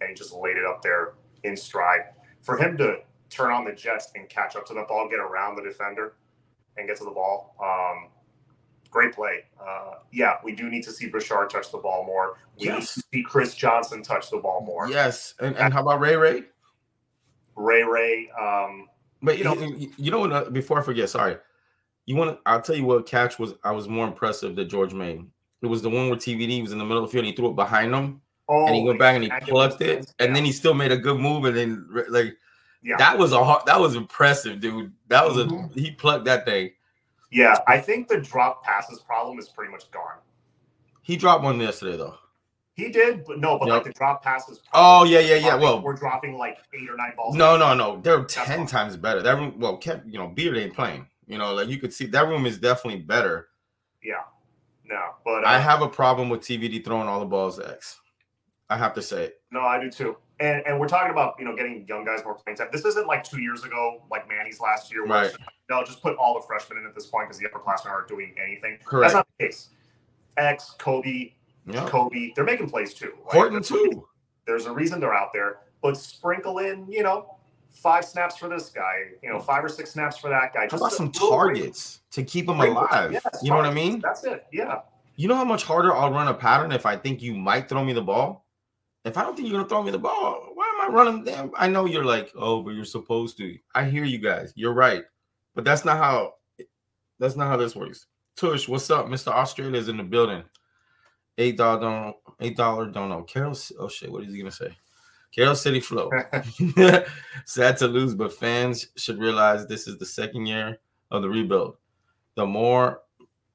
and 0.08 0.16
just 0.18 0.34
laid 0.34 0.58
it 0.58 0.66
up 0.66 0.82
there 0.82 1.14
in 1.44 1.56
stride. 1.58 2.02
For 2.42 2.58
him 2.58 2.78
to 2.78 2.98
turn 3.30 3.52
on 3.52 3.66
the 3.66 3.72
Jets 3.72 4.12
and 4.16 4.28
catch 4.30 4.56
up 4.56 4.66
to 4.68 4.74
the 4.74 4.84
ball, 4.84 5.08
get 5.10 5.20
around 5.20 5.56
the 5.56 5.62
defender, 5.64 6.16
and 6.78 6.88
get 6.88 6.98
to 6.98 7.04
the 7.04 7.12
ball, 7.12 7.56
um, 7.64 8.10
great 8.90 9.14
play. 9.14 9.46
Uh, 9.62 9.96
yeah, 10.12 10.38
we 10.44 10.54
do 10.54 10.70
need 10.70 10.84
to 10.84 10.92
see 10.92 11.10
Brashard 11.10 11.50
touch 11.50 11.72
the 11.72 11.78
ball 11.78 12.06
more. 12.06 12.38
We 12.60 12.68
need 12.70 12.82
to 12.82 12.86
see 12.86 13.24
Chris 13.24 13.56
Johnson 13.56 14.04
touch 14.04 14.30
the 14.30 14.38
ball 14.38 14.62
more. 14.66 14.88
Yes, 14.90 15.34
and, 15.40 15.56
and 15.58 15.74
how 15.74 15.82
about 15.82 16.00
Ray 16.00 16.16
Ray? 16.16 16.44
Ray 17.56 17.84
Ray, 17.84 18.30
um, 18.40 18.88
But 19.22 19.38
You 19.38 19.44
know- 19.46 19.56
you 19.98 20.12
know 20.12 20.20
what? 20.20 20.32
uh, 20.34 20.50
Before 20.50 20.80
I 20.80 20.84
forget, 20.84 21.10
sorry. 21.10 21.38
You 22.06 22.16
want? 22.18 22.32
to 22.32 22.40
I'll 22.46 22.62
tell 22.62 22.76
you 22.76 22.84
what 22.84 23.06
catch 23.06 23.40
was. 23.40 23.54
I 23.64 23.72
was 23.72 23.88
more 23.88 24.06
impressive 24.06 24.56
that 24.58 24.66
George 24.66 24.94
made. 24.94 25.26
It 25.62 25.68
was 25.68 25.82
the 25.82 25.90
one 25.90 26.10
where 26.10 26.18
TVD 26.18 26.62
was 26.62 26.74
in 26.74 26.78
the 26.78 26.84
middle 26.84 27.02
of 27.02 27.10
the 27.10 27.12
field. 27.14 27.24
And 27.26 27.32
he 27.32 27.36
threw 27.36 27.50
it 27.52 27.56
behind 27.56 27.96
him, 27.96 28.22
oh, 28.50 28.66
and 28.68 28.76
he 28.76 28.84
went 28.84 29.00
back 29.00 29.16
and 29.16 29.24
he 29.24 29.32
plucked 29.42 29.82
it, 29.82 30.00
his- 30.00 30.14
and 30.20 30.36
then 30.36 30.44
he 30.46 30.52
still 30.52 30.74
made 30.74 30.92
a 30.92 30.98
good 30.98 31.20
move. 31.20 31.46
And 31.46 31.56
then 31.58 31.88
like 32.10 32.38
Yeah. 32.82 32.98
that 32.98 33.18
was 33.18 33.32
a 33.32 33.44
hard, 33.44 33.66
that 33.66 33.80
was 33.80 33.96
impressive, 33.96 34.60
dude. 34.60 34.92
That 35.08 35.26
was 35.26 35.38
Mhm. 35.38 35.76
a 35.76 35.80
he 35.80 35.92
plucked 35.92 36.26
that 36.26 36.46
thing. 36.46 36.72
Yeah, 37.32 37.58
I 37.68 37.80
think 37.80 38.08
the 38.08 38.20
drop 38.22 38.64
passes 38.64 39.00
problem 39.00 39.40
is 39.40 39.50
pretty 39.50 39.72
much 39.72 39.90
gone. 39.92 40.20
He 41.02 41.18
dropped 41.18 41.44
one 41.44 41.60
yesterday 41.60 41.98
though. 41.98 42.18
He 42.76 42.90
did, 42.90 43.24
but 43.26 43.38
no, 43.40 43.60
but 43.60 43.68
Yep. 43.68 43.76
like 43.76 43.84
the 43.86 43.92
drop 43.94 44.24
passes. 44.24 44.60
Oh 44.74 45.04
yeah, 45.04 45.20
yeah, 45.20 45.36
yeah. 45.36 45.56
Well, 45.56 45.82
we're 45.82 45.94
dropping 45.94 46.38
like 46.38 46.58
eight 46.74 46.90
or 46.90 46.96
nine 46.98 47.14
balls. 47.16 47.36
No, 47.36 47.56
no, 47.56 47.74
no. 47.76 48.02
They're 48.02 48.20
That's 48.20 48.34
ten 48.34 48.66
times 48.66 48.98
better. 48.98 49.22
That 49.22 49.38
room, 49.38 49.60
well, 49.60 49.78
kept 49.78 50.08
you 50.08 50.18
know, 50.18 50.28
Beard 50.28 50.58
ain't 50.58 50.74
playing. 50.74 51.08
You 51.28 51.38
know, 51.38 51.54
like 51.54 51.68
you 51.70 51.78
could 51.78 51.94
see 51.94 52.06
that 52.08 52.28
room 52.28 52.46
is 52.46 52.58
definitely 52.58 53.02
better. 53.02 53.50
Yeah, 54.04 54.24
no, 54.86 55.02
but 55.24 55.44
uh, 55.44 55.48
I 55.48 55.60
have 55.60 55.82
a 55.82 55.88
problem 55.88 56.30
with 56.30 56.42
TVD 56.42 56.84
throwing 56.84 57.08
all 57.08 57.20
the 57.20 57.26
balls 57.26 57.60
X. 57.60 58.00
I 58.74 58.78
have 58.78 58.94
to 58.96 59.02
say 59.02 59.26
it. 59.26 59.42
no, 59.52 59.62
I 59.62 59.80
do 59.80 59.90
too. 59.92 60.18
And 60.40 60.66
and 60.66 60.80
we're 60.80 60.88
talking 60.88 61.12
about 61.12 61.36
you 61.38 61.46
know 61.46 61.56
getting 61.56 61.86
young 61.88 62.04
guys 62.04 62.22
more 62.26 62.34
playing 62.34 62.58
time. 62.58 62.70
This 62.72 62.84
isn't 62.86 63.06
like 63.06 63.24
two 63.24 63.40
years 63.40 63.64
ago, 63.64 64.02
like 64.10 64.28
Manny's 64.28 64.60
last 64.60 64.92
year. 64.92 65.06
where 65.06 65.26
Right. 65.26 65.32
No, 65.70 65.84
just 65.84 66.02
put 66.02 66.18
all 66.18 66.34
the 66.34 66.42
freshmen 66.46 66.80
in 66.80 66.86
at 66.86 66.96
this 66.96 67.06
point 67.06 67.28
because 67.30 67.40
the 67.40 67.48
upperclassmen 67.48 67.92
aren't 67.92 68.08
doing 68.08 68.34
anything. 68.44 68.80
Correct. 68.84 69.14
That's 69.14 69.14
not 69.14 69.28
the 69.38 69.46
case. 69.46 69.70
X, 70.38 70.76
Colbie, 70.80 71.34
Yeah. 71.68 71.88
Colbie, 71.88 72.34
they're 72.36 72.44
making 72.44 72.70
plays 72.70 72.94
too. 72.96 73.14
Like, 73.26 73.34
Horton 73.34 73.54
there's- 73.54 73.68
too. 73.68 74.08
There's 74.46 74.66
a 74.66 74.74
reason 74.74 75.00
they're 75.00 75.14
out 75.14 75.32
there, 75.32 75.60
but 75.82 75.96
sprinkle 75.96 76.58
in, 76.58 76.86
you 76.92 77.02
know, 77.04 77.36
five 77.72 78.04
snaps 78.04 78.36
for 78.38 78.50
this 78.50 78.70
guy, 78.70 79.04
you 79.22 79.30
know, 79.30 79.40
five 79.40 79.64
or 79.64 79.70
six 79.70 79.92
snaps 79.92 80.18
for 80.18 80.30
that 80.30 80.54
guy. 80.54 80.68
How 80.70 80.78
about 80.78 80.92
some 80.92 81.12
targets 81.12 82.02
to 82.12 82.24
keep 82.24 82.48
them 82.48 82.60
alive? 82.60 83.14
Yes, 83.14 83.26
you 83.42 83.52
know 83.52 83.56
what 83.56 83.66
I 83.66 83.74
mean? 83.74 84.00
That's 84.02 84.24
it. 84.26 84.46
Yeah. 84.52 84.82
You 85.16 85.28
know 85.30 85.36
how 85.36 85.46
much 85.46 85.64
harder 85.64 85.96
I'll 85.96 86.12
run 86.12 86.28
a 86.28 86.34
pattern 86.34 86.72
if 86.72 86.86
I 86.86 86.98
think 86.98 87.22
you 87.22 87.36
might 87.36 87.70
throw 87.70 87.84
me 87.86 87.94
the 87.94 88.02
ball? 88.02 88.43
If 89.06 89.18
I 89.18 89.24
don't 89.24 89.36
think 89.36 89.48
you're 89.48 89.58
gonna 89.58 89.68
throw 89.68 89.84
me 89.84 89.92
the 89.92 90.00
ball, 90.00 90.52
why 90.54 90.74
am 90.76 90.90
I 90.90 90.94
running 90.94 91.24
them? 91.24 91.52
I 91.56 91.68
know 91.68 91.86
you're 91.86 92.06
like, 92.06 92.32
oh, 92.36 92.62
but 92.62 92.72
you're 92.72 92.86
supposed 92.86 93.38
to. 93.38 93.58
I 93.76 93.84
hear 93.86 94.06
you 94.06 94.18
guys. 94.18 94.54
You're 94.56 94.74
right. 94.74 95.04
But 95.56 95.66
that's 95.66 95.84
not 95.84 95.98
how 95.98 96.36
that's 97.20 97.36
not 97.36 97.48
how 97.48 97.58
this 97.58 97.76
works. 97.76 98.08
Tush, 98.36 98.68
what's 98.68 98.90
up? 98.90 99.08
Mr. 99.08 99.28
Australia's 99.28 99.90
in 99.90 99.98
the 99.98 100.04
building. 100.04 100.44
Eight 101.38 101.58
dollar 101.58 101.82
don't 101.82 102.16
eight 102.40 102.56
dollar 102.56 102.86
don't 102.88 103.10
know. 103.10 103.24
Carol 103.24 103.58
oh 103.80 103.90
shit, 103.90 104.12
what 104.12 104.24
is 104.24 104.34
he 104.34 104.40
gonna 104.40 104.52
say? 104.52 104.76
Carol 105.34 105.56
City 105.56 105.80
Flow. 105.80 106.10
Sad 107.46 107.78
to 107.78 107.88
lose, 107.88 108.14
but 108.14 108.34
fans 108.34 108.88
should 108.96 109.20
realize 109.20 109.66
this 109.66 109.88
is 109.88 109.98
the 109.98 110.06
second 110.06 110.46
year 110.46 110.78
of 111.12 111.24
the 111.24 111.30
rebuild. 111.30 111.78
The 112.36 112.46
more 112.46 113.02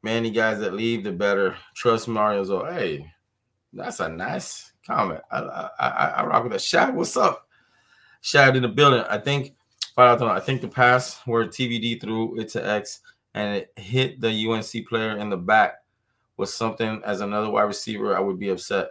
Manny 0.03 0.31
guys 0.31 0.59
that 0.61 0.75
leave, 0.75 1.05
the 1.05 1.13
better. 1.13 1.57
Trust 1.75 2.09
Mario's. 2.09 2.51
Oh, 2.51 2.65
hey, 2.65 3.11
that's 3.73 4.01
a 4.01 4.09
nice 4.09 4.73
comment. 4.87 5.21
I 5.31 5.39
I, 5.39 5.71
I, 5.79 6.07
I 6.07 6.27
rock 6.27 6.45
with 6.45 6.53
that. 6.53 6.63
Shad, 6.63 6.95
what's 6.95 7.17
up? 7.17 7.49
Shad 8.21 8.57
in 8.57 8.63
the 8.63 8.69
building. 8.69 9.05
I 9.09 9.19
think 9.19 9.55
five 9.95 10.23
out 10.23 10.31
I 10.31 10.41
think 10.41 10.61
the 10.61 10.69
pass 10.69 11.21
where 11.27 11.47
TVD 11.47 12.01
threw 12.01 12.39
it 12.39 12.49
to 12.51 12.67
X 12.67 13.01
and 13.35 13.57
it 13.57 13.73
hit 13.77 14.21
the 14.21 14.49
UNC 14.49 14.89
player 14.89 15.19
in 15.19 15.29
the 15.29 15.37
back 15.37 15.83
was 16.37 16.55
something 16.55 17.01
as 17.05 17.21
another 17.21 17.51
wide 17.51 17.63
receiver 17.63 18.17
I 18.17 18.21
would 18.21 18.39
be 18.39 18.51
upset. 18.51 18.91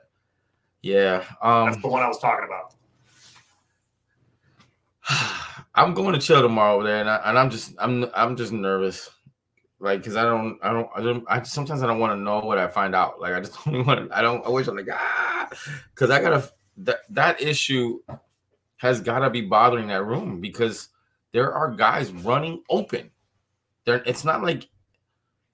Yeah. 0.81 1.23
Um 1.41 1.69
That's 1.69 1.81
the 1.81 1.87
one 1.87 2.03
I 2.03 2.07
was 2.07 2.19
talking 2.19 2.45
about. 2.45 2.75
I'm 5.75 5.93
going 5.93 6.13
to 6.13 6.19
chill 6.19 6.41
tomorrow 6.41 6.75
over 6.75 6.83
there, 6.83 7.01
and, 7.01 7.09
I, 7.09 7.21
and 7.25 7.37
I'm 7.37 7.49
just 7.49 7.73
I'm 7.77 8.07
I'm 8.15 8.35
just 8.35 8.51
nervous, 8.51 9.09
like 9.79 9.99
because 9.99 10.15
I 10.15 10.23
don't 10.23 10.57
I 10.63 10.73
don't 10.73 10.89
I 10.95 11.01
don't 11.01 11.23
I 11.27 11.43
sometimes 11.43 11.83
I 11.83 11.87
don't 11.87 11.99
want 11.99 12.17
to 12.17 12.21
know 12.21 12.39
what 12.39 12.57
I 12.57 12.67
find 12.67 12.95
out. 12.95 13.19
Like 13.19 13.33
I 13.33 13.39
just 13.39 13.53
don't 13.65 13.85
want. 13.85 14.11
I 14.11 14.21
don't. 14.21 14.45
I 14.45 14.49
wish 14.49 14.67
I'm 14.67 14.75
like 14.75 14.87
ah, 14.91 15.49
because 15.93 16.09
I 16.09 16.21
gotta 16.21 16.49
that 16.77 16.99
that 17.09 17.41
issue 17.41 17.99
has 18.77 19.01
got 19.01 19.19
to 19.19 19.29
be 19.29 19.41
bothering 19.41 19.87
that 19.87 20.05
room 20.05 20.39
because 20.39 20.89
there 21.33 21.51
are 21.53 21.71
guys 21.71 22.11
running 22.11 22.63
open. 22.69 23.09
There, 23.85 24.03
it's 24.05 24.23
not 24.23 24.43
like 24.43 24.67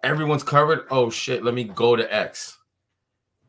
everyone's 0.03 0.43
covered. 0.43 0.85
Oh 0.89 1.09
shit, 1.09 1.43
let 1.43 1.53
me 1.53 1.63
go 1.63 1.95
to 1.95 2.13
X. 2.13 2.57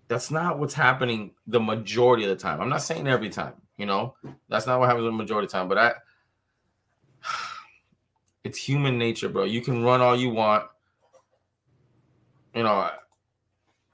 That's 0.09 0.31
not 0.31 0.59
what's 0.59 0.75
happening 0.75 1.33
the 1.47 1.61
majority 1.61 2.25
of 2.25 2.31
the 2.31 2.37
time. 2.37 2.61
I'm 2.61 2.69
not 2.69 2.83
saying 2.83 3.09
every 3.09 3.31
time, 3.31 3.55
You 3.79 3.87
know, 3.87 4.15
that's 4.49 4.67
not 4.67 4.79
what 4.79 4.89
happens 4.89 5.07
the 5.07 5.13
majority 5.13 5.47
of 5.47 5.51
the 5.51 5.59
time. 5.59 5.69
But 5.69 5.79
I, 5.79 5.93
it's 8.45 8.59
human 8.59 8.99
nature, 8.99 9.29
bro. 9.29 9.45
You 9.45 9.63
can 9.63 9.83
run 9.83 10.01
all 10.01 10.15
you 10.15 10.31
want. 10.31 10.65
You 12.55 12.63
know, 12.63 12.91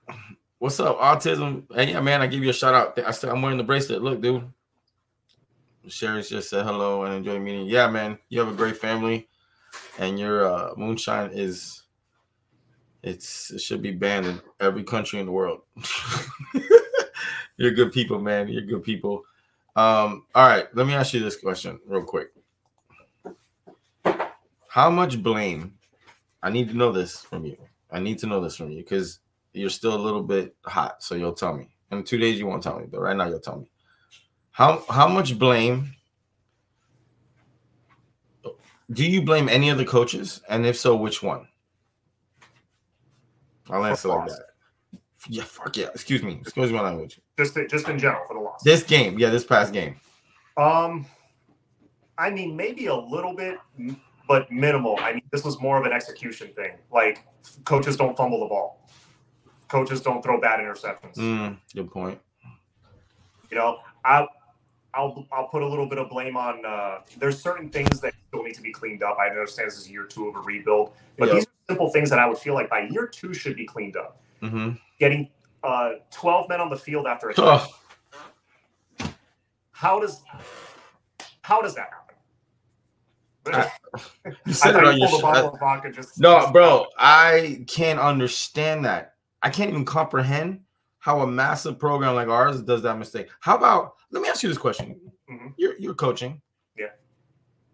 what's 0.58 0.80
up, 0.80 0.98
autism? 0.98 1.64
Hey, 1.74 1.92
yeah, 1.92 2.00
man, 2.00 2.20
I 2.20 2.26
give 2.26 2.42
you 2.42 2.50
a 2.50 2.54
shout 2.54 2.74
out. 2.74 2.98
I 2.98 3.12
still, 3.12 3.30
I'm 3.30 3.40
wearing 3.40 3.58
the 3.58 3.64
bracelet. 3.64 4.02
Look, 4.02 4.20
dude. 4.20 4.44
Sherry's 5.88 6.28
just 6.28 6.50
said 6.50 6.66
hello 6.66 7.04
and 7.04 7.14
enjoy 7.14 7.38
meeting. 7.38 7.66
Yeah, 7.66 7.88
man, 7.88 8.18
you 8.28 8.38
have 8.38 8.48
a 8.48 8.56
great 8.56 8.76
family, 8.76 9.28
and 9.98 10.18
your 10.18 10.46
uh, 10.46 10.74
moonshine 10.76 11.30
is 11.32 11.84
it's 13.02 13.50
it 13.50 13.60
should 13.60 13.80
be 13.80 13.92
banned 13.92 14.26
in 14.26 14.40
every 14.60 14.84
country 14.84 15.20
in 15.20 15.26
the 15.26 15.32
world. 15.32 15.62
You're 17.56 17.72
good 17.72 17.92
people, 17.92 18.20
man. 18.20 18.48
You're 18.48 18.62
good 18.62 18.82
people. 18.82 19.24
Um, 19.76 20.26
all 20.34 20.46
right, 20.48 20.66
let 20.74 20.86
me 20.86 20.94
ask 20.94 21.14
you 21.14 21.20
this 21.20 21.36
question 21.36 21.80
real 21.86 22.04
quick. 22.04 22.28
How 24.70 24.88
much 24.88 25.20
blame? 25.20 25.74
I 26.44 26.48
need 26.48 26.68
to 26.68 26.76
know 26.76 26.92
this 26.92 27.18
from 27.18 27.44
you. 27.44 27.56
I 27.90 27.98
need 27.98 28.20
to 28.20 28.28
know 28.28 28.40
this 28.40 28.54
from 28.54 28.70
you 28.70 28.84
because 28.84 29.18
you're 29.52 29.68
still 29.68 29.96
a 29.96 29.98
little 29.98 30.22
bit 30.22 30.54
hot, 30.64 31.02
so 31.02 31.16
you'll 31.16 31.32
tell 31.32 31.56
me. 31.56 31.74
In 31.90 32.04
two 32.04 32.18
days, 32.18 32.38
you 32.38 32.46
won't 32.46 32.62
tell 32.62 32.78
me, 32.78 32.86
but 32.88 33.00
right 33.00 33.16
now, 33.16 33.26
you'll 33.26 33.40
tell 33.40 33.58
me. 33.58 33.68
How 34.52 34.84
how 34.88 35.08
much 35.08 35.36
blame 35.40 35.92
do 38.92 39.04
you 39.04 39.22
blame 39.22 39.48
any 39.48 39.70
of 39.70 39.78
the 39.78 39.84
coaches? 39.84 40.40
And 40.48 40.64
if 40.64 40.78
so, 40.78 40.94
which 40.94 41.20
one? 41.20 41.48
I'll 43.70 43.84
answer 43.84 44.06
like 44.06 44.28
that. 44.28 44.44
Yeah, 45.28 45.42
fuck 45.42 45.76
yeah. 45.76 45.88
Excuse 45.92 46.22
me. 46.22 46.38
Excuse 46.40 46.70
me, 46.70 46.76
my 46.76 46.84
language. 46.84 47.20
Just 47.36 47.58
just 47.68 47.88
in 47.88 47.98
general 47.98 48.22
for 48.28 48.34
the 48.34 48.40
loss. 48.40 48.62
This 48.62 48.84
game, 48.84 49.18
yeah, 49.18 49.30
this 49.30 49.44
past 49.44 49.72
game. 49.72 49.96
Um, 50.56 51.06
I 52.18 52.30
mean, 52.30 52.56
maybe 52.56 52.86
a 52.86 52.94
little 52.94 53.34
bit, 53.34 53.58
but 54.30 54.48
minimal. 54.48 54.96
I 55.00 55.14
mean, 55.14 55.22
this 55.32 55.42
was 55.42 55.60
more 55.60 55.76
of 55.76 55.84
an 55.84 55.92
execution 55.92 56.52
thing. 56.54 56.74
Like 56.92 57.26
coaches 57.64 57.96
don't 57.96 58.16
fumble 58.16 58.38
the 58.38 58.46
ball. 58.46 58.88
Coaches 59.66 60.00
don't 60.02 60.22
throw 60.22 60.40
bad 60.40 60.60
interceptions. 60.60 61.16
Mm, 61.16 61.56
good 61.74 61.90
point. 61.90 62.16
You 63.50 63.56
know, 63.56 63.78
I 64.04 64.28
I'll 64.94 65.26
I'll 65.32 65.48
put 65.48 65.62
a 65.62 65.66
little 65.66 65.88
bit 65.88 65.98
of 65.98 66.08
blame 66.08 66.36
on. 66.36 66.64
Uh, 66.64 66.98
there's 67.18 67.42
certain 67.42 67.70
things 67.70 68.00
that 68.02 68.14
still 68.28 68.44
need 68.44 68.54
to 68.54 68.62
be 68.62 68.70
cleaned 68.70 69.02
up. 69.02 69.18
I 69.18 69.30
understand 69.30 69.66
this 69.66 69.78
is 69.78 69.90
year 69.90 70.04
two 70.04 70.28
of 70.28 70.36
a 70.36 70.40
rebuild, 70.42 70.92
but 71.18 71.26
yep. 71.26 71.34
these 71.34 71.44
are 71.46 71.66
simple 71.68 71.90
things 71.90 72.08
that 72.10 72.20
I 72.20 72.28
would 72.28 72.38
feel 72.38 72.54
like 72.54 72.70
by 72.70 72.86
year 72.88 73.08
two 73.08 73.34
should 73.34 73.56
be 73.56 73.66
cleaned 73.66 73.96
up. 73.96 74.22
Mm-hmm. 74.42 74.74
Getting 75.00 75.28
uh, 75.64 75.94
12 76.12 76.48
men 76.48 76.60
on 76.60 76.70
the 76.70 76.76
field 76.76 77.08
after 77.08 77.30
a 77.30 77.34
oh. 77.38 77.66
How 79.72 79.98
does 79.98 80.22
how 81.42 81.60
does 81.60 81.74
that 81.74 81.90
happen? 81.90 81.99
I, 83.46 83.70
you 84.46 84.52
said 84.52 84.76
it 84.76 84.84
on 84.84 84.98
your 84.98 85.08
show. 85.08 85.56
No, 86.18 86.50
bro, 86.52 86.86
I 86.98 87.64
can't 87.66 87.98
understand 87.98 88.84
that. 88.84 89.14
I 89.42 89.50
can't 89.50 89.70
even 89.70 89.84
comprehend 89.84 90.60
how 90.98 91.20
a 91.20 91.26
massive 91.26 91.78
program 91.78 92.14
like 92.14 92.28
ours 92.28 92.62
does 92.62 92.82
that 92.82 92.98
mistake. 92.98 93.28
How 93.40 93.56
about 93.56 93.94
let 94.10 94.22
me 94.22 94.28
ask 94.28 94.42
you 94.42 94.48
this 94.48 94.58
question? 94.58 95.00
Mm-hmm. 95.30 95.48
You're 95.56 95.78
you're 95.78 95.94
coaching. 95.94 96.40
Yeah. 96.78 96.88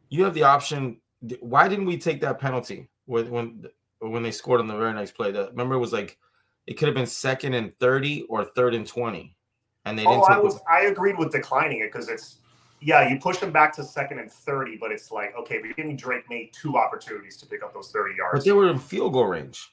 You 0.09 0.25
have 0.25 0.35
the 0.35 0.45
option. 0.45 1.01
Why 1.41 1.69
didn't 1.69 1.87
we 1.87 1.99
take 1.99 2.21
that 2.21 2.39
penalty 2.39 2.89
when 3.07 3.31
when 3.31 3.65
when 3.99 4.23
they 4.23 4.31
scored 4.31 4.61
on 4.61 4.69
the 4.69 4.77
very 4.77 4.93
next 4.93 5.13
play? 5.13 5.33
That 5.33 5.51
remember 5.51 5.75
it 5.75 5.81
was 5.81 5.93
like 5.93 6.19
it 6.67 6.75
could 6.75 6.87
have 6.87 6.95
been 6.95 7.07
second 7.07 7.55
and 7.55 7.77
thirty 7.79 8.23
or 8.23 8.45
third 8.45 8.75
and 8.75 8.87
twenty, 8.87 9.37
and 9.85 9.99
they 9.99 10.05
didn't. 10.05 10.21
Oh, 10.21 10.25
I 10.25 10.39
was 10.39 10.61
I 10.71 10.83
agreed 10.83 11.19
with 11.19 11.33
declining 11.33 11.81
it 11.81 11.93
because 11.93 12.09
it's 12.09 12.39
yeah 12.87 13.09
you 13.09 13.19
push 13.19 13.39
them 13.39 13.51
back 13.51 13.75
to 13.75 13.83
second 13.83 14.21
and 14.21 14.31
thirty, 14.31 14.77
but 14.77 14.93
it's 14.93 15.11
like 15.11 15.37
okay, 15.37 15.59
but 15.59 15.65
you're 15.65 15.75
giving 15.75 15.97
Drake 15.97 16.23
Maye 16.31 16.51
two 16.53 16.77
opportunities 16.77 17.37
to 17.39 17.47
pick 17.47 17.63
up 17.63 17.75
those 17.75 17.91
thirty 17.91 18.15
yards. 18.17 18.39
But 18.39 18.45
they 18.45 18.53
were 18.53 18.71
in 18.71 18.79
field 18.79 19.13
goal 19.13 19.27
range. 19.27 19.73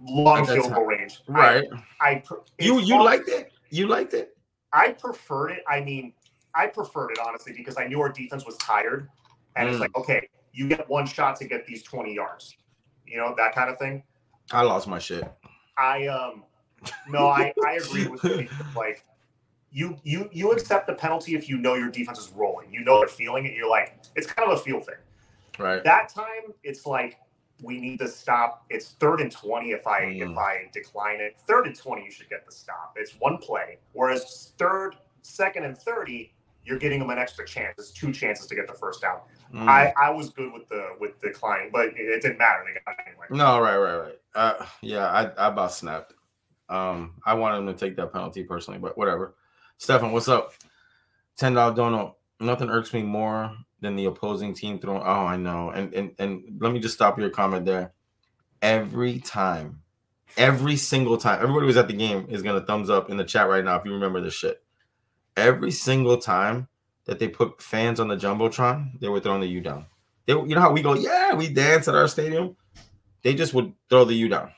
Long 0.00 0.46
field 0.46 0.72
goal 0.72 0.84
range, 0.84 1.20
right? 1.26 1.64
I, 2.00 2.06
I 2.08 2.22
you 2.60 2.80
you 2.80 3.02
liked 3.02 3.28
it. 3.28 3.52
You 3.70 3.88
liked 3.88 4.14
it. 4.14 4.36
I 4.72 4.92
preferred 4.92 5.50
it. 5.50 5.64
I 5.68 5.80
mean, 5.80 6.12
I 6.54 6.68
preferred 6.68 7.10
it 7.10 7.18
honestly 7.18 7.52
because 7.52 7.76
I 7.76 7.88
knew 7.88 8.00
our 8.00 8.10
defense 8.10 8.46
was 8.46 8.56
tired, 8.58 9.08
and 9.56 9.68
mm. 9.68 9.72
it's 9.72 9.80
like, 9.80 9.96
okay, 9.96 10.28
you 10.52 10.68
get 10.68 10.88
one 10.88 11.06
shot 11.06 11.36
to 11.36 11.46
get 11.46 11.66
these 11.66 11.82
twenty 11.82 12.14
yards, 12.14 12.56
you 13.06 13.16
know 13.16 13.34
that 13.36 13.56
kind 13.56 13.68
of 13.68 13.78
thing. 13.78 14.04
I 14.52 14.62
lost 14.62 14.86
my 14.86 15.00
shit. 15.00 15.24
I 15.76 16.06
um, 16.06 16.44
no, 17.08 17.26
I 17.26 17.52
I 17.66 17.72
agree 17.72 18.06
with 18.06 18.22
you. 18.22 18.48
Like, 18.76 19.04
you 19.74 19.98
you 20.04 20.30
you 20.32 20.52
accept 20.52 20.86
the 20.86 20.94
penalty 20.94 21.34
if 21.34 21.48
you 21.48 21.58
know 21.58 21.74
your 21.74 21.90
defense 21.90 22.18
is 22.20 22.30
rolling. 22.30 22.72
You 22.72 22.84
know 22.84 23.00
they're 23.00 23.08
feeling 23.08 23.44
it. 23.44 23.54
You're 23.54 23.68
like, 23.68 23.98
it's 24.14 24.26
kind 24.26 24.48
of 24.48 24.58
a 24.58 24.62
feel 24.62 24.80
thing. 24.80 24.94
Right. 25.58 25.82
That 25.82 26.08
time, 26.08 26.54
it's 26.62 26.86
like 26.86 27.18
we 27.60 27.80
need 27.80 27.98
to 27.98 28.08
stop. 28.08 28.64
It's 28.70 28.92
third 29.00 29.20
and 29.20 29.32
twenty. 29.32 29.72
If 29.72 29.84
I 29.86 30.02
mm. 30.02 30.30
if 30.30 30.38
I 30.38 30.70
decline 30.72 31.20
it, 31.20 31.36
third 31.48 31.66
and 31.66 31.76
twenty, 31.76 32.04
you 32.04 32.12
should 32.12 32.30
get 32.30 32.46
the 32.46 32.52
stop. 32.52 32.94
It's 32.96 33.16
one 33.18 33.36
play. 33.38 33.78
Whereas 33.94 34.52
third, 34.58 34.94
second, 35.22 35.64
and 35.64 35.76
thirty, 35.76 36.32
you're 36.64 36.78
getting 36.78 37.00
them 37.00 37.10
an 37.10 37.18
extra 37.18 37.44
chance. 37.44 37.74
It's 37.76 37.90
two 37.90 38.12
chances 38.12 38.46
to 38.46 38.54
get 38.54 38.68
the 38.68 38.74
first 38.74 39.02
down. 39.02 39.18
Mm. 39.52 39.68
I 39.68 39.92
I 40.00 40.10
was 40.10 40.30
good 40.30 40.52
with 40.52 40.68
the 40.68 40.90
with 41.00 41.20
declining, 41.20 41.70
but 41.72 41.86
it, 41.86 41.96
it 41.96 42.22
didn't 42.22 42.38
matter. 42.38 42.62
They 42.64 42.80
got 42.86 42.96
it 43.00 43.08
anyway. 43.08 43.26
No, 43.30 43.60
right, 43.60 43.76
right, 43.76 43.96
right. 43.96 44.18
Uh, 44.36 44.66
yeah, 44.82 45.06
I 45.06 45.24
I 45.30 45.48
about 45.48 45.72
snapped. 45.72 46.14
Um, 46.68 47.14
I 47.26 47.34
wanted 47.34 47.58
him 47.58 47.66
to 47.66 47.74
take 47.74 47.96
that 47.96 48.12
penalty 48.12 48.44
personally, 48.44 48.78
but 48.78 48.96
whatever. 48.96 49.34
Stefan, 49.78 50.12
what's 50.12 50.28
up? 50.28 50.54
Ten 51.36 51.54
dollar 51.54 51.74
donut. 51.74 52.14
Nothing 52.40 52.70
irks 52.70 52.92
me 52.92 53.02
more 53.02 53.56
than 53.80 53.96
the 53.96 54.06
opposing 54.06 54.54
team 54.54 54.78
throwing. 54.78 55.02
Oh, 55.02 55.26
I 55.26 55.36
know. 55.36 55.70
And 55.70 55.92
and 55.94 56.12
and 56.18 56.58
let 56.60 56.72
me 56.72 56.80
just 56.80 56.94
stop 56.94 57.18
your 57.18 57.30
comment 57.30 57.64
there. 57.66 57.92
Every 58.62 59.18
time, 59.18 59.82
every 60.36 60.76
single 60.76 61.18
time, 61.18 61.42
everybody 61.42 61.66
who's 61.66 61.76
at 61.76 61.88
the 61.88 61.94
game 61.94 62.26
is 62.28 62.42
gonna 62.42 62.64
thumbs 62.64 62.88
up 62.88 63.10
in 63.10 63.16
the 63.16 63.24
chat 63.24 63.48
right 63.48 63.64
now 63.64 63.76
if 63.76 63.84
you 63.84 63.92
remember 63.92 64.20
this 64.20 64.34
shit. 64.34 64.62
Every 65.36 65.72
single 65.72 66.16
time 66.16 66.68
that 67.06 67.18
they 67.18 67.28
put 67.28 67.60
fans 67.60 68.00
on 68.00 68.08
the 68.08 68.16
jumbotron, 68.16 68.98
they 69.00 69.08
were 69.08 69.20
throwing 69.20 69.40
the 69.40 69.48
U 69.48 69.60
down. 69.60 69.86
They, 70.26 70.32
you 70.32 70.54
know 70.54 70.60
how 70.60 70.72
we 70.72 70.80
go, 70.80 70.94
yeah, 70.94 71.34
we 71.34 71.48
dance 71.48 71.88
at 71.88 71.94
our 71.94 72.08
stadium. 72.08 72.56
They 73.22 73.34
just 73.34 73.52
would 73.52 73.74
throw 73.90 74.04
the 74.04 74.14
U 74.14 74.28
down. 74.28 74.52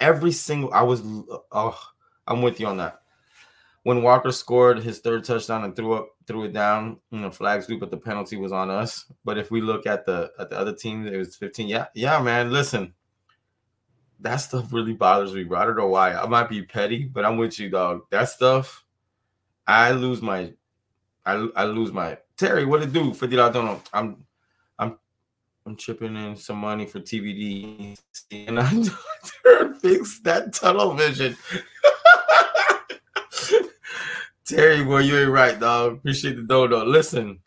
Every 0.00 0.32
single, 0.32 0.72
I 0.72 0.82
was, 0.82 1.02
oh, 1.04 1.78
I'm 2.26 2.40
with 2.40 2.60
you 2.60 2.66
on 2.66 2.78
that 2.78 3.02
when 3.86 4.02
Walker 4.02 4.32
scored 4.32 4.80
his 4.80 4.98
third 4.98 5.22
touchdown 5.22 5.62
and 5.62 5.76
threw 5.76 5.92
up 5.92 6.08
threw 6.26 6.42
it 6.42 6.52
down, 6.52 6.98
you 7.12 7.20
know, 7.20 7.30
flags 7.30 7.66
flew, 7.66 7.78
but 7.78 7.92
the 7.92 7.96
penalty 7.96 8.36
was 8.36 8.50
on 8.50 8.68
us. 8.68 9.04
But 9.24 9.38
if 9.38 9.52
we 9.52 9.60
look 9.60 9.86
at 9.86 10.04
the 10.04 10.32
at 10.40 10.50
the 10.50 10.58
other 10.58 10.74
team, 10.74 11.06
it 11.06 11.16
was 11.16 11.36
15. 11.36 11.68
Yeah, 11.68 11.86
yeah, 11.94 12.20
man. 12.20 12.52
Listen, 12.52 12.94
that 14.18 14.38
stuff 14.38 14.72
really 14.72 14.92
bothers 14.92 15.32
me, 15.32 15.44
bro. 15.44 15.60
I 15.60 15.66
don't 15.66 15.76
know 15.76 15.86
why. 15.86 16.14
I 16.14 16.26
might 16.26 16.48
be 16.48 16.64
petty, 16.64 17.04
but 17.04 17.24
I'm 17.24 17.36
with 17.36 17.60
you, 17.60 17.70
dog. 17.70 18.00
That 18.10 18.28
stuff, 18.28 18.84
I 19.68 19.92
lose 19.92 20.20
my 20.20 20.52
I, 21.24 21.46
I 21.54 21.66
lose 21.66 21.92
my 21.92 22.18
Terry, 22.36 22.64
what 22.64 22.82
it 22.82 22.92
do? 22.92 23.14
50 23.14 23.38
I 23.38 23.50
don't 23.50 23.66
know. 23.66 23.80
I'm 23.92 24.26
I'm 24.80 24.98
I'm 25.64 25.76
chipping 25.76 26.16
in 26.16 26.34
some 26.34 26.58
money 26.58 26.86
for 26.86 26.98
TVD 26.98 27.96
and 28.32 28.58
I 28.58 28.68
fix 29.80 30.18
that 30.24 30.54
tunnel 30.54 30.94
vision. 30.94 31.36
Terry, 34.46 34.84
boy, 34.84 35.00
you 35.00 35.18
ain't 35.18 35.30
right, 35.30 35.58
dog. 35.58 35.94
Appreciate 35.94 36.36
the 36.36 36.42
dodo. 36.42 36.84
Listen, 36.84 37.40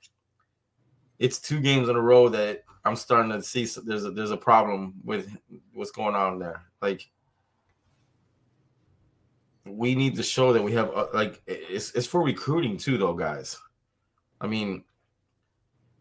it's 1.18 1.40
two 1.40 1.62
games 1.62 1.88
in 1.88 1.96
a 1.96 2.02
row 2.02 2.28
that 2.28 2.66
I'm 2.84 2.98
starting 2.98 3.32
to 3.32 3.42
see 3.42 3.66
there's 3.86 4.04
a, 4.04 4.12
there's 4.12 4.32
a 4.32 4.38
problem 4.38 4.96
with 5.06 5.38
what's 5.72 5.92
going 5.92 6.16
on 6.16 6.40
there. 6.40 6.62
Like, 6.82 7.10
we 9.66 9.96
need 9.96 10.18
to 10.18 10.24
show 10.24 10.52
that 10.52 10.62
we 10.62 10.74
have 10.74 10.92
uh, 10.94 11.08
like 11.14 11.42
it's 11.48 11.94
it's 11.94 12.08
for 12.08 12.22
recruiting 12.22 12.76
too, 12.76 12.98
though, 12.98 13.14
guys. 13.14 13.58
I 14.42 14.48
mean, 14.48 14.84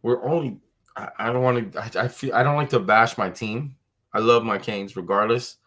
we're 0.03 0.24
only. 0.24 0.59
I, 0.96 1.11
I 1.18 1.32
don't 1.32 1.42
want 1.42 1.72
to. 1.72 1.80
I, 1.80 2.05
I 2.05 2.09
feel 2.09 2.34
I 2.34 2.42
don't 2.42 2.57
like 2.57 2.70
to 2.70 2.80
bash 2.80 3.16
my 3.16 3.30
team. 3.30 3.76
I 4.12 4.18
love 4.18 4.42
my 4.42 4.59
Canes 4.59 4.96
regardless. 4.96 5.59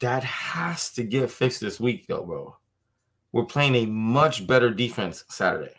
That 0.00 0.24
has 0.24 0.90
to 0.92 1.02
get 1.02 1.30
fixed 1.30 1.60
this 1.60 1.78
week, 1.78 2.06
though, 2.06 2.24
bro 2.24 2.56
we're 3.32 3.44
playing 3.44 3.74
a 3.74 3.86
much 3.86 4.46
better 4.46 4.70
defense 4.70 5.24
Saturday. 5.28 5.74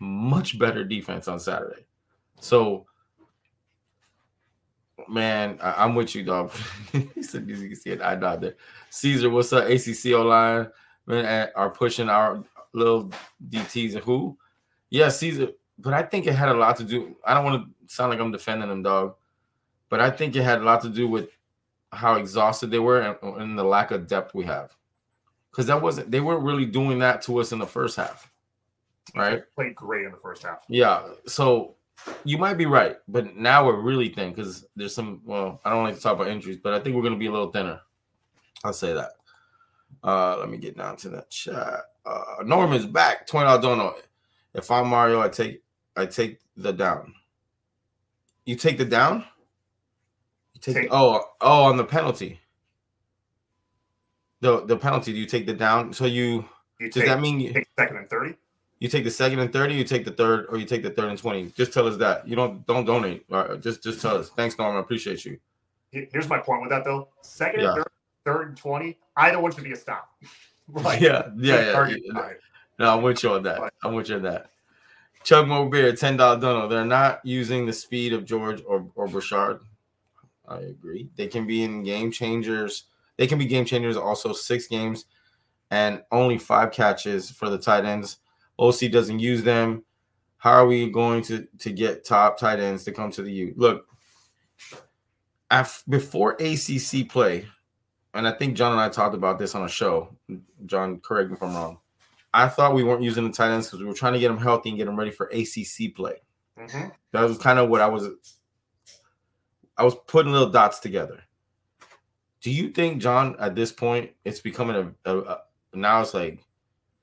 Much 0.00 0.58
better 0.58 0.84
defense 0.84 1.28
on 1.28 1.38
Saturday. 1.38 1.84
So, 2.40 2.86
man, 5.08 5.58
I, 5.62 5.84
am 5.84 5.94
with 5.94 6.14
you, 6.14 6.24
dog. 6.24 6.50
he 6.92 7.22
said, 7.22 7.48
you 7.48 7.56
can 7.56 7.76
see 7.76 7.90
it. 7.90 8.02
I 8.02 8.14
nod 8.14 8.40
there. 8.40 8.56
Caesar, 8.90 9.30
what's 9.30 9.52
up? 9.52 9.64
ACCO 9.64 10.24
line, 10.24 10.68
man, 11.06 11.50
are 11.54 11.70
pushing 11.70 12.08
our 12.08 12.42
little 12.72 13.12
DTs 13.48 13.94
and 13.94 14.02
who? 14.02 14.36
Yeah, 14.90 15.08
Caesar. 15.08 15.48
But 15.78 15.94
I 15.94 16.02
think 16.02 16.26
it 16.26 16.34
had 16.34 16.48
a 16.48 16.54
lot 16.54 16.76
to 16.76 16.84
do. 16.84 17.16
I 17.24 17.34
don't 17.34 17.44
want 17.44 17.64
to 17.64 17.94
sound 17.94 18.10
like 18.10 18.20
I'm 18.20 18.32
defending 18.32 18.68
them, 18.68 18.82
dog. 18.82 19.14
But 19.88 20.00
I 20.00 20.10
think 20.10 20.34
it 20.36 20.42
had 20.42 20.60
a 20.60 20.64
lot 20.64 20.80
to 20.82 20.88
do 20.88 21.06
with 21.06 21.28
how 21.92 22.14
exhausted 22.14 22.70
they 22.70 22.78
were 22.78 23.00
and, 23.00 23.40
and 23.40 23.58
the 23.58 23.64
lack 23.64 23.90
of 23.90 24.06
depth 24.06 24.34
we 24.34 24.46
have 24.46 24.74
because 25.52 25.66
that 25.66 25.80
wasn't 25.80 26.10
they 26.10 26.20
weren't 26.20 26.42
really 26.42 26.66
doing 26.66 26.98
that 26.98 27.22
to 27.22 27.38
us 27.38 27.52
in 27.52 27.58
the 27.60 27.66
first 27.66 27.96
half. 27.96 28.28
right? 29.14 29.42
Played 29.54 29.76
great 29.76 30.04
in 30.06 30.10
the 30.10 30.16
first 30.18 30.42
half. 30.42 30.58
Yeah. 30.68 31.02
So 31.26 31.76
you 32.24 32.38
might 32.38 32.54
be 32.54 32.66
right, 32.66 32.96
but 33.06 33.36
now 33.36 33.64
we're 33.66 33.80
really 33.80 34.08
thin 34.08 34.30
because 34.30 34.66
there's 34.74 34.94
some. 34.94 35.20
Well, 35.24 35.60
I 35.64 35.70
don't 35.70 35.84
like 35.84 35.94
to 35.94 36.00
talk 36.00 36.14
about 36.14 36.28
injuries, 36.28 36.58
but 36.62 36.72
I 36.74 36.80
think 36.80 36.96
we're 36.96 37.02
going 37.02 37.12
to 37.14 37.18
be 37.18 37.26
a 37.26 37.30
little 37.32 37.52
thinner. 37.52 37.80
I'll 38.64 38.72
say 38.72 38.92
that. 38.94 39.10
Uh, 40.02 40.36
let 40.38 40.48
me 40.48 40.56
get 40.56 40.76
down 40.76 40.96
to 40.96 41.10
that 41.10 41.30
chat. 41.30 41.80
Uh, 42.04 42.42
Norman's 42.44 42.86
back. 42.86 43.26
Twenty 43.28 43.46
dollars. 43.46 43.62
Don't 43.62 43.78
know. 43.78 43.94
If 44.54 44.70
I'm 44.70 44.88
Mario, 44.88 45.20
I 45.20 45.28
take 45.28 45.62
I 45.96 46.06
take 46.06 46.40
the 46.56 46.72
down. 46.72 47.14
You 48.46 48.56
take 48.56 48.78
the 48.78 48.84
down. 48.84 49.24
You 50.54 50.60
take, 50.60 50.74
Take- 50.74 50.88
oh 50.90 51.22
oh 51.40 51.64
on 51.64 51.76
the 51.76 51.84
penalty. 51.84 52.40
The 54.42 54.66
the 54.66 54.76
penalty. 54.76 55.12
Do 55.12 55.18
you 55.18 55.26
take 55.26 55.46
the 55.46 55.54
down? 55.54 55.92
So 55.94 56.04
you 56.04 56.44
You 56.80 56.90
does 56.90 56.94
take, 57.02 57.06
that 57.06 57.20
mean 57.20 57.38
you, 57.40 57.52
take 57.52 57.68
second 57.78 57.96
and 57.96 58.10
thirty. 58.10 58.34
you 58.80 58.88
take 58.88 59.04
the 59.04 59.10
second 59.10 59.38
and 59.38 59.52
thirty? 59.52 59.74
You 59.74 59.84
take 59.84 60.04
the 60.04 60.10
third, 60.10 60.46
or 60.48 60.58
you 60.58 60.66
take 60.66 60.82
the 60.82 60.90
third 60.90 61.10
and 61.10 61.18
twenty? 61.18 61.46
Just 61.56 61.72
tell 61.72 61.86
us 61.86 61.96
that. 61.98 62.26
You 62.26 62.34
don't 62.36 62.66
don't 62.66 62.84
donate. 62.84 63.24
Right, 63.30 63.60
just 63.60 63.82
just 63.82 64.02
tell 64.02 64.16
us. 64.16 64.30
Thanks, 64.30 64.58
Norman. 64.58 64.76
I 64.78 64.80
appreciate 64.80 65.24
you. 65.24 65.38
Here's 65.92 66.28
my 66.28 66.38
point 66.38 66.60
with 66.62 66.70
that 66.70 66.84
though. 66.84 67.08
Second 67.22 67.60
Yeah. 67.60 67.68
and 67.68 67.76
third, 67.76 67.88
third 68.24 68.48
and 68.48 68.56
twenty. 68.56 68.98
Either 69.16 69.38
one 69.40 69.52
should 69.54 69.64
be 69.64 69.72
a 69.72 69.76
stop. 69.76 70.08
Like, 70.72 71.00
yeah, 71.00 71.28
yeah, 71.36 71.86
yeah. 71.88 71.96
yeah. 72.14 72.28
No, 72.78 72.96
I'm 72.96 73.02
with 73.02 73.22
you 73.24 73.30
on 73.32 73.42
that. 73.42 73.74
I'm 73.82 73.94
with 73.94 74.08
you 74.08 74.14
on 74.14 74.22
that. 74.22 74.46
Chug 75.24 75.48
more 75.48 75.68
beer, 75.68 75.94
ten 75.94 76.16
dollar 76.16 76.40
dono. 76.40 76.68
They're 76.68 76.84
not 76.84 77.20
using 77.24 77.66
the 77.66 77.72
speed 77.72 78.12
of 78.12 78.24
George 78.24 78.62
or 78.66 78.86
or 78.94 79.06
Brashard. 79.08 79.60
I 80.48 80.58
agree. 80.60 81.10
They 81.16 81.26
can 81.26 81.46
be 81.46 81.62
in 81.64 81.82
game 81.82 82.10
changers. 82.12 82.84
They 83.16 83.26
can 83.26 83.38
be 83.38 83.46
game 83.46 83.64
changers. 83.64 83.96
Also, 83.96 84.32
six 84.32 84.66
games 84.66 85.06
and 85.70 86.02
only 86.12 86.38
five 86.38 86.70
catches 86.72 87.30
for 87.30 87.48
the 87.48 87.58
tight 87.58 87.84
ends. 87.84 88.18
OC 88.58 88.90
doesn't 88.90 89.18
use 89.18 89.42
them. 89.42 89.82
How 90.36 90.52
are 90.52 90.66
we 90.66 90.90
going 90.90 91.22
to 91.24 91.46
to 91.58 91.70
get 91.70 92.04
top 92.04 92.38
tight 92.38 92.60
ends 92.60 92.84
to 92.84 92.92
come 92.92 93.10
to 93.12 93.22
the 93.22 93.32
U? 93.32 93.54
Look, 93.56 93.86
before 95.88 96.36
ACC 96.40 97.08
play, 97.08 97.46
and 98.14 98.26
I 98.26 98.32
think 98.32 98.56
John 98.56 98.72
and 98.72 98.80
I 98.80 98.88
talked 98.88 99.14
about 99.14 99.38
this 99.38 99.54
on 99.54 99.64
a 99.64 99.68
show. 99.68 100.14
John, 100.66 101.00
correct 101.00 101.30
me 101.30 101.36
if 101.36 101.42
I'm 101.42 101.54
wrong. 101.54 101.78
I 102.34 102.48
thought 102.48 102.74
we 102.74 102.82
weren't 102.82 103.02
using 103.02 103.24
the 103.24 103.32
tight 103.32 103.52
ends 103.52 103.66
because 103.66 103.80
we 103.80 103.86
were 103.86 103.94
trying 103.94 104.14
to 104.14 104.18
get 104.18 104.28
them 104.28 104.38
healthy 104.38 104.70
and 104.70 104.78
get 104.78 104.86
them 104.86 104.98
ready 104.98 105.10
for 105.10 105.26
ACC 105.32 105.94
play. 105.94 106.22
Mhm. 106.58 106.92
That 107.12 107.22
was 107.22 107.38
kind 107.38 107.58
of 107.58 107.68
what 107.68 107.80
I 107.80 107.86
was. 107.86 108.08
I 109.76 109.84
was 109.84 109.94
putting 110.06 110.32
little 110.32 110.50
dots 110.50 110.80
together. 110.80 111.22
Do 112.42 112.50
you 112.50 112.70
think, 112.70 113.00
John, 113.00 113.36
at 113.38 113.54
this 113.54 113.72
point, 113.72 114.10
it's 114.24 114.40
becoming 114.40 114.94
a, 115.04 115.10
a, 115.10 115.18
a 115.20 115.38
now? 115.74 116.00
It's 116.00 116.12
like, 116.12 116.40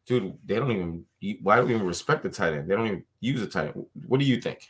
dude, 0.06 0.38
they 0.46 0.56
don't 0.56 0.72
even. 0.72 1.06
Why 1.42 1.60
do 1.60 1.66
we 1.66 1.76
even 1.76 1.88
respect 1.88 2.24
the 2.24 2.30
tight 2.30 2.54
end? 2.54 2.70
They 2.70 2.76
don't 2.76 2.88
even 2.88 3.04
use 3.22 3.42
a 3.42 3.48
tight 3.48 3.76
end. 3.76 3.86
What 4.08 4.20
do 4.20 4.26
you 4.26 4.42
think? 4.42 4.70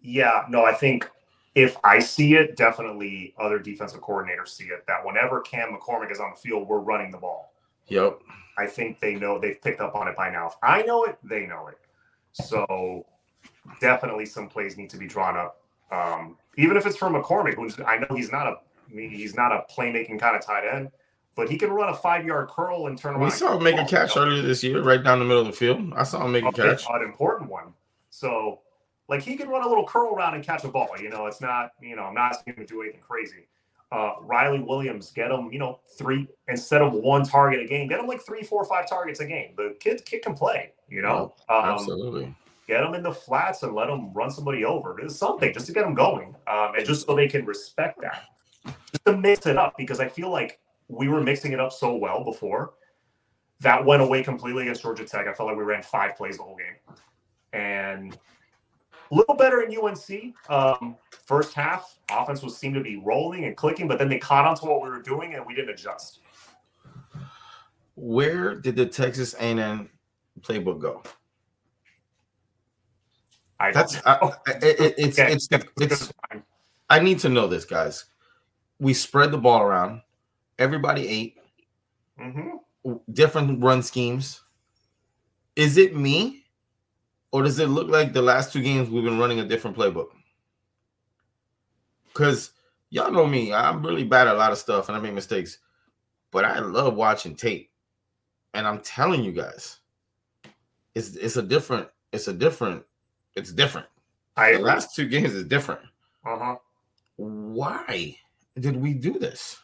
Yeah, 0.00 0.44
no, 0.48 0.64
I 0.64 0.74
think 0.74 1.10
if 1.54 1.76
I 1.82 1.98
see 1.98 2.34
it, 2.34 2.56
definitely 2.56 3.34
other 3.38 3.58
defensive 3.58 4.00
coordinators 4.00 4.48
see 4.48 4.66
it. 4.66 4.86
That 4.86 5.04
whenever 5.04 5.40
Cam 5.40 5.76
McCormick 5.76 6.12
is 6.12 6.20
on 6.20 6.32
the 6.34 6.40
field, 6.40 6.68
we're 6.68 6.78
running 6.78 7.10
the 7.10 7.18
ball. 7.18 7.54
Yep. 7.88 8.20
I 8.58 8.66
think 8.66 9.00
they 9.00 9.14
know 9.14 9.38
they've 9.38 9.60
picked 9.60 9.80
up 9.80 9.94
on 9.94 10.06
it 10.08 10.16
by 10.16 10.30
now. 10.30 10.48
If 10.48 10.54
I 10.62 10.82
know 10.82 11.04
it, 11.04 11.18
they 11.24 11.46
know 11.46 11.68
it. 11.68 11.78
So 12.32 13.06
definitely 13.80 14.26
some 14.26 14.48
plays 14.48 14.76
need 14.76 14.90
to 14.90 14.98
be 14.98 15.06
drawn 15.06 15.36
up. 15.36 15.62
Um, 15.90 16.36
even 16.56 16.76
if 16.76 16.86
it's 16.86 16.96
for 16.96 17.08
McCormick, 17.08 17.54
who's 17.54 17.78
I 17.80 17.98
know 17.98 18.14
he's 18.14 18.30
not 18.30 18.46
a 18.46 18.56
I 18.90 18.94
mean, 18.94 19.10
he's 19.10 19.34
not 19.34 19.52
a 19.52 19.64
playmaking 19.72 20.18
kind 20.20 20.36
of 20.36 20.42
tight 20.44 20.64
end, 20.66 20.90
but 21.34 21.48
he 21.50 21.56
can 21.58 21.70
run 21.70 21.88
a 21.90 21.94
five 21.94 22.24
yard 22.26 22.48
curl 22.48 22.86
and 22.86 22.98
turn 22.98 23.14
around. 23.14 23.24
We 23.24 23.30
saw 23.30 23.56
him 23.56 23.62
make 23.64 23.78
a 23.78 23.84
catch 23.84 24.16
earlier 24.16 24.42
this 24.42 24.62
year, 24.64 24.82
right 24.82 25.02
down 25.02 25.18
the 25.18 25.24
middle 25.24 25.40
of 25.42 25.46
the 25.46 25.52
field. 25.52 25.92
I 25.94 26.02
saw 26.04 26.24
him 26.24 26.32
make 26.32 26.44
a 26.44 26.48
Okay, 26.48 26.62
catch. 26.62 26.84
an 26.90 27.02
important 27.02 27.50
one. 27.50 27.72
So, 28.10 28.60
like 29.08 29.22
he 29.22 29.36
can 29.36 29.48
run 29.48 29.62
a 29.62 29.68
little 29.68 29.86
curl 29.86 30.14
around 30.14 30.34
and 30.34 30.44
catch 30.44 30.64
a 30.64 30.68
ball. 30.68 30.88
You 31.00 31.10
know, 31.10 31.26
it's 31.26 31.40
not. 31.40 31.72
You 31.80 31.96
know, 31.96 32.02
I'm 32.04 32.14
not 32.14 32.32
asking 32.32 32.54
him 32.54 32.66
to 32.66 32.66
do 32.66 32.82
anything 32.82 33.00
crazy. 33.00 33.46
Uh, 33.90 34.14
Riley 34.20 34.60
Williams, 34.60 35.10
get 35.12 35.30
him. 35.30 35.50
You 35.52 35.58
know, 35.58 35.80
three 35.96 36.28
instead 36.48 36.82
of 36.82 36.92
one 36.92 37.24
target 37.24 37.60
a 37.60 37.66
game, 37.66 37.88
get 37.88 38.00
him 38.00 38.06
like 38.06 38.20
three, 38.24 38.42
four, 38.42 38.64
five 38.64 38.88
targets 38.88 39.20
a 39.20 39.26
game. 39.26 39.52
The 39.56 39.76
kid, 39.80 40.04
kid 40.04 40.22
can 40.22 40.34
play. 40.34 40.72
You 40.88 41.02
know, 41.02 41.34
um, 41.48 41.64
Absolutely. 41.64 42.34
get 42.66 42.82
him 42.82 42.94
in 42.94 43.02
the 43.02 43.12
flats 43.12 43.62
and 43.62 43.74
let 43.74 43.88
him 43.88 44.12
run 44.12 44.30
somebody 44.30 44.64
over. 44.64 44.94
There's 44.98 45.16
something 45.16 45.52
just 45.54 45.66
to 45.66 45.72
get 45.72 45.84
them 45.84 45.94
going, 45.94 46.34
um, 46.46 46.72
and 46.76 46.84
just 46.84 47.06
so 47.06 47.14
they 47.14 47.28
can 47.28 47.44
respect 47.46 48.00
that. 48.02 48.24
To 49.12 49.16
mix 49.18 49.46
it 49.46 49.56
up 49.56 49.74
because 49.76 50.00
I 50.00 50.08
feel 50.08 50.30
like 50.30 50.60
we 50.88 51.08
were 51.08 51.20
mixing 51.20 51.52
it 51.52 51.60
up 51.60 51.72
so 51.72 51.94
well 51.96 52.24
before. 52.24 52.74
That 53.60 53.84
went 53.84 54.02
away 54.02 54.22
completely 54.22 54.62
against 54.62 54.82
Georgia 54.82 55.04
Tech. 55.04 55.26
I 55.26 55.32
felt 55.32 55.48
like 55.48 55.58
we 55.58 55.64
ran 55.64 55.82
five 55.82 56.16
plays 56.16 56.36
the 56.36 56.44
whole 56.44 56.56
game, 56.56 56.94
and 57.52 58.16
a 59.10 59.14
little 59.14 59.34
better 59.34 59.62
in 59.62 59.76
UNC. 59.76 60.34
Um, 60.48 60.96
first 61.10 61.54
half, 61.54 61.98
offense 62.10 62.42
was 62.42 62.56
seemed 62.56 62.74
to 62.76 62.80
be 62.82 62.96
rolling 62.96 63.44
and 63.46 63.56
clicking, 63.56 63.88
but 63.88 63.98
then 63.98 64.08
they 64.08 64.18
caught 64.18 64.44
on 64.46 64.54
to 64.56 64.66
what 64.66 64.82
we 64.82 64.88
were 64.88 65.02
doing 65.02 65.34
and 65.34 65.44
we 65.44 65.54
didn't 65.54 65.70
adjust. 65.70 66.20
Where 67.96 68.54
did 68.54 68.76
the 68.76 68.86
Texas 68.86 69.34
A&M 69.40 69.90
playbook 70.42 70.80
go? 70.80 71.02
I 73.58 73.72
That's 73.72 73.96
I, 74.06 74.12
I- 74.22 74.50
it, 74.62 74.94
it's 74.98 75.18
Okay. 75.18 75.32
it's 75.32 75.48
it's 75.80 76.12
I 76.90 77.00
need 77.00 77.18
to 77.20 77.28
know 77.28 77.48
this, 77.48 77.64
guys. 77.64 78.04
We 78.80 78.94
spread 78.94 79.30
the 79.32 79.38
ball 79.38 79.62
around. 79.62 80.02
Everybody 80.58 81.08
ate 81.08 81.36
hmm 82.18 82.56
different 83.12 83.62
run 83.62 83.82
schemes. 83.82 84.42
Is 85.56 85.76
it 85.76 85.96
me, 85.96 86.44
or 87.32 87.42
does 87.42 87.58
it 87.58 87.68
look 87.68 87.88
like 87.88 88.12
the 88.12 88.22
last 88.22 88.52
two 88.52 88.62
games 88.62 88.88
we've 88.88 89.04
been 89.04 89.18
running 89.18 89.40
a 89.40 89.44
different 89.44 89.76
playbook? 89.76 90.08
Because 92.06 92.52
y'all 92.90 93.10
know 93.12 93.26
me, 93.26 93.52
I'm 93.52 93.84
really 93.84 94.04
bad 94.04 94.28
at 94.28 94.34
a 94.34 94.38
lot 94.38 94.52
of 94.52 94.58
stuff 94.58 94.88
and 94.88 94.96
I 94.96 95.00
make 95.00 95.14
mistakes, 95.14 95.58
but 96.30 96.44
I 96.44 96.58
love 96.60 96.94
watching 96.94 97.34
tape. 97.34 97.70
And 98.54 98.66
I'm 98.66 98.80
telling 98.80 99.24
you 99.24 99.32
guys, 99.32 99.80
it's 100.94 101.16
it's 101.16 101.36
a 101.36 101.42
different, 101.42 101.88
it's 102.12 102.28
a 102.28 102.32
different, 102.32 102.84
it's 103.34 103.52
different. 103.52 103.86
I 104.36 104.52
The 104.52 104.58
last 104.58 104.94
two 104.94 105.06
games 105.08 105.34
is 105.34 105.44
different. 105.44 105.80
uh-huh. 106.24 106.56
why 107.16 108.16
did 108.60 108.76
we 108.76 108.94
do 108.94 109.18
this? 109.18 109.58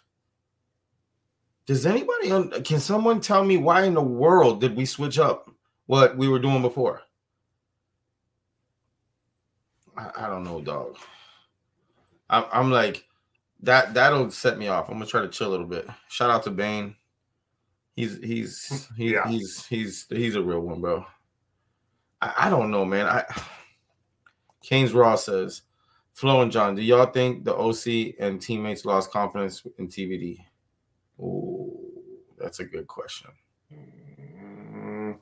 Does 1.67 1.87
anybody 1.87 2.61
can 2.63 2.79
someone 2.79 3.21
tell 3.21 3.45
me 3.45 3.57
why 3.57 3.85
in 3.85 3.95
the 3.95 4.03
world 4.03 4.61
did 4.61 4.77
we 4.77 4.85
switch 4.85 5.19
up 5.19 5.51
what 5.87 6.17
we 6.17 6.29
were 6.29 6.39
doing 6.39 6.61
before? 6.63 7.01
I, 9.97 10.11
I 10.17 10.27
don't 10.29 10.45
know, 10.45 10.61
dog. 10.61 10.97
I'm, 12.29 12.45
I'm 12.53 12.71
like 12.71 13.07
that. 13.63 13.95
That'll 13.95 14.31
set 14.31 14.59
me 14.59 14.69
off. 14.69 14.89
I'm 14.89 14.95
gonna 14.95 15.07
try 15.07 15.23
to 15.23 15.29
chill 15.29 15.49
a 15.49 15.53
little 15.53 15.67
bit. 15.67 15.89
Shout 16.09 16.31
out 16.31 16.43
to 16.45 16.51
Bane. 16.51 16.97
He's 17.97 18.19
he's 18.19 18.89
he, 18.97 19.13
Yeah. 19.13 19.29
he's 19.29 19.65
he's 19.67 20.07
he's 20.09 20.35
a 20.35 20.43
real 20.43 20.61
one, 20.61 20.81
bro. 20.81 21.07
I, 22.21 22.35
I 22.41 22.51
don't 22.51 22.71
know, 22.71 22.85
man. 22.85 23.07
I 23.07 23.25
Kane's 24.63 24.93
Raw 24.93 25.17
says 25.17 25.63
Flo 26.15 26.43
and 26.43 26.53
John, 26.53 26.77
do 26.77 26.83
y'all 26.83 27.07
think 27.07 27.45
the 27.45 27.55
OC 27.55 28.15
and 28.21 28.41
teammates 28.41 28.85
lost 28.85 29.11
confidence 29.11 29.67
in 29.79 29.89
TVD? 29.89 30.39
Oh, 31.21 31.77
that's 32.39 32.61
a 32.61 32.65
good 32.65 32.87
question. 32.87 33.31
Mm, 33.73 35.17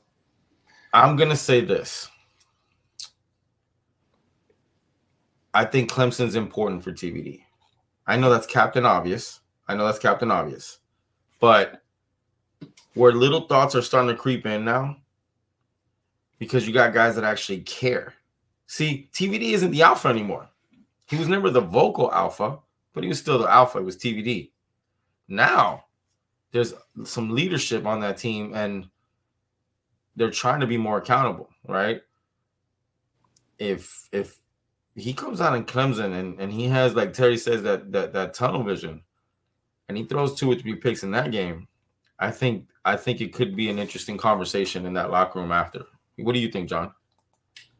I'm 0.92 1.16
gonna 1.16 1.34
say 1.34 1.62
this. 1.62 2.10
I 5.54 5.64
think 5.64 5.90
Clemson's 5.90 6.34
important 6.34 6.84
for 6.84 6.92
TVD. 6.92 7.40
I 8.06 8.16
know 8.16 8.30
that's 8.30 8.46
Captain 8.46 8.84
Obvious. 8.84 9.40
I 9.68 9.74
know 9.74 9.86
that's 9.86 9.98
Captain 9.98 10.30
Obvious. 10.30 10.78
But 11.40 11.82
where 12.94 13.12
little 13.12 13.46
thoughts 13.46 13.74
are 13.74 13.82
starting 13.82 14.14
to 14.14 14.20
creep 14.20 14.44
in 14.44 14.64
now, 14.64 14.98
because 16.38 16.66
you 16.66 16.74
got 16.74 16.92
guys 16.92 17.14
that 17.14 17.24
actually 17.24 17.60
care. 17.60 18.14
See, 18.66 19.08
TVD 19.14 19.52
isn't 19.52 19.70
the 19.70 19.82
alpha 19.82 20.08
anymore. 20.08 20.48
He 21.12 21.18
was 21.18 21.28
never 21.28 21.50
the 21.50 21.60
vocal 21.60 22.10
alpha, 22.10 22.58
but 22.94 23.04
he 23.04 23.08
was 23.08 23.18
still 23.18 23.38
the 23.38 23.52
alpha. 23.52 23.76
It 23.76 23.84
was 23.84 23.98
TVD. 23.98 24.50
Now 25.28 25.84
there's 26.52 26.72
some 27.04 27.28
leadership 27.28 27.84
on 27.84 28.00
that 28.00 28.16
team, 28.16 28.54
and 28.54 28.88
they're 30.16 30.30
trying 30.30 30.60
to 30.60 30.66
be 30.66 30.78
more 30.78 30.96
accountable, 30.96 31.50
right? 31.68 32.00
If 33.58 34.08
if 34.10 34.40
he 34.94 35.12
comes 35.12 35.42
out 35.42 35.54
in 35.54 35.64
Clemson 35.64 36.18
and, 36.18 36.40
and 36.40 36.50
he 36.50 36.64
has 36.68 36.94
like 36.94 37.12
Terry 37.12 37.36
says 37.36 37.62
that 37.62 37.92
that 37.92 38.14
that 38.14 38.32
tunnel 38.32 38.62
vision, 38.62 39.02
and 39.90 39.98
he 39.98 40.06
throws 40.06 40.34
two 40.34 40.50
or 40.50 40.54
three 40.54 40.76
picks 40.76 41.02
in 41.02 41.10
that 41.10 41.30
game, 41.30 41.68
I 42.20 42.30
think 42.30 42.68
I 42.86 42.96
think 42.96 43.20
it 43.20 43.34
could 43.34 43.54
be 43.54 43.68
an 43.68 43.78
interesting 43.78 44.16
conversation 44.16 44.86
in 44.86 44.94
that 44.94 45.10
locker 45.10 45.40
room 45.40 45.52
after. 45.52 45.84
What 46.16 46.32
do 46.32 46.38
you 46.38 46.50
think, 46.50 46.70
John? 46.70 46.94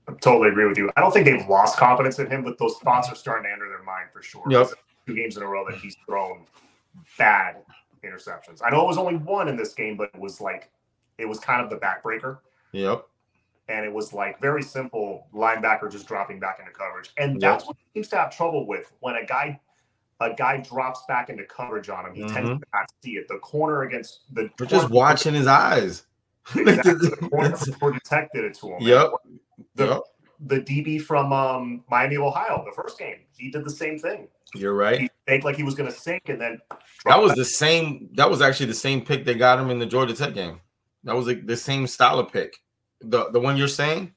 I 0.08 0.12
totally 0.20 0.48
agree 0.48 0.66
with 0.66 0.76
you. 0.78 0.90
I 0.96 1.00
don't 1.00 1.12
think 1.12 1.26
they've 1.26 1.46
lost 1.48 1.76
confidence 1.78 2.18
in 2.18 2.28
him, 2.28 2.42
but 2.42 2.58
those 2.58 2.76
thoughts 2.78 3.08
are 3.10 3.14
starting 3.14 3.44
to 3.44 3.52
enter 3.52 3.68
their 3.68 3.82
mind 3.82 4.08
for 4.12 4.22
sure. 4.22 4.44
Yep. 4.50 4.68
Two 5.06 5.14
games 5.14 5.36
in 5.36 5.42
a 5.42 5.46
row 5.46 5.64
that 5.68 5.78
he's 5.78 5.96
thrown 6.06 6.46
bad 7.18 7.56
interceptions. 8.04 8.60
I 8.64 8.70
know 8.70 8.82
it 8.82 8.86
was 8.86 8.98
only 8.98 9.16
one 9.16 9.48
in 9.48 9.56
this 9.56 9.74
game, 9.74 9.96
but 9.96 10.10
it 10.14 10.20
was 10.20 10.40
like 10.40 10.70
it 11.18 11.26
was 11.26 11.38
kind 11.38 11.62
of 11.62 11.70
the 11.70 11.76
backbreaker. 11.76 12.38
Yep. 12.72 13.06
and 13.68 13.84
it 13.86 13.92
was 13.92 14.12
like 14.12 14.40
very 14.40 14.62
simple 14.62 15.28
linebacker 15.32 15.90
just 15.90 16.08
dropping 16.08 16.40
back 16.40 16.58
into 16.58 16.72
coverage, 16.72 17.10
and 17.16 17.34
Yep. 17.34 17.40
that's 17.40 17.64
what 17.66 17.76
he 17.76 17.84
seems 18.00 18.08
to 18.08 18.16
have 18.16 18.34
trouble 18.36 18.66
with 18.66 18.92
when 19.00 19.14
a 19.16 19.24
guy 19.24 19.60
a 20.20 20.34
guy 20.34 20.56
drops 20.58 21.04
back 21.08 21.30
into 21.30 21.44
coverage 21.44 21.88
on 21.88 22.06
him. 22.06 22.14
He 22.14 22.22
tends 22.22 22.48
Mhm. 22.50 22.60
to 22.60 22.66
not 22.74 22.86
see 23.02 23.12
it. 23.12 23.26
The 23.28 23.38
corner 23.38 23.82
against 23.82 24.22
the 24.34 24.50
We're 24.58 24.66
just 24.66 24.88
watching 24.90 25.34
his 25.34 25.46
eyes. 25.46 26.06
Exactly. 26.56 26.92
the 26.94 27.28
corner 27.30 27.56
detected 27.98 28.44
it 28.44 28.54
to 28.54 28.74
him. 28.74 28.82
Yep. 28.82 29.10
The, 29.74 29.86
Yep. 29.86 30.00
the 30.46 30.60
DB 30.60 31.00
from 31.00 31.32
um, 31.32 31.84
Miami, 31.90 32.16
Ohio, 32.16 32.64
the 32.64 32.72
first 32.72 32.98
game, 32.98 33.16
he 33.36 33.50
did 33.50 33.64
the 33.64 33.70
same 33.70 33.98
thing. 33.98 34.28
You're 34.54 34.74
right. 34.74 35.00
He 35.00 35.10
faked 35.26 35.44
like 35.44 35.56
he 35.56 35.62
was 35.62 35.74
going 35.74 35.90
to 35.90 35.96
sink, 35.96 36.28
and 36.28 36.40
then 36.40 36.58
That 37.06 37.20
was 37.20 37.30
back. 37.30 37.38
the 37.38 37.44
same. 37.44 38.08
That 38.14 38.28
was 38.28 38.42
actually 38.42 38.66
the 38.66 38.74
same 38.74 39.02
pick 39.04 39.24
that 39.24 39.38
got 39.38 39.58
him 39.58 39.70
in 39.70 39.78
the 39.78 39.86
Georgia 39.86 40.14
Tech 40.14 40.34
game. 40.34 40.60
That 41.04 41.16
was 41.16 41.26
like 41.26 41.46
the 41.46 41.56
same 41.56 41.86
style 41.86 42.18
of 42.18 42.30
pick. 42.32 42.54
The 43.00 43.30
the 43.30 43.40
one 43.40 43.56
you're 43.56 43.66
saying, 43.68 44.14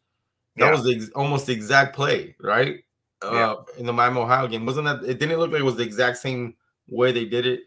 that 0.57 0.65
Yeah. 0.65 0.71
was 0.71 0.83
the 0.83 1.09
almost 1.15 1.45
the 1.47 1.53
exact 1.53 1.95
play, 1.95 2.35
right? 2.41 2.83
Uh, 3.23 3.31
Yeah. 3.33 3.55
in 3.79 3.85
the 3.85 3.93
Miami 3.93 4.19
Ohio 4.19 4.47
game, 4.47 4.65
wasn't 4.65 4.85
that? 4.85 5.09
It 5.09 5.19
didn't 5.19 5.37
look 5.39 5.51
like 5.51 5.61
it 5.61 5.63
was 5.63 5.77
the 5.77 5.83
exact 5.83 6.17
same 6.17 6.55
way 6.89 7.11
they 7.11 7.25
did 7.25 7.45
it. 7.45 7.61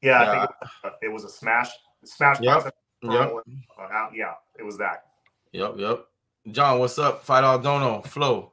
yeah. 0.00 0.22
I 0.22 0.26
think 0.30 0.42
it, 0.42 0.48
was, 0.84 0.92
it 1.02 1.08
was 1.12 1.24
a 1.24 1.28
smash, 1.28 1.68
smash. 2.04 2.40
Yep. 2.40 2.72
Yep. 3.02 3.32
uh, 3.78 4.06
yeah, 4.14 4.34
it 4.58 4.62
was 4.62 4.78
that. 4.78 5.06
Yep. 5.52 5.74
Yep. 5.76 6.06
John, 6.48 6.78
what's 6.78 6.98
up? 6.98 7.24
Fight 7.24 7.44
all 7.44 7.58
dono 7.58 8.00
Flo. 8.00 8.52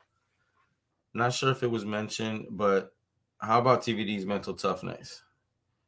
Not 1.14 1.34
sure 1.34 1.52
if 1.52 1.64
it 1.64 1.72
was 1.72 1.86
mentioned, 1.86 2.48
but 2.52 2.94
how 3.40 3.60
about 3.60 3.82
TVD's 3.82 4.26
mental 4.26 4.54
toughness? 4.54 5.24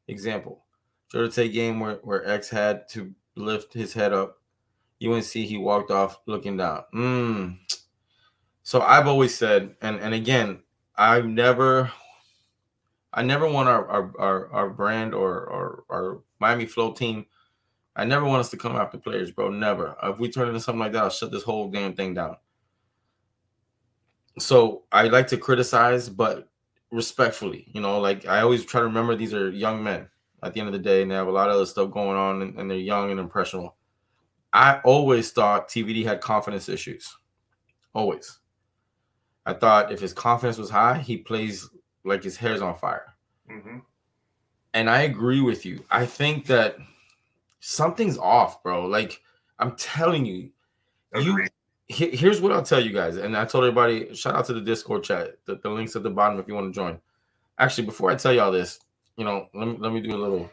Example: 0.07 0.63
Georgia 1.11 1.31
Tech 1.31 1.51
game 1.51 1.79
where 1.79 1.95
where 2.03 2.25
X 2.27 2.49
had 2.49 2.87
to 2.89 3.13
lift 3.35 3.73
his 3.73 3.93
head 3.93 4.13
up. 4.13 4.37
UNC 5.05 5.25
he 5.25 5.57
walked 5.57 5.91
off 5.91 6.19
looking 6.25 6.57
down. 6.57 6.83
Mm. 6.93 7.57
So 8.63 8.81
I've 8.81 9.07
always 9.07 9.35
said, 9.35 9.75
and 9.81 9.99
and 9.99 10.13
again, 10.13 10.61
I've 10.95 11.25
never, 11.25 11.91
I 13.13 13.23
never 13.23 13.47
want 13.47 13.67
our 13.67 13.87
our 13.87 14.13
our, 14.19 14.53
our 14.53 14.69
brand 14.69 15.13
or 15.13 15.45
or 15.45 15.83
our 15.89 16.21
Miami 16.39 16.65
Flo 16.65 16.93
team. 16.93 17.25
I 17.99 18.05
never 18.05 18.25
want 18.25 18.39
us 18.39 18.49
to 18.51 18.57
come 18.57 18.77
after 18.77 18.97
players, 18.97 19.29
bro. 19.29 19.49
Never. 19.49 19.95
If 20.03 20.19
we 20.19 20.29
turn 20.29 20.47
into 20.47 20.61
something 20.61 20.79
like 20.79 20.93
that, 20.93 21.03
I'll 21.03 21.09
shut 21.09 21.31
this 21.31 21.43
whole 21.43 21.69
damn 21.69 21.93
thing 21.93 22.13
down. 22.13 22.37
So 24.37 24.83
I 24.91 25.03
like 25.09 25.27
to 25.27 25.37
criticize, 25.37 26.07
but 26.07 26.47
respectfully. 26.91 27.67
You 27.73 27.81
know, 27.81 27.99
like 27.99 28.25
I 28.25 28.39
always 28.39 28.63
try 28.63 28.79
to 28.79 28.87
remember 28.87 29.15
these 29.15 29.33
are 29.33 29.49
young 29.49 29.83
men 29.83 30.07
at 30.41 30.53
the 30.53 30.61
end 30.61 30.69
of 30.69 30.73
the 30.73 30.79
day, 30.79 31.01
and 31.01 31.11
they 31.11 31.15
have 31.15 31.27
a 31.27 31.31
lot 31.31 31.49
of 31.49 31.55
other 31.55 31.65
stuff 31.65 31.91
going 31.91 32.17
on, 32.17 32.41
and, 32.41 32.57
and 32.57 32.71
they're 32.71 32.77
young 32.77 33.11
and 33.11 33.19
impressionable. 33.19 33.75
I 34.53 34.79
always 34.85 35.31
thought 35.31 35.67
TVD 35.67 36.05
had 36.05 36.21
confidence 36.21 36.69
issues. 36.69 37.13
Always. 37.93 38.39
I 39.45 39.53
thought 39.53 39.91
if 39.91 39.99
his 39.99 40.13
confidence 40.13 40.57
was 40.57 40.69
high, 40.69 40.99
he 40.99 41.17
plays 41.17 41.69
like 42.05 42.23
his 42.23 42.37
hair's 42.37 42.61
on 42.61 42.77
fire. 42.77 43.13
hmm 43.49 43.79
And 44.73 44.89
I 44.89 45.01
agree 45.01 45.41
with 45.41 45.65
you. 45.65 45.83
I 45.91 46.05
think 46.05 46.45
that 46.45 46.77
something's 47.60 48.18
off, 48.18 48.64
bro. 48.64 48.86
Like 48.86 49.22
I'm 49.60 49.76
telling 49.76 50.26
you, 50.26 50.49
you 51.16 51.47
he- 51.88 52.16
here's 52.16 52.39
what 52.39 52.51
I'll 52.51 52.64
tell 52.64 52.80
you 52.80 52.93
guys. 52.93 53.18
And 53.18 53.36
I 53.36 53.45
told 53.45 53.64
everybody, 53.66 54.14
shout 54.16 54.36
out 54.36 54.45
to 54.45 54.53
the 54.53 54.62
Discord 54.62 55.03
chat. 55.03 55.38
The, 55.45 55.55
the 55.55 55.70
links 55.70 55.95
at 55.95 56.03
the 56.03 56.10
bottom 56.10 56.39
if 56.39 56.47
you 56.47 56.53
want 56.53 56.74
to 56.74 56.80
join. 56.80 56.99
Actually, 57.57 57.88
before 57.88 58.12
I 58.12 58.16
tell 58.16 58.32
y'all 58.32 58.51
this, 58.51 58.80
you 59.18 59.26
know, 59.26 59.47
let 59.53 59.68
me 59.68 59.78
let 59.80 59.91
me 59.91 59.99
do 59.99 60.16
a 60.16 60.18
little. 60.18 60.49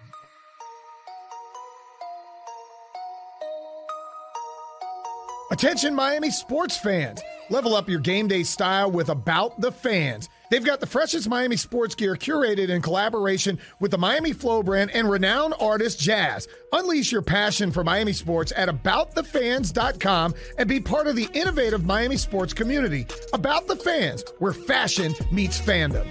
Attention 5.53 5.95
Miami 5.95 6.31
sports 6.31 6.77
fans. 6.77 7.23
Level 7.51 7.77
up 7.77 7.89
your 7.89 8.01
game 8.01 8.27
day 8.27 8.43
style 8.43 8.91
with 8.91 9.09
About 9.09 9.61
the 9.61 9.71
Fans. 9.71 10.29
They've 10.51 10.65
got 10.65 10.81
the 10.81 10.87
freshest 10.87 11.29
Miami 11.29 11.57
sports 11.57 11.95
gear 11.95 12.15
curated 12.15 12.69
in 12.69 12.83
collaboration 12.83 13.59
with 13.81 13.91
the 13.91 13.99
Miami 13.99 14.33
Flo 14.33 14.63
brand 14.63 14.91
and 14.93 15.11
renowned 15.11 15.55
artist 15.61 16.01
Jazz. 16.01 16.49
Unleash 16.73 17.11
your 17.11 17.23
passion 17.23 17.71
for 17.73 17.83
Miami 17.83 18.13
sports 18.13 18.53
at 18.57 18.69
aboutthefans.com 18.69 20.35
and 20.59 20.69
be 20.69 20.81
part 20.81 21.07
of 21.07 21.17
the 21.17 21.29
innovative 21.33 21.85
Miami 21.85 22.17
sports 22.17 22.53
community. 22.53 23.07
About 23.33 23.67
the 23.67 23.77
Fans, 23.77 24.25
where 24.39 24.53
fashion 24.53 25.15
meets 25.31 25.61
fandom. 25.61 26.07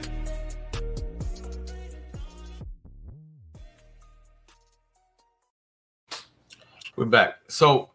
We're 6.95 7.05
back. 7.05 7.35
So 7.49 7.89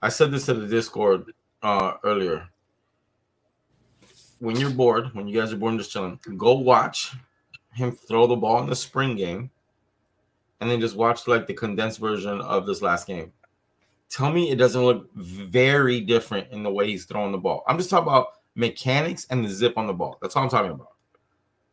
I 0.00 0.08
said 0.08 0.30
this 0.30 0.48
in 0.48 0.60
the 0.60 0.66
Discord 0.66 1.32
uh 1.62 1.94
earlier. 2.02 2.48
When 4.44 4.56
you're 4.56 4.68
bored, 4.68 5.14
when 5.14 5.26
you 5.26 5.40
guys 5.40 5.54
are 5.54 5.56
bored 5.56 5.78
just 5.78 5.90
chilling, 5.90 6.20
go 6.36 6.52
watch 6.52 7.12
him 7.72 7.92
throw 7.92 8.26
the 8.26 8.36
ball 8.36 8.62
in 8.62 8.68
the 8.68 8.76
spring 8.76 9.16
game, 9.16 9.50
and 10.60 10.70
then 10.70 10.80
just 10.80 10.96
watch 10.96 11.26
like 11.26 11.46
the 11.46 11.54
condensed 11.54 11.98
version 11.98 12.42
of 12.42 12.66
this 12.66 12.82
last 12.82 13.06
game. 13.06 13.32
Tell 14.10 14.30
me 14.30 14.50
it 14.50 14.56
doesn't 14.56 14.84
look 14.84 15.10
very 15.14 16.00
different 16.00 16.52
in 16.52 16.62
the 16.62 16.70
way 16.70 16.88
he's 16.88 17.06
throwing 17.06 17.32
the 17.32 17.38
ball. 17.38 17.64
I'm 17.66 17.78
just 17.78 17.88
talking 17.88 18.06
about 18.06 18.26
mechanics 18.54 19.26
and 19.30 19.42
the 19.42 19.48
zip 19.48 19.78
on 19.78 19.86
the 19.86 19.94
ball. 19.94 20.18
That's 20.20 20.36
all 20.36 20.42
I'm 20.42 20.50
talking 20.50 20.72
about. 20.72 20.92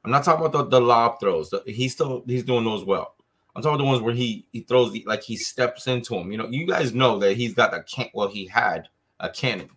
I'm 0.05 0.11
not 0.11 0.23
talking 0.23 0.45
about 0.45 0.69
the, 0.69 0.79
the 0.79 0.81
lob 0.81 1.19
throws. 1.19 1.53
He's 1.65 1.91
still 1.91 2.23
he's 2.25 2.43
doing 2.43 2.63
those 2.63 2.85
well. 2.85 3.15
I'm 3.53 3.61
talking 3.61 3.75
about 3.75 3.83
the 3.83 3.89
ones 3.89 4.01
where 4.01 4.13
he 4.13 4.45
he 4.53 4.61
throws 4.61 4.93
the 4.93 5.03
like 5.05 5.23
he 5.23 5.35
steps 5.35 5.87
into 5.87 6.15
him. 6.15 6.31
You 6.31 6.37
know, 6.37 6.47
you 6.47 6.65
guys 6.65 6.93
know 6.93 7.19
that 7.19 7.35
he's 7.35 7.53
got 7.53 7.73
a 7.73 7.83
can. 7.83 8.07
Well, 8.13 8.29
he 8.29 8.47
had 8.47 8.87
a 9.19 9.29
cannon, 9.29 9.69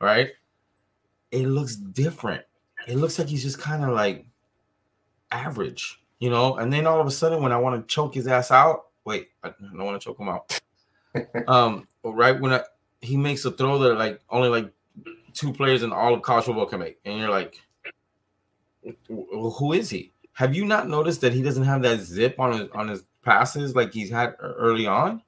right? 0.00 0.30
It 1.32 1.46
looks 1.46 1.76
different. 1.76 2.44
It 2.86 2.96
looks 2.96 3.18
like 3.18 3.28
he's 3.28 3.42
just 3.42 3.58
kind 3.58 3.82
of 3.84 3.90
like 3.90 4.26
average, 5.30 6.00
you 6.18 6.30
know. 6.30 6.56
And 6.56 6.72
then 6.72 6.86
all 6.86 7.00
of 7.00 7.06
a 7.06 7.10
sudden, 7.10 7.42
when 7.42 7.52
I 7.52 7.56
want 7.56 7.80
to 7.80 7.92
choke 7.92 8.14
his 8.14 8.26
ass 8.26 8.50
out, 8.50 8.86
wait, 9.04 9.28
I 9.42 9.50
don't 9.60 9.84
want 9.84 10.00
to 10.00 10.04
choke 10.04 10.18
him 10.18 10.28
out. 10.28 10.60
um, 11.48 11.88
right 12.04 12.38
when 12.38 12.52
I, 12.52 12.62
he 13.00 13.16
makes 13.16 13.44
a 13.44 13.50
throw 13.50 13.78
that 13.78 13.94
like 13.94 14.20
only 14.30 14.48
like 14.48 14.72
two 15.32 15.52
players 15.52 15.82
in 15.82 15.92
all 15.92 16.14
of 16.14 16.22
college 16.22 16.44
football 16.44 16.66
can 16.66 16.80
make, 16.80 16.98
and 17.04 17.18
you're 17.18 17.30
like, 17.30 17.60
who 19.08 19.72
is 19.72 19.90
he? 19.90 20.12
Have 20.34 20.54
you 20.54 20.64
not 20.64 20.88
noticed 20.88 21.20
that 21.20 21.32
he 21.32 21.42
doesn't 21.42 21.64
have 21.64 21.82
that 21.82 22.00
zip 22.00 22.38
on 22.38 22.52
his 22.52 22.68
on 22.72 22.88
his 22.88 23.04
passes 23.22 23.74
like 23.76 23.92
he's 23.92 24.10
had 24.10 24.34
early 24.40 24.86
on? 24.86 25.22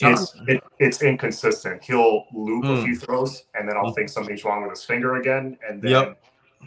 It's 0.00 0.34
it, 0.46 0.62
it's 0.78 1.02
inconsistent. 1.02 1.82
He'll 1.84 2.26
loop 2.32 2.64
a 2.64 2.68
Mm. 2.68 2.84
few 2.84 2.96
throws, 2.96 3.44
and 3.54 3.68
then 3.68 3.76
I'll 3.76 3.90
Mm. 3.90 3.94
think 3.96 4.08
something's 4.08 4.44
wrong 4.44 4.62
with 4.62 4.70
his 4.70 4.84
finger 4.84 5.16
again, 5.16 5.58
and 5.68 5.82
then 5.82 5.90
Yep. 5.92 6.22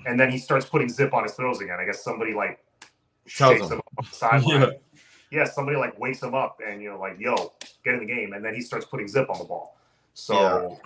and 0.05 0.19
then 0.19 0.31
he 0.31 0.37
starts 0.37 0.65
putting 0.65 0.89
zip 0.89 1.13
on 1.13 1.23
his 1.23 1.33
throws 1.33 1.61
again. 1.61 1.77
I 1.79 1.85
guess 1.85 2.03
somebody 2.03 2.33
like 2.33 2.59
Tells 3.37 3.53
shakes 3.53 3.67
him. 3.67 3.73
him 3.73 3.79
up 3.79 3.93
on 3.97 4.05
the 4.09 4.15
sideline. 4.17 4.61
Yeah. 5.31 5.39
yeah. 5.39 5.45
somebody 5.45 5.77
like 5.77 5.97
wakes 5.99 6.21
him 6.21 6.35
up, 6.35 6.59
and 6.65 6.81
you 6.81 6.89
know, 6.89 6.99
like, 6.99 7.17
yo, 7.19 7.53
get 7.85 7.93
in 7.93 8.01
the 8.01 8.05
game, 8.05 8.33
and 8.33 8.43
then 8.43 8.53
he 8.53 8.61
starts 8.61 8.85
putting 8.85 9.07
zip 9.07 9.29
on 9.29 9.39
the 9.39 9.45
ball. 9.45 9.77
So 10.13 10.77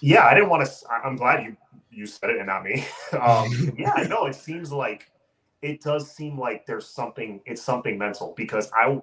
yeah, 0.00 0.24
I 0.26 0.34
didn't 0.34 0.48
want 0.48 0.66
to. 0.66 0.72
I'm 1.04 1.16
glad 1.16 1.44
you 1.44 1.56
you 1.90 2.06
said 2.06 2.30
it 2.30 2.38
and 2.38 2.46
not 2.46 2.64
me. 2.64 2.84
um, 3.20 3.74
yeah, 3.78 3.92
I 3.94 4.04
know. 4.04 4.26
It 4.26 4.34
seems 4.34 4.72
like 4.72 5.10
it 5.62 5.82
does 5.82 6.10
seem 6.10 6.38
like 6.38 6.64
there's 6.66 6.88
something. 6.88 7.42
It's 7.46 7.62
something 7.62 7.98
mental 7.98 8.32
because 8.36 8.70
I 8.74 9.00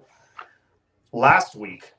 last 1.11 1.55
week. 1.55 1.93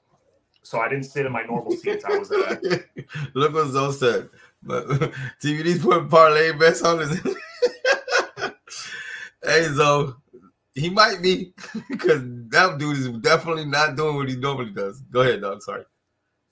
So 0.69 0.81
I 0.81 0.89
didn't 0.91 1.05
sit 1.05 1.25
in 1.25 1.33
my 1.33 1.45
normal 1.45 1.73
seats. 1.73 2.05
I 2.05 2.19
was 2.19 2.31
at 2.31 2.63
Look 3.35 3.55
what 3.55 3.69
Zoe 3.69 3.91
said. 3.91 4.29
But 4.63 4.87
TVD's 5.43 5.83
putting 5.83 6.11
parlay 6.11 6.53
bets 6.53 6.83
on 6.83 6.99
his. 6.99 7.19
hey 9.43 9.63
Zoe, 9.63 10.13
he 10.75 10.91
might 10.91 11.23
be 11.23 11.55
because 11.89 12.21
that 12.51 12.77
dude 12.79 12.99
is 12.99 13.09
definitely 13.09 13.65
not 13.65 13.97
doing 13.97 14.17
what 14.17 14.29
he 14.29 14.37
normally 14.37 14.71
does. 14.71 15.01
Go 15.11 15.23
ahead, 15.23 15.41
dog. 15.41 15.63
Sorry. 15.63 15.85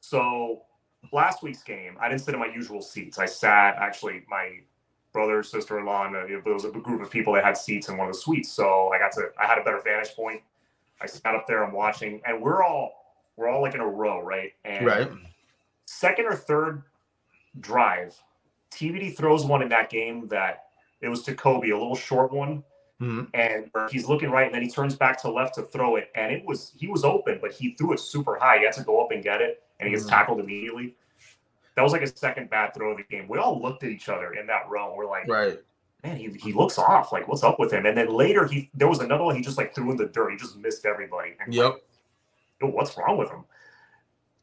So 0.00 0.62
last 1.12 1.42
week's 1.42 1.62
game, 1.62 1.98
I 2.00 2.08
didn't 2.08 2.22
sit 2.22 2.32
in 2.32 2.40
my 2.40 2.46
usual 2.46 2.80
seats. 2.80 3.18
I 3.18 3.26
sat 3.26 3.76
actually 3.76 4.22
my 4.30 4.60
brother, 5.12 5.42
sister-in-law, 5.42 6.06
and 6.06 6.16
uh, 6.16 6.24
it 6.24 6.42
was 6.42 6.64
a 6.64 6.70
group 6.70 7.02
of 7.02 7.10
people 7.10 7.34
that 7.34 7.44
had 7.44 7.58
seats 7.58 7.90
in 7.90 7.98
one 7.98 8.08
of 8.08 8.14
the 8.14 8.18
suites. 8.18 8.50
So 8.50 8.90
I 8.94 8.98
got 8.98 9.12
to 9.12 9.28
I 9.38 9.46
had 9.46 9.58
a 9.58 9.62
better 9.62 9.82
vantage 9.84 10.16
point. 10.16 10.40
I 11.02 11.06
sat 11.06 11.34
up 11.34 11.46
there, 11.46 11.62
I'm 11.62 11.74
watching, 11.74 12.22
and 12.24 12.40
we're 12.40 12.64
all 12.64 12.95
we're 13.37 13.49
all 13.49 13.62
like 13.62 13.74
in 13.74 13.80
a 13.80 13.87
row, 13.87 14.20
right? 14.20 14.53
And 14.64 14.87
Right. 14.87 15.11
second 15.87 16.26
or 16.26 16.34
third 16.34 16.82
drive, 17.61 18.14
TVD 18.70 19.11
throws 19.16 19.45
one 19.45 19.62
in 19.62 19.68
that 19.68 19.91
game 19.91 20.26
that 20.28 20.68
it 21.01 21.09
was 21.09 21.22
to 21.24 21.34
Colbie, 21.34 21.72
a 21.72 21.76
little 21.76 21.95
short 21.97 22.32
one, 22.32 22.64
Mhm. 23.01 23.28
and 23.34 23.70
he's 23.91 24.07
looking 24.09 24.30
right, 24.30 24.47
and 24.47 24.55
then 24.55 24.62
he 24.62 24.70
turns 24.70 24.97
back 24.97 25.20
to 25.22 25.30
left 25.30 25.55
to 25.57 25.62
throw 25.62 25.97
it, 25.97 26.11
and 26.14 26.32
it 26.32 26.45
was 26.45 26.74
he 26.78 26.87
was 26.89 27.05
open, 27.05 27.39
but 27.41 27.53
he 27.53 27.74
threw 27.74 27.93
it 27.93 28.01
super 28.01 28.37
high. 28.39 28.59
He 28.59 28.64
had 28.64 28.72
to 28.74 28.84
go 28.84 29.03
up 29.05 29.11
and 29.12 29.22
get 29.22 29.43
it, 29.43 29.62
and 29.78 29.89
he 29.89 29.95
gets 29.95 30.07
Mhm. 30.07 30.11
tackled 30.11 30.41
immediately. 30.41 30.97
That 31.74 31.82
was 31.82 31.93
like 31.93 32.03
a 32.03 32.07
second 32.07 32.49
bad 32.49 32.72
throw 32.72 32.93
of 32.93 32.97
the 32.97 33.03
game. 33.03 33.28
We 33.28 33.39
all 33.39 33.61
looked 33.61 33.84
at 33.84 33.91
each 33.91 34.09
other 34.09 34.32
in 34.32 34.47
that 34.47 34.66
row. 34.70 34.95
We're 34.95 35.05
like, 35.07 35.28
Right. 35.28 35.62
man, 36.03 36.16
he, 36.16 36.30
he 36.30 36.55
looks 36.55 36.78
off. 36.78 37.12
Like, 37.12 37.28
what's 37.28 37.43
up 37.45 37.59
with 37.59 37.70
him? 37.70 37.84
And 37.84 37.95
then 37.97 38.09
later, 38.09 38.47
he 38.47 38.70
there 38.72 38.89
was 38.89 39.01
another 39.01 39.24
one 39.24 39.37
he 39.37 39.43
just 39.43 39.59
like 39.59 39.74
threw 39.74 39.91
in 39.91 39.99
the 39.99 40.07
dirt. 40.07 40.30
He 40.30 40.37
just 40.39 40.57
missed 40.57 40.87
everybody. 40.87 41.37
And 41.39 41.53
Yep. 41.53 41.72
like, 41.74 41.82
what's 42.61 42.96
wrong 42.96 43.16
with 43.18 43.30
him? 43.30 43.44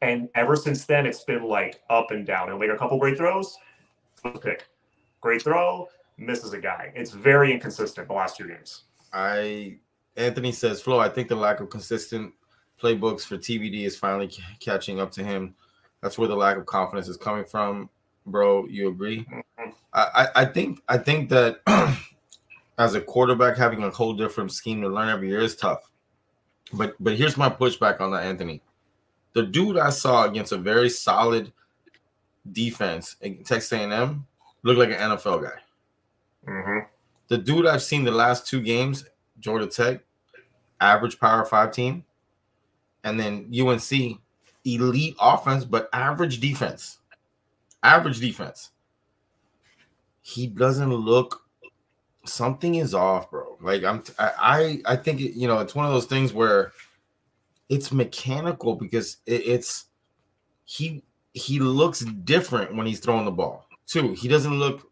And 0.02 0.28
ever 0.34 0.56
since 0.56 0.84
then, 0.84 1.06
it's 1.06 1.24
been 1.24 1.44
like 1.44 1.80
up 1.90 2.10
and 2.10 2.26
down. 2.26 2.48
He'll 2.48 2.58
make 2.58 2.70
a 2.70 2.76
couple 2.76 2.98
great 2.98 3.16
throws, 3.16 3.56
pick, 4.42 4.66
great 5.20 5.42
throw, 5.42 5.88
misses 6.18 6.52
a 6.52 6.58
guy. 6.58 6.92
It's 6.94 7.12
very 7.12 7.52
inconsistent 7.52 8.08
the 8.08 8.14
last 8.14 8.36
two 8.36 8.48
games. 8.48 8.84
I 9.12 9.78
Anthony 10.16 10.52
says, 10.52 10.80
Flo, 10.82 10.98
I 10.98 11.08
think 11.08 11.28
the 11.28 11.36
lack 11.36 11.60
of 11.60 11.70
consistent 11.70 12.32
playbooks 12.80 13.22
for 13.22 13.36
TVD 13.36 13.84
is 13.84 13.96
finally 13.96 14.28
c- 14.30 14.42
catching 14.60 15.00
up 15.00 15.10
to 15.12 15.24
him. 15.24 15.54
That's 16.02 16.18
where 16.18 16.28
the 16.28 16.36
lack 16.36 16.56
of 16.56 16.66
confidence 16.66 17.08
is 17.08 17.16
coming 17.16 17.44
from, 17.44 17.88
bro. 18.26 18.66
You 18.66 18.88
agree? 18.88 19.24
Mhm. 19.24 19.72
I, 19.92 20.02
I, 20.14 20.42
I 20.42 20.44
think 20.44 20.82
I 20.88 20.98
think 20.98 21.30
that 21.30 21.60
as 22.78 22.94
a 22.94 23.00
quarterback, 23.00 23.56
having 23.56 23.82
a 23.82 23.90
whole 23.90 24.12
different 24.12 24.52
scheme 24.52 24.82
to 24.82 24.88
learn 24.88 25.08
every 25.08 25.28
year 25.28 25.40
is 25.40 25.56
tough. 25.56 25.90
But 26.72 26.96
but 26.98 27.16
here's 27.16 27.36
my 27.36 27.48
pushback 27.48 28.00
on 28.00 28.12
that, 28.12 28.24
Anthony. 28.24 28.62
The 29.32 29.42
dude 29.42 29.78
I 29.78 29.90
saw 29.90 30.24
against 30.24 30.52
a 30.52 30.56
very 30.56 30.88
solid 30.88 31.52
defense 32.52 33.16
in 33.20 33.42
Texas 33.44 33.72
A&M 33.72 34.26
looked 34.62 34.78
like 34.78 34.90
an 34.90 35.10
NFL 35.10 35.42
guy. 35.42 35.60
Mhm. 36.46 36.86
The 37.28 37.38
dude 37.38 37.66
I've 37.66 37.82
seen 37.82 38.04
the 38.04 38.10
last 38.10 38.46
two 38.46 38.60
games, 38.60 39.04
Georgia 39.40 39.66
Tech, 39.66 40.02
average 40.80 41.18
power 41.18 41.44
five 41.44 41.72
team, 41.72 42.04
and 43.02 43.18
then 43.18 43.48
UNC, 43.50 44.20
elite 44.64 45.16
offense, 45.20 45.64
but 45.64 45.88
average 45.92 46.40
defense. 46.40 46.98
Average 47.82 48.20
defense. 48.20 48.70
He 50.22 50.46
doesn't 50.46 50.92
look. 50.92 51.43
Something 52.24 52.76
is 52.76 52.94
off, 52.94 53.30
bro. 53.30 53.56
Like 53.60 53.84
I'm, 53.84 54.02
I, 54.18 54.80
I 54.86 54.92
I 54.92 54.96
think 54.96 55.20
it, 55.20 55.38
you 55.38 55.46
know 55.46 55.58
it's 55.58 55.74
one 55.74 55.86
of 55.86 55.92
those 55.92 56.06
things 56.06 56.32
where 56.32 56.72
it's 57.68 57.92
mechanical 57.92 58.74
because 58.76 59.18
it, 59.26 59.42
it's 59.46 59.86
he 60.64 61.02
he 61.34 61.58
looks 61.58 62.00
different 62.00 62.74
when 62.74 62.86
he's 62.86 63.00
throwing 63.00 63.24
the 63.24 63.30
ball 63.30 63.66
too. 63.86 64.12
He 64.14 64.28
doesn't 64.28 64.58
look. 64.58 64.90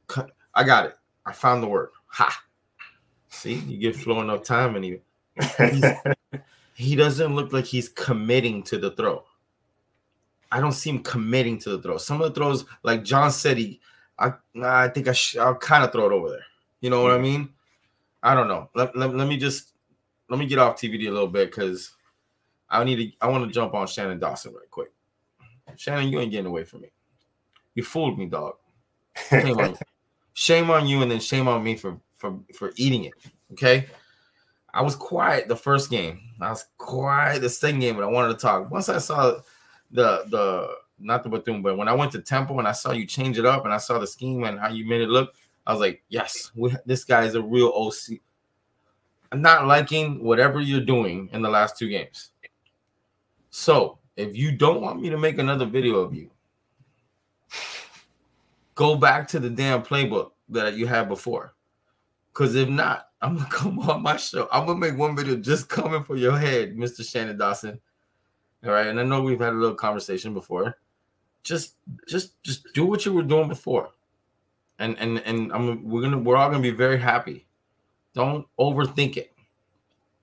I 0.55 0.64
got 0.64 0.87
it. 0.87 0.95
I 1.24 1.33
found 1.33 1.62
the 1.62 1.68
word. 1.68 1.91
Ha. 2.07 2.43
See, 3.30 3.55
you 3.55 3.78
give 3.78 3.97
Flo 3.97 4.20
enough 4.20 4.43
time, 4.43 4.76
and 4.76 4.85
he 4.85 5.01
he 6.74 6.97
doesn't 6.97 7.35
look 7.35 7.53
like 7.53 7.64
he's 7.64 7.89
committing 7.89 8.62
to 8.64 8.78
the 8.78 8.91
throw. 8.91 9.24
I 10.51 10.61
don't 10.61 10.72
see 10.72 10.91
him 10.91 11.03
committing 11.03 11.59
to 11.61 11.70
the 11.70 11.83
throw. 11.83 11.97
Some 11.97 12.20
of 12.20 12.28
the 12.28 12.39
throws, 12.39 12.66
like 12.83 13.05
John 13.05 13.30
said, 13.30 13.57
he, 13.57 13.80
I, 14.18 14.35
I 14.62 14.89
think 14.89 15.09
I 15.09 15.12
sh- 15.12 15.39
I'll 15.39 15.55
kind 15.55 15.83
of 15.83 15.93
throw 15.93 16.07
it 16.07 16.12
over 16.12 16.28
there. 16.28 16.45
You 16.83 16.91
know 16.91 17.03
what 17.03 17.12
I 17.12 17.18
mean? 17.18 17.49
I 18.22 18.35
don't 18.35 18.49
know. 18.49 18.68
Let, 18.74 18.95
let, 18.95 19.14
let 19.14 19.26
me 19.26 19.39
just 19.39 19.72
let 20.28 20.39
me 20.39 20.47
get 20.47 20.59
off 20.59 20.76
TVD 20.76 21.09
a 21.09 21.11
little 21.11 21.28
bit 21.28 21.51
because 21.51 21.93
I 22.68 22.85
need 22.85 22.97
to. 22.97 23.12
I 23.20 23.28
want 23.28 23.47
to 23.47 23.53
jump 23.53 23.72
on 23.72 23.87
Shannon 23.87 24.18
Dawson 24.18 24.53
right 24.53 24.70
quick. 24.70 24.93
Shannon, 25.76 26.12
you 26.12 26.20
ain't 26.20 26.30
getting 26.30 26.47
away 26.47 26.64
from 26.64 26.83
me. 26.83 26.89
You 27.74 27.83
fooled 27.83 28.18
me, 28.18 28.26
dog. 28.26 28.57
Shame 29.30 29.59
on 29.59 29.70
you. 29.70 29.76
Shame 30.35 30.70
on 30.70 30.87
you, 30.87 31.03
and 31.03 31.11
then 31.11 31.20
shame 31.20 31.47
on 31.47 31.62
me 31.62 31.76
for 31.76 31.99
for 32.16 32.39
for 32.55 32.72
eating 32.76 33.05
it. 33.05 33.12
Okay. 33.53 33.87
I 34.74 34.80
was 34.80 34.97
quiet 34.97 35.49
the 35.49 35.57
first 35.57 35.91
game. 35.91 36.20
I 36.41 36.49
was 36.49 36.64
quiet 36.78 37.43
the 37.43 37.51
second 37.51 37.80
game, 37.80 37.97
but 37.97 38.05
I 38.05 38.11
wanted 38.11 38.33
to 38.33 38.41
talk. 38.41 38.70
Once 38.70 38.89
I 38.89 38.97
saw 38.99 39.41
the 39.91 40.24
the 40.30 40.74
not 40.99 41.22
the 41.22 41.28
Bethune, 41.28 41.61
but 41.61 41.76
when 41.76 41.89
I 41.89 41.93
went 41.93 42.12
to 42.12 42.22
Temple 42.22 42.59
and 42.59 42.66
I 42.66 42.72
saw 42.72 42.93
you 42.93 43.07
change 43.07 43.39
it 43.39 43.45
up 43.45 43.64
and 43.66 43.74
I 43.74 43.76
saw 43.76 43.99
the 43.99 44.07
scheme 44.07 44.45
and 44.45 44.59
how 44.59 44.68
you 44.68 44.87
made 44.87 45.03
it 45.03 45.11
look, 45.11 45.35
I 45.67 45.73
was 45.73 45.81
like, 45.81 46.03
yes, 46.09 46.51
we, 46.55 46.75
this 46.87 47.05
guy 47.05 47.25
is 47.25 47.35
a 47.35 47.43
real 47.43 47.69
OC. 47.69 48.19
I'm 49.31 49.43
not 49.43 49.67
liking 49.67 50.23
whatever 50.23 50.61
you're 50.61 50.85
doing 50.85 51.31
in 51.33 51.43
the 51.43 51.49
last 51.49 51.79
two 51.79 51.89
games. 51.89 52.31
So 53.51 53.99
if 54.17 54.37
you 54.37 54.53
don't 54.53 54.81
want 54.81 55.01
me 55.01 55.11
to 55.11 55.19
make 55.19 55.39
another 55.39 55.67
video 55.67 55.97
of 55.97 56.15
you, 56.15 56.31
go 58.75 58.97
back 58.97 59.29
to 59.29 59.41
the 59.41 59.51
damn 59.51 59.83
playbook 59.83 60.33
that 60.49 60.75
you 60.75 60.87
had 60.87 61.09
before. 61.09 61.55
Because 62.33 62.55
if 62.55 62.69
not, 62.69 63.09
I'm 63.21 63.37
gonna 63.37 63.49
come 63.51 63.79
on 63.81 64.03
my 64.03 64.17
show. 64.17 64.49
I'm 64.53 64.67
gonna 64.67 64.79
make 64.79 64.97
one 64.97 65.17
video 65.17 65.37
just 65.37 65.69
coming 65.69 66.03
for 66.03 66.17
your 66.17 66.37
head, 66.37 66.77
Mr. 66.77 67.09
Shannon 67.09 67.39
Dawson. 67.39 67.81
All 68.65 68.71
right, 68.71 68.87
and 68.87 69.01
I 69.01 69.03
know 69.03 69.23
we've 69.23 69.41
had 69.41 69.53
a 69.55 69.57
little 69.57 69.75
conversation 69.75 70.35
before. 70.35 70.77
Just, 71.43 71.75
just, 72.07 72.41
just 72.45 72.73
do 72.75 72.87
what 72.87 73.05
you 73.05 73.13
were 73.13 73.25
doing 73.25 73.49
before, 73.49 73.91
and 74.83 74.99
and 74.99 75.18
and 75.20 75.53
I'm 75.53 75.89
we're 75.89 76.03
gonna 76.03 76.18
we're 76.18 76.37
all 76.37 76.51
gonna 76.51 76.62
be 76.62 76.70
very 76.70 76.99
happy. 76.99 77.47
Don't 78.14 78.47
overthink 78.59 79.16
it. 79.16 79.33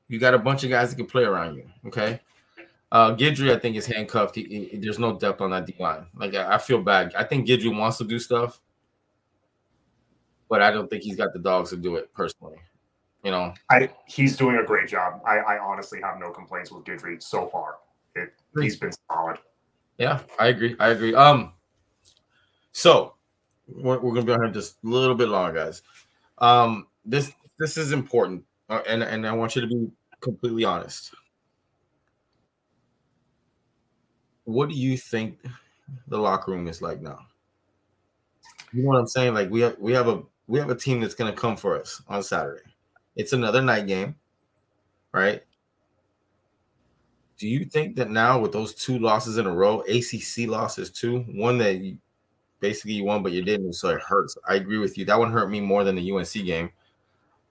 You 0.07 0.19
got 0.19 0.33
a 0.33 0.39
bunch 0.39 0.63
of 0.63 0.69
guys 0.69 0.89
that 0.89 0.95
can 0.95 1.05
play 1.05 1.23
around 1.23 1.55
you. 1.55 1.65
Okay. 1.87 2.19
Uh, 2.91 3.15
Guidry, 3.15 3.55
I 3.55 3.59
think, 3.59 3.75
is 3.75 3.85
handcuffed. 3.85 4.35
He, 4.35 4.69
he- 4.71 4.77
there's 4.77 4.97
no 4.97 5.17
depth 5.17 5.41
on 5.41 5.51
that 5.51 5.65
D 5.67 5.75
line. 5.79 6.07
Like 6.15 6.33
I, 6.35 6.55
I 6.55 6.57
feel 6.57 6.81
bad. 6.81 7.13
I 7.15 7.23
think 7.23 7.47
Guidry 7.47 7.75
wants 7.77 7.97
to 7.99 8.03
do 8.03 8.17
stuff, 8.17 8.59
but 10.49 10.61
I 10.61 10.71
don't 10.71 10.89
think 10.89 11.03
he's 11.03 11.15
got 11.15 11.31
the 11.33 11.39
dogs 11.39 11.69
to 11.69 11.77
do 11.77 11.95
it 11.97 12.11
personally. 12.13 12.57
You 13.23 13.31
know, 13.31 13.53
I 13.69 13.89
he's 14.07 14.37
doing 14.37 14.55
a 14.57 14.63
great 14.63 14.87
job. 14.87 15.21
I, 15.27 15.37
I 15.39 15.59
honestly 15.59 15.99
have 16.01 16.19
no 16.19 16.31
complaints 16.31 16.71
with 16.71 16.83
Guidry 16.85 17.21
so 17.21 17.47
far. 17.47 17.75
It, 18.15 18.33
he's 18.59 18.77
been 18.77 18.91
solid. 19.11 19.37
Yeah, 19.97 20.21
I 20.39 20.47
agree. 20.47 20.75
I 20.79 20.89
agree. 20.89 21.13
Um, 21.13 21.53
so 22.71 23.13
we're, 23.75 23.99
we're 23.99 24.13
gonna 24.13 24.25
be 24.25 24.31
on 24.33 24.43
here 24.43 24.53
just 24.53 24.77
a 24.83 24.87
little 24.87 25.15
bit 25.15 25.29
longer, 25.29 25.59
guys. 25.59 25.81
Um, 26.37 26.87
this 27.05 27.31
this 27.59 27.77
is 27.77 27.91
important, 27.91 28.43
uh, 28.69 28.81
and 28.87 29.03
and 29.03 29.27
I 29.27 29.33
want 29.33 29.55
you 29.55 29.61
to 29.61 29.67
be 29.67 29.89
completely 30.21 30.65
honest. 30.65 31.13
What 34.45 34.69
do 34.69 34.75
you 34.75 34.97
think 34.97 35.39
the 36.07 36.17
locker 36.17 36.51
room 36.51 36.67
is 36.67 36.81
like 36.81 37.01
now? 37.01 37.19
You 38.73 38.83
know 38.83 38.89
what 38.89 38.99
I'm 38.99 39.07
saying? 39.07 39.33
Like 39.33 39.49
we 39.49 39.61
have 39.61 39.77
we 39.79 39.93
have 39.93 40.07
a 40.07 40.21
we 40.47 40.59
have 40.59 40.69
a 40.69 40.75
team 40.75 41.01
that's 41.01 41.15
gonna 41.15 41.33
come 41.33 41.55
for 41.55 41.79
us 41.79 42.01
on 42.07 42.23
Saturday. 42.23 42.63
It's 43.15 43.33
another 43.33 43.61
night 43.61 43.87
game, 43.87 44.15
right? 45.11 45.43
Do 47.37 47.47
you 47.47 47.65
think 47.65 47.95
that 47.95 48.09
now 48.09 48.39
with 48.39 48.51
those 48.51 48.73
two 48.73 48.99
losses 48.99 49.37
in 49.37 49.45
a 49.45 49.53
row, 49.53 49.81
ACC 49.81 50.47
losses 50.47 50.89
too, 50.89 51.21
one 51.29 51.57
that 51.59 51.79
you, 51.79 51.97
basically 52.59 52.93
you 52.93 53.03
won 53.05 53.23
but 53.23 53.31
you 53.31 53.41
didn't, 53.41 53.73
so 53.73 53.89
it 53.89 54.01
hurts. 54.01 54.37
I 54.47 54.55
agree 54.55 54.77
with 54.77 54.97
you. 54.97 55.05
That 55.05 55.19
one 55.19 55.31
hurt 55.31 55.49
me 55.49 55.59
more 55.61 55.83
than 55.83 55.95
the 55.95 56.11
UNC 56.11 56.31
game. 56.45 56.69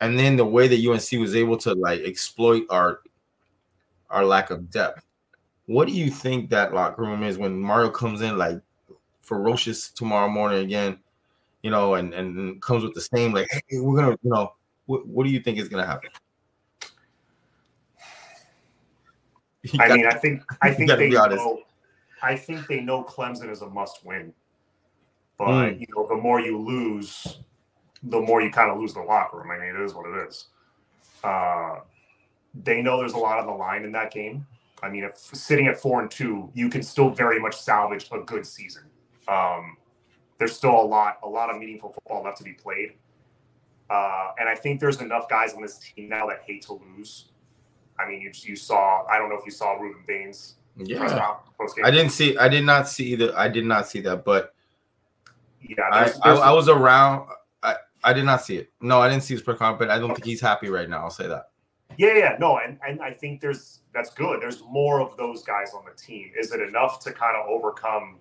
And 0.00 0.18
then 0.18 0.36
the 0.36 0.44
way 0.44 0.68
that 0.68 0.86
UNC 0.86 1.20
was 1.20 1.34
able 1.34 1.56
to 1.58 1.74
like 1.74 2.00
exploit 2.02 2.64
our 2.70 3.00
our 4.10 4.24
lack 4.24 4.50
of 4.50 4.70
depth. 4.70 5.04
What 5.66 5.86
do 5.88 5.92
you 5.92 6.10
think 6.10 6.48
that 6.50 6.72
locker 6.72 7.02
room 7.02 7.22
is 7.22 7.36
when 7.36 7.58
Mario 7.60 7.90
comes 7.90 8.22
in 8.22 8.38
like 8.38 8.60
ferocious 9.22 9.90
tomorrow 9.90 10.28
morning 10.28 10.64
again, 10.64 10.98
you 11.62 11.70
know, 11.70 11.94
and 11.94 12.14
and 12.14 12.62
comes 12.62 12.84
with 12.84 12.94
the 12.94 13.00
same 13.00 13.32
like, 13.32 13.48
hey, 13.50 13.78
we're 13.80 13.96
gonna, 13.96 14.16
you 14.22 14.30
know, 14.30 14.54
what, 14.86 15.06
what 15.06 15.24
do 15.24 15.30
you 15.30 15.40
think 15.40 15.58
is 15.58 15.68
gonna 15.68 15.86
happen? 15.86 16.10
You 19.62 19.78
I 19.80 19.88
got- 19.88 19.96
mean, 19.96 20.06
I 20.06 20.14
think 20.14 20.42
I 20.62 20.70
think 20.74 20.88
they 20.90 21.08
know. 21.10 21.62
I 22.22 22.36
think 22.36 22.66
they 22.66 22.80
know 22.80 23.04
Clemson 23.04 23.50
is 23.50 23.62
a 23.62 23.68
must-win, 23.68 24.32
but 25.38 25.46
Mm. 25.48 25.80
you 25.80 25.86
know, 25.96 26.06
the 26.08 26.16
more 26.16 26.40
you 26.40 26.58
lose, 26.58 27.38
the 28.02 28.20
more 28.20 28.42
you 28.42 28.50
kind 28.50 28.70
of 28.70 28.78
lose 28.78 28.92
the 28.94 29.00
locker 29.00 29.38
room. 29.38 29.50
I 29.50 29.58
mean, 29.58 29.74
it 29.74 29.80
is 29.80 29.94
what 29.94 30.06
it 30.06 30.28
is. 30.28 30.46
Uh, 31.24 31.76
they 32.54 32.82
know 32.82 32.98
there's 32.98 33.12
a 33.14 33.18
lot 33.18 33.38
on 33.38 33.46
the 33.46 33.52
line 33.52 33.84
in 33.84 33.92
that 33.92 34.10
game. 34.12 34.46
I 34.82 34.88
mean, 34.88 35.04
if 35.04 35.16
sitting 35.16 35.66
at 35.66 35.78
four 35.78 36.00
and 36.00 36.10
two, 36.10 36.50
you 36.54 36.68
can 36.68 36.82
still 36.82 37.10
very 37.10 37.40
much 37.40 37.56
salvage 37.56 38.08
a 38.12 38.20
good 38.20 38.46
season. 38.46 38.84
Um, 39.26 39.76
there's 40.38 40.54
still 40.54 40.80
a 40.80 40.82
lot, 40.82 41.18
a 41.24 41.28
lot 41.28 41.50
of 41.50 41.58
meaningful 41.58 41.90
football 41.92 42.22
left 42.22 42.38
to 42.38 42.44
be 42.44 42.52
played. 42.52 42.92
Uh, 43.90 44.32
and 44.38 44.48
I 44.48 44.54
think 44.54 44.80
there's 44.80 45.00
enough 45.00 45.28
guys 45.28 45.54
on 45.54 45.62
this 45.62 45.78
team 45.78 46.08
now 46.08 46.26
that 46.28 46.42
hate 46.46 46.62
to 46.62 46.74
lose. 46.74 47.30
I 47.98 48.08
mean, 48.08 48.20
you, 48.20 48.30
you 48.34 48.54
saw, 48.54 49.04
I 49.06 49.18
don't 49.18 49.28
know 49.30 49.36
if 49.36 49.44
you 49.44 49.50
saw 49.50 49.76
Rueben 49.76 50.06
Bain's. 50.06 50.54
yeah. 50.76 51.34
I 51.84 51.90
didn't 51.90 52.10
see. 52.10 52.36
I 52.38 52.46
did 52.48 52.64
not 52.64 52.88
see 52.88 53.16
the. 53.16 53.36
I 53.36 53.48
did 53.48 53.64
not 53.64 53.88
see 53.88 54.00
that, 54.02 54.24
but 54.24 54.54
Yeah, 55.68 55.84
I, 55.92 56.10
I, 56.22 56.34
I 56.34 56.52
was 56.52 56.68
around. 56.68 57.28
I, 57.62 57.76
I 58.02 58.12
did 58.12 58.24
not 58.24 58.42
see 58.42 58.56
it. 58.56 58.72
No, 58.80 59.00
I 59.00 59.08
didn't 59.08 59.22
see 59.22 59.34
his 59.34 59.42
press 59.42 59.58
conference. 59.58 59.92
I 59.92 59.98
don't 59.98 60.14
think 60.14 60.24
he's 60.24 60.40
happy 60.40 60.68
right 60.68 60.88
now. 60.88 61.02
I'll 61.02 61.10
say 61.10 61.26
that. 61.26 61.50
yeah, 61.96 62.14
yeah, 62.14 62.36
no, 62.38 62.58
and, 62.58 62.78
and 62.86 63.00
I 63.02 63.12
think 63.12 63.40
there's 63.40 63.80
that's 63.92 64.10
good. 64.10 64.40
There's 64.40 64.62
more 64.62 65.00
of 65.00 65.16
those 65.16 65.42
guys 65.42 65.72
on 65.74 65.84
the 65.84 66.00
team. 66.00 66.30
Is 66.38 66.52
it 66.52 66.60
enough 66.60 67.00
to 67.00 67.12
kind 67.12 67.36
of 67.36 67.48
overcome 67.48 68.18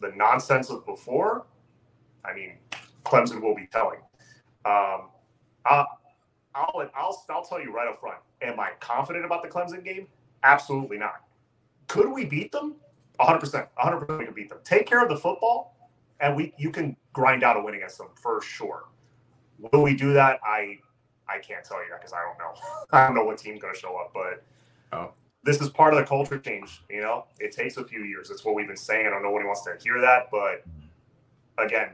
the 0.00 0.12
nonsense 0.16 0.70
of 0.70 0.84
before? 0.86 1.46
I 2.24 2.34
mean, 2.34 2.54
Clemson 3.04 3.40
will 3.40 3.54
be 3.54 3.66
telling. 3.66 4.00
Um, 4.64 5.08
I'll, 5.64 5.86
I'll, 6.54 6.90
I'll, 6.94 7.24
I'll 7.30 7.44
tell 7.44 7.60
you 7.60 7.72
right 7.72 7.88
up 7.88 8.00
front. 8.00 8.18
Am 8.42 8.58
I 8.58 8.70
confident 8.80 9.24
about 9.24 9.42
the 9.42 9.48
Clemson 9.48 9.84
game? 9.84 10.06
Absolutely 10.42 10.98
not. 10.98 11.22
Could 11.86 12.10
we 12.10 12.24
beat 12.24 12.52
them? 12.52 12.76
100%. 13.20 13.68
100% 13.78 14.18
we 14.18 14.24
can 14.24 14.34
beat 14.34 14.48
them. 14.48 14.58
Take 14.64 14.86
care 14.86 15.02
of 15.02 15.08
the 15.08 15.16
football, 15.16 15.76
and 16.20 16.36
we 16.36 16.52
you 16.56 16.70
can 16.70 16.96
grind 17.12 17.42
out 17.42 17.56
a 17.56 17.60
win 17.62 17.74
against 17.74 17.98
them 17.98 18.08
for 18.14 18.40
sure. 18.42 18.84
Will 19.58 19.82
we 19.82 19.94
do 19.94 20.12
that? 20.12 20.40
I 20.44 20.78
I 21.28 21.38
can't 21.38 21.64
tell 21.64 21.82
you 21.82 21.90
that 21.90 22.00
because 22.00 22.12
I 22.12 22.20
don't 22.22 22.38
know. 22.38 22.54
I 22.92 23.06
don't 23.06 23.14
know 23.14 23.24
what 23.24 23.38
team's 23.38 23.60
going 23.60 23.74
to 23.74 23.78
show 23.78 23.96
up, 23.96 24.12
but 24.12 24.42
oh. 24.92 25.12
this 25.44 25.60
is 25.60 25.68
part 25.68 25.94
of 25.94 26.00
the 26.00 26.06
culture 26.06 26.38
change. 26.38 26.82
You 26.88 27.00
know, 27.00 27.24
it 27.38 27.52
takes 27.52 27.76
a 27.76 27.84
few 27.84 28.04
years. 28.04 28.28
That's 28.28 28.44
what 28.44 28.54
we've 28.54 28.66
been 28.66 28.76
saying. 28.76 29.06
I 29.06 29.10
don't 29.10 29.22
know 29.22 29.30
when 29.30 29.42
he 29.42 29.46
wants 29.46 29.62
to 29.62 29.76
hear 29.82 30.00
that, 30.00 30.30
but 30.30 30.64
again, 31.58 31.90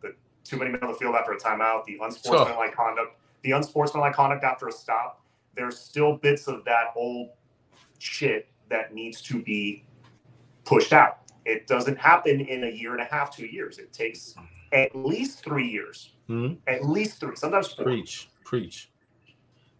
the 0.00 0.14
too 0.44 0.56
many 0.56 0.70
men 0.70 0.82
on 0.82 0.92
the 0.92 0.98
field 0.98 1.14
after 1.14 1.32
a 1.32 1.38
timeout, 1.38 1.84
the 1.84 1.98
unsportsmanlike 2.02 2.74
conduct, 2.74 3.18
the 3.42 3.52
unsportsmanlike 3.52 4.14
conduct 4.14 4.44
after 4.44 4.68
a 4.68 4.72
stop. 4.72 5.22
There's 5.54 5.78
still 5.78 6.16
bits 6.16 6.48
of 6.48 6.64
that 6.66 6.92
old 6.94 7.30
shit 7.98 8.48
that 8.68 8.94
needs 8.94 9.22
to 9.22 9.42
be 9.42 9.84
pushed 10.64 10.92
out. 10.92 11.20
It 11.46 11.68
doesn't 11.68 11.96
happen 11.96 12.40
in 12.40 12.64
a 12.64 12.68
year 12.68 12.92
and 12.92 13.00
a 13.00 13.04
half, 13.04 13.34
two 13.34 13.46
years. 13.46 13.78
It 13.78 13.92
takes 13.92 14.34
at 14.72 14.94
least 14.96 15.44
three 15.44 15.68
years. 15.68 16.10
Mm-hmm. 16.28 16.54
At 16.66 16.84
least 16.84 17.20
three, 17.20 17.36
sometimes 17.36 17.68
four. 17.68 17.84
Preach, 17.84 18.28
preach. 18.44 18.90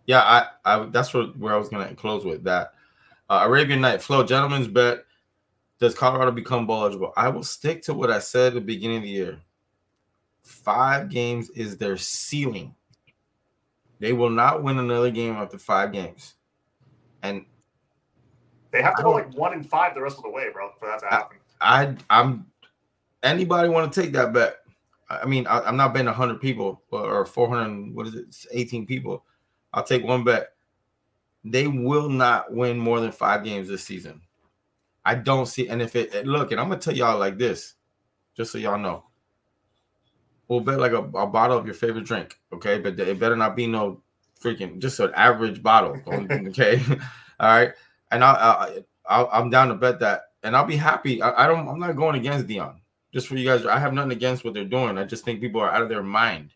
Yeah, 0.07 0.21
I, 0.21 0.47
I 0.65 0.87
that's 0.87 1.13
what 1.13 1.37
where 1.37 1.53
I 1.53 1.57
was 1.57 1.69
gonna 1.69 1.93
close 1.97 2.25
with 2.25 2.45
that. 2.45 2.75
Uh, 3.29 3.43
Arabian 3.45 3.81
Night 3.81 4.01
Flo, 4.01 4.23
gentlemen's 4.23 4.69
bet. 4.69 5.05
Does 5.81 5.97
Colorado 5.97 6.31
become 6.31 6.69
bowl 6.69 6.83
eligible? 6.83 7.13
I 7.17 7.29
will 7.29 7.43
stick 7.43 7.83
to 7.83 7.95
what 7.95 8.13
I 8.13 8.21
said 8.21 8.49
at 8.49 8.55
the 8.55 8.61
beginning 8.61 8.99
of 8.99 9.03
the 9.03 9.09
year. 9.09 9.41
Five 10.45 11.09
games 11.09 11.51
is 11.51 11.77
their 11.77 11.97
ceiling. 11.97 12.77
They 13.99 14.13
will 14.13 14.31
not 14.31 14.63
win 14.63 14.79
another 14.79 15.11
game 15.11 15.35
after 15.35 15.59
five 15.59 15.91
games. 15.91 16.35
And 17.23 17.45
they 18.71 18.83
have 18.83 18.95
to 18.97 19.03
go 19.03 19.11
like 19.11 19.35
one 19.35 19.53
and 19.53 19.69
five 19.69 19.95
the 19.97 20.03
rest 20.03 20.19
of 20.19 20.23
the 20.23 20.31
way, 20.31 20.47
bro, 20.53 20.71
for 20.79 20.87
that 20.87 21.01
to 21.01 21.07
happen. 21.07 21.39
I, 21.61 21.97
I 22.11 22.21
am 22.21 22.47
anybody 23.23 23.69
want 23.69 23.93
to 23.93 24.01
take 24.03 24.13
that 24.13 24.33
bet? 24.33 24.59
I 25.09 25.25
mean, 25.27 25.47
I, 25.47 25.69
am 25.69 25.77
not 25.77 25.93
betting 25.93 26.07
100 26.07 26.41
people 26.41 26.83
or 26.91 27.25
400, 27.25 27.95
what 27.95 28.09
is 28.09 28.15
it, 28.15 28.47
18 28.51 28.87
people. 28.87 29.25
I'll 29.73 29.85
take 29.85 30.05
one 30.05 30.25
bet. 30.25 30.53
They 31.45 31.69
will 31.69 32.09
not 32.09 32.53
win 32.53 32.79
more 32.79 33.01
than 33.01 33.13
five 33.13 33.45
games 33.45 33.69
this 33.69 33.85
season. 33.85 34.21
I 35.05 35.15
don't 35.15 35.47
see, 35.47 35.69
and 35.69 35.81
if 35.81 35.95
it 35.95 36.27
look, 36.27 36.51
and 36.51 36.61
I'm 36.61 36.69
gonna 36.69 36.81
tell 36.81 36.97
y'all 36.97 37.19
like 37.19 37.39
this, 37.39 37.75
just 38.37 38.51
so 38.51 38.59
y'all 38.59 38.79
know. 38.79 39.05
We'll 40.49 40.61
bet 40.61 40.81
like 40.81 40.93
a, 40.93 40.99
a 40.99 41.27
bottle 41.27 41.57
of 41.57 41.65
your 41.65 41.75
favorite 41.75 42.05
drink, 42.05 42.41
okay? 42.53 42.79
But 42.79 42.99
it 42.99 43.21
better 43.21 43.37
not 43.37 43.55
be 43.55 43.69
no 43.69 44.03
freaking 44.41 44.79
just 44.81 44.99
an 44.99 45.13
average 45.15 45.63
bottle, 45.63 46.01
okay? 46.09 46.83
All 47.41 47.49
right, 47.49 47.73
and 48.11 48.25
I, 48.25 48.83
I, 49.09 49.23
I 49.23 49.41
am 49.41 49.51
down 49.51 49.69
to 49.69 49.75
bet 49.75 50.01
that, 50.01 50.23
and 50.47 50.57
I'll 50.57 50.65
be 50.65 50.77
happy. 50.77 51.21
I, 51.21 51.45
I 51.45 51.47
don't, 51.49 51.67
I'm 51.69 51.81
not 51.81 51.97
going 51.97 52.15
against 52.15 52.47
Deion. 52.47 52.77
Just 53.13 53.27
for 53.27 53.35
you 53.35 53.45
guys, 53.45 53.67
I 53.67 53.81
have 53.81 53.93
nothing 53.93 54.13
against 54.13 54.45
what 54.45 54.55
they're 54.55 54.65
doing. 54.65 54.97
I 54.97 55.03
just 55.03 55.25
think 55.25 55.41
people 55.41 55.61
are 55.61 55.71
out 55.71 55.83
of 55.83 55.89
their 55.89 56.05
mind 56.05 56.53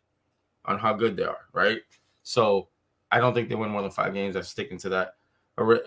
on 0.64 0.78
how 0.78 0.92
good 0.92 1.16
they 1.16 1.24
are, 1.24 1.48
right? 1.52 1.80
So 2.22 2.68
I 3.10 3.18
don't 3.18 3.34
think 3.34 3.48
they 3.48 3.56
win 3.56 3.70
more 3.70 3.82
than 3.82 3.90
five 3.90 4.14
games. 4.14 4.36
I'm 4.36 4.44
sticking 4.44 4.78
to 4.78 4.88
that. 4.90 5.14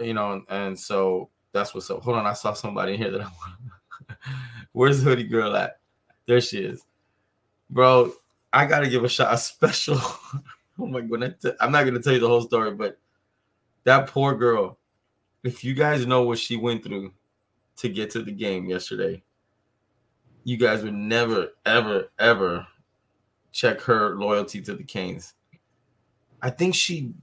You 0.01 0.13
know, 0.13 0.33
and, 0.33 0.43
and 0.49 0.77
so 0.79 1.29
that's 1.53 1.73
what's 1.73 1.89
up. 1.89 2.03
Hold 2.03 2.17
on, 2.17 2.25
I 2.25 2.33
saw 2.33 2.51
somebody 2.51 2.97
here 2.97 3.09
that 3.09 3.21
I 3.21 3.23
want. 4.09 4.19
Where's 4.73 5.01
the 5.01 5.09
hoodie 5.09 5.23
girl 5.23 5.55
at? 5.55 5.79
There 6.27 6.41
she 6.41 6.59
is, 6.59 6.83
bro. 7.69 8.11
I 8.51 8.65
gotta 8.65 8.89
give 8.89 9.03
a 9.03 9.09
shot, 9.09 9.33
a 9.33 9.37
special. 9.37 9.95
oh 10.79 10.87
my 10.87 11.01
god, 11.01 11.35
I'm 11.59 11.71
not 11.71 11.85
gonna 11.85 12.01
tell 12.01 12.13
you 12.13 12.19
the 12.19 12.27
whole 12.27 12.41
story, 12.41 12.71
but 12.71 12.99
that 13.85 14.07
poor 14.07 14.35
girl. 14.35 14.77
If 15.43 15.63
you 15.63 15.73
guys 15.73 16.05
know 16.05 16.23
what 16.23 16.39
she 16.39 16.57
went 16.57 16.83
through 16.83 17.13
to 17.78 17.89
get 17.89 18.09
to 18.11 18.21
the 18.21 18.32
game 18.32 18.65
yesterday, 18.65 19.24
you 20.43 20.57
guys 20.57 20.84
would 20.84 20.93
never, 20.93 21.49
ever, 21.65 22.09
ever 22.19 22.67
check 23.51 23.80
her 23.82 24.15
loyalty 24.15 24.61
to 24.61 24.74
the 24.74 24.84
Canes. 24.84 25.34
I 26.41 26.49
think 26.49 26.76
she 26.76 27.13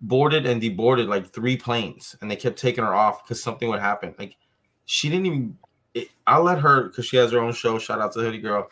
boarded 0.00 0.46
and 0.46 0.60
deboarded 0.60 1.08
like 1.08 1.32
three 1.32 1.56
planes, 1.56 2.16
and 2.20 2.30
they 2.30 2.36
kept 2.36 2.58
taking 2.58 2.84
her 2.84 2.94
off 2.94 3.24
because 3.24 3.42
something 3.42 3.68
would 3.68 3.80
happen. 3.80 4.14
Like 4.18 4.36
she 4.84 5.08
didn't 5.08 5.26
even. 5.26 5.58
It, 5.94 6.08
I'll 6.26 6.42
let 6.42 6.58
her 6.58 6.84
because 6.84 7.06
she 7.06 7.16
has 7.16 7.30
her 7.30 7.38
own 7.38 7.52
show. 7.52 7.78
Shout 7.78 8.00
out 8.00 8.12
to 8.14 8.20
Hoodie 8.20 8.38
Girl. 8.38 8.68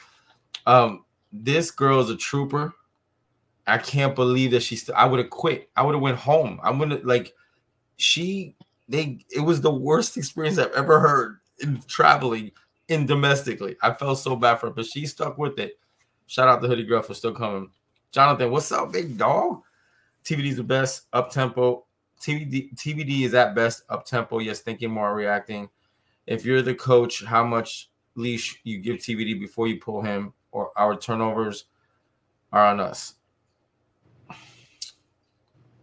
Um, 0.66 1.05
this 1.32 1.70
girl 1.70 2.01
is 2.01 2.11
a 2.11 2.16
trooper. 2.16 2.74
I 3.66 3.78
can't 3.78 4.16
believe 4.16 4.51
that 4.51 4.62
she's. 4.62 4.84
St- 4.84 4.99
I 4.99 5.07
would 5.07 5.20
have 5.20 5.30
quit. 5.30 5.70
I 5.76 5.82
would 5.82 5.95
have 5.95 6.03
went 6.03 6.18
home. 6.18 6.61
I 6.62 6.70
wouldn't 6.70 7.07
like. 7.07 7.32
She 7.97 8.57
they. 8.93 9.24
It 9.30 9.40
was 9.40 9.61
the 9.61 9.72
worst 9.72 10.16
experience 10.16 10.59
I've 10.59 10.72
ever 10.72 11.01
heard 11.01 11.38
in 11.61 11.80
traveling 11.88 12.53
in 12.88 13.07
domestically. 13.07 13.76
I 13.82 13.93
felt 13.93 14.18
so 14.18 14.36
bad 14.36 14.57
for 14.57 14.66
her, 14.66 14.72
but 14.72 14.86
she 14.86 15.07
stuck 15.07 15.38
with 15.38 15.59
it. 15.59 15.78
Shout 16.26 16.49
out 16.49 16.62
to 16.62 16.68
Hoodie 16.68 16.84
Girl 16.84 17.03
for 17.03 17.14
still 17.14 17.32
coming. 17.32 17.70
Jonathan, 18.11 18.51
what's 18.51 18.70
up, 18.70 18.93
big 18.93 19.16
dog? 19.16 19.62
TVD 20.24 20.47
is 20.51 20.57
the 20.57 20.62
best 20.62 21.07
up 21.12 21.30
tempo. 21.30 21.86
TVD, 22.20 22.74
TVD 22.76 23.22
is 23.22 23.34
at 23.34 23.55
best 23.55 23.82
up 23.88 24.05
tempo. 24.05 24.38
Yes, 24.38 24.61
thinking 24.61 24.90
more, 24.90 25.14
reacting. 25.14 25.68
If 26.26 26.45
you're 26.45 26.62
the 26.62 26.74
coach, 26.74 27.24
how 27.24 27.45
much 27.45 27.90
leash 28.14 28.61
you 28.64 28.78
give 28.78 28.97
TVD 28.99 29.40
before 29.40 29.66
you 29.66 29.80
pull 29.80 30.03
him, 30.03 30.32
or 30.53 30.70
our 30.76 30.97
turnovers 30.97 31.64
are 32.53 32.66
on 32.66 32.80
us. 32.80 33.14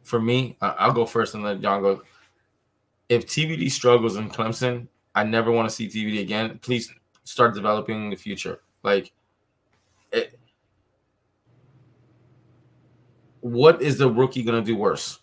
For 0.04 0.20
me, 0.20 0.58
I'll 0.62 0.94
go 0.94 1.06
first 1.06 1.36
and 1.36 1.44
let 1.44 1.62
John 1.62 1.82
go. 1.82 2.02
If 3.10 3.26
TVD 3.26 3.72
struggles 3.72 4.16
in 4.16 4.30
Clemson, 4.30 4.88
I 5.16 5.24
never 5.24 5.52
want 5.52 5.68
to 5.68 5.76
see 5.76 5.88
TVD 5.88 6.22
again. 6.22 6.60
Please 6.62 6.94
start 7.24 7.56
developing 7.56 8.04
in 8.04 8.10
the 8.10 8.16
future. 8.16 8.62
Like, 8.84 9.12
it, 10.12 10.40
what 13.42 13.82
is 13.82 13.98
the 13.98 14.10
rookie 14.10 14.44
going 14.44 14.64
to 14.64 14.66
do 14.66 14.78
worse? 14.78 15.20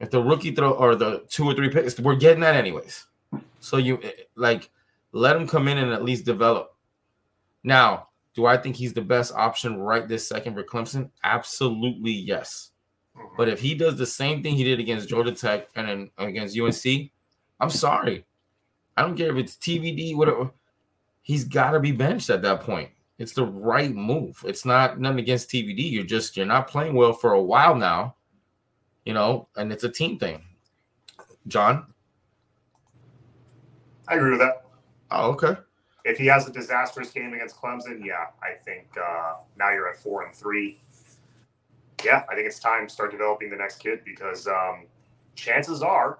If 0.00 0.10
the 0.10 0.22
rookie 0.22 0.54
throw 0.54 0.72
or 0.72 0.96
the 0.96 1.24
two 1.28 1.44
or 1.44 1.54
three 1.54 1.68
picks, 1.68 1.98
we're 2.00 2.16
getting 2.16 2.40
that 2.40 2.56
anyways. 2.56 3.06
So 3.60 3.76
you 3.76 4.00
eh, 4.02 4.12
like 4.34 4.70
let 5.12 5.36
him 5.36 5.46
come 5.46 5.68
in 5.68 5.78
and 5.78 5.92
at 5.92 6.04
least 6.04 6.24
develop. 6.24 6.74
Now, 7.62 8.08
do 8.34 8.46
I 8.46 8.56
think 8.56 8.76
he's 8.76 8.94
the 8.94 9.02
best 9.02 9.34
option 9.34 9.78
right 9.78 10.08
this 10.08 10.26
second 10.26 10.54
for 10.54 10.62
Clemson? 10.62 11.10
Absolutely 11.22 12.12
yes. 12.12 12.69
But 13.36 13.48
if 13.48 13.60
he 13.60 13.74
does 13.74 13.96
the 13.96 14.06
same 14.06 14.42
thing 14.42 14.54
he 14.54 14.64
did 14.64 14.80
against 14.80 15.08
Georgia 15.08 15.32
Tech 15.32 15.68
and 15.74 15.88
then 15.88 16.10
against 16.18 16.58
UNC, 16.58 17.10
I'm 17.58 17.70
sorry. 17.70 18.24
I 18.96 19.02
don't 19.02 19.16
care 19.16 19.30
if 19.30 19.36
it's 19.36 19.56
TVD, 19.56 20.16
whatever. 20.16 20.50
He's 21.22 21.44
got 21.44 21.72
to 21.72 21.80
be 21.80 21.92
benched 21.92 22.30
at 22.30 22.42
that 22.42 22.60
point. 22.60 22.90
It's 23.18 23.32
the 23.32 23.44
right 23.44 23.94
move. 23.94 24.42
It's 24.46 24.64
not 24.64 24.98
nothing 24.98 25.18
against 25.18 25.50
TVD. 25.50 25.90
You're 25.90 26.04
just 26.04 26.36
you're 26.36 26.46
not 26.46 26.68
playing 26.68 26.94
well 26.94 27.12
for 27.12 27.34
a 27.34 27.42
while 27.42 27.74
now, 27.74 28.16
you 29.04 29.12
know, 29.12 29.48
and 29.56 29.70
it's 29.72 29.84
a 29.84 29.90
team 29.90 30.18
thing. 30.18 30.42
John, 31.46 31.86
I 34.08 34.14
agree 34.14 34.30
with 34.30 34.40
that. 34.40 34.64
Oh, 35.10 35.30
okay. 35.32 35.56
If 36.04 36.16
he 36.16 36.26
has 36.26 36.48
a 36.48 36.52
disastrous 36.52 37.10
game 37.10 37.34
against 37.34 37.56
Clemson, 37.56 38.04
yeah, 38.04 38.26
I 38.42 38.54
think 38.64 38.88
uh, 38.96 39.34
now 39.58 39.70
you're 39.70 39.88
at 39.88 39.96
four 39.96 40.24
and 40.24 40.34
three. 40.34 40.80
Yeah, 42.04 42.24
I 42.30 42.34
think 42.34 42.46
it's 42.46 42.58
time 42.58 42.86
to 42.86 42.92
start 42.92 43.10
developing 43.10 43.50
the 43.50 43.56
next 43.56 43.78
kid 43.78 44.00
because 44.04 44.46
um, 44.46 44.86
chances 45.34 45.82
are 45.82 46.18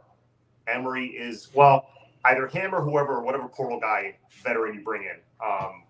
Emory 0.66 1.06
is 1.06 1.48
well 1.54 1.88
either 2.26 2.46
him 2.46 2.74
or 2.74 2.82
whoever, 2.82 3.22
whatever 3.22 3.48
portal 3.48 3.80
guy 3.80 4.16
veteran 4.42 4.74
you 4.74 4.82
bring 4.82 5.02
in. 5.02 5.16
Um, 5.44 5.84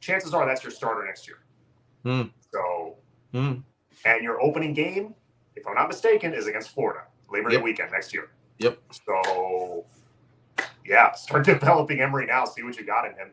chances 0.00 0.34
are 0.34 0.46
that's 0.46 0.62
your 0.62 0.70
starter 0.70 1.04
next 1.04 1.26
year. 1.26 1.38
Mm. 2.04 2.30
So, 2.52 2.96
mm. 3.32 3.62
and 4.04 4.22
your 4.22 4.42
opening 4.42 4.74
game, 4.74 5.14
if 5.56 5.66
I'm 5.66 5.74
not 5.74 5.88
mistaken, 5.88 6.34
is 6.34 6.46
against 6.46 6.70
Florida 6.70 7.04
Labor 7.30 7.50
yep. 7.50 7.60
Day 7.60 7.64
weekend 7.64 7.92
next 7.92 8.12
year. 8.12 8.30
Yep. 8.58 8.78
So, 9.06 9.86
yeah, 10.84 11.12
start 11.12 11.46
developing 11.46 12.00
Emory 12.00 12.26
now. 12.26 12.44
See 12.44 12.62
what 12.62 12.76
you 12.76 12.84
got 12.84 13.06
in 13.06 13.12
him. 13.12 13.30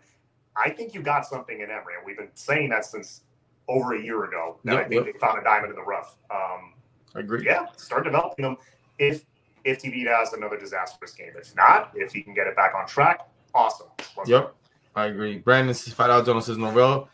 I 0.55 0.69
think 0.69 0.93
you 0.93 1.01
got 1.01 1.25
something 1.25 1.59
in 1.59 1.69
Emory, 1.69 1.95
and 1.97 2.05
we've 2.05 2.17
been 2.17 2.29
saying 2.35 2.69
that 2.69 2.85
since 2.85 3.21
over 3.69 3.95
a 3.95 4.01
year 4.01 4.25
ago. 4.25 4.57
That 4.65 4.73
yep, 4.73 4.85
I 4.85 4.89
think 4.89 5.05
yep. 5.05 5.13
they 5.13 5.19
found 5.19 5.39
a 5.39 5.43
diamond 5.43 5.71
in 5.71 5.75
the 5.75 5.83
rough. 5.83 6.17
Um, 6.29 6.73
I 7.15 7.19
agree. 7.19 7.45
Yeah, 7.45 7.67
start 7.77 8.03
developing 8.03 8.43
them. 8.43 8.57
If 8.97 9.25
if 9.63 9.81
TV 9.81 10.05
has 10.07 10.33
another 10.33 10.57
disastrous 10.57 11.13
game, 11.13 11.31
if 11.37 11.55
not, 11.55 11.91
if 11.95 12.11
he 12.11 12.21
can 12.21 12.33
get 12.33 12.47
it 12.47 12.55
back 12.55 12.73
on 12.75 12.87
track, 12.87 13.29
awesome. 13.53 13.87
Let's 14.17 14.29
yep. 14.29 14.43
Go. 14.43 14.51
I 14.95 15.05
agree. 15.05 15.37
Brandon 15.37 15.73
Fight 15.73 16.09
Out 16.09 16.25
Jones 16.25 16.45
says 16.45 16.57
Norvell 16.57 17.09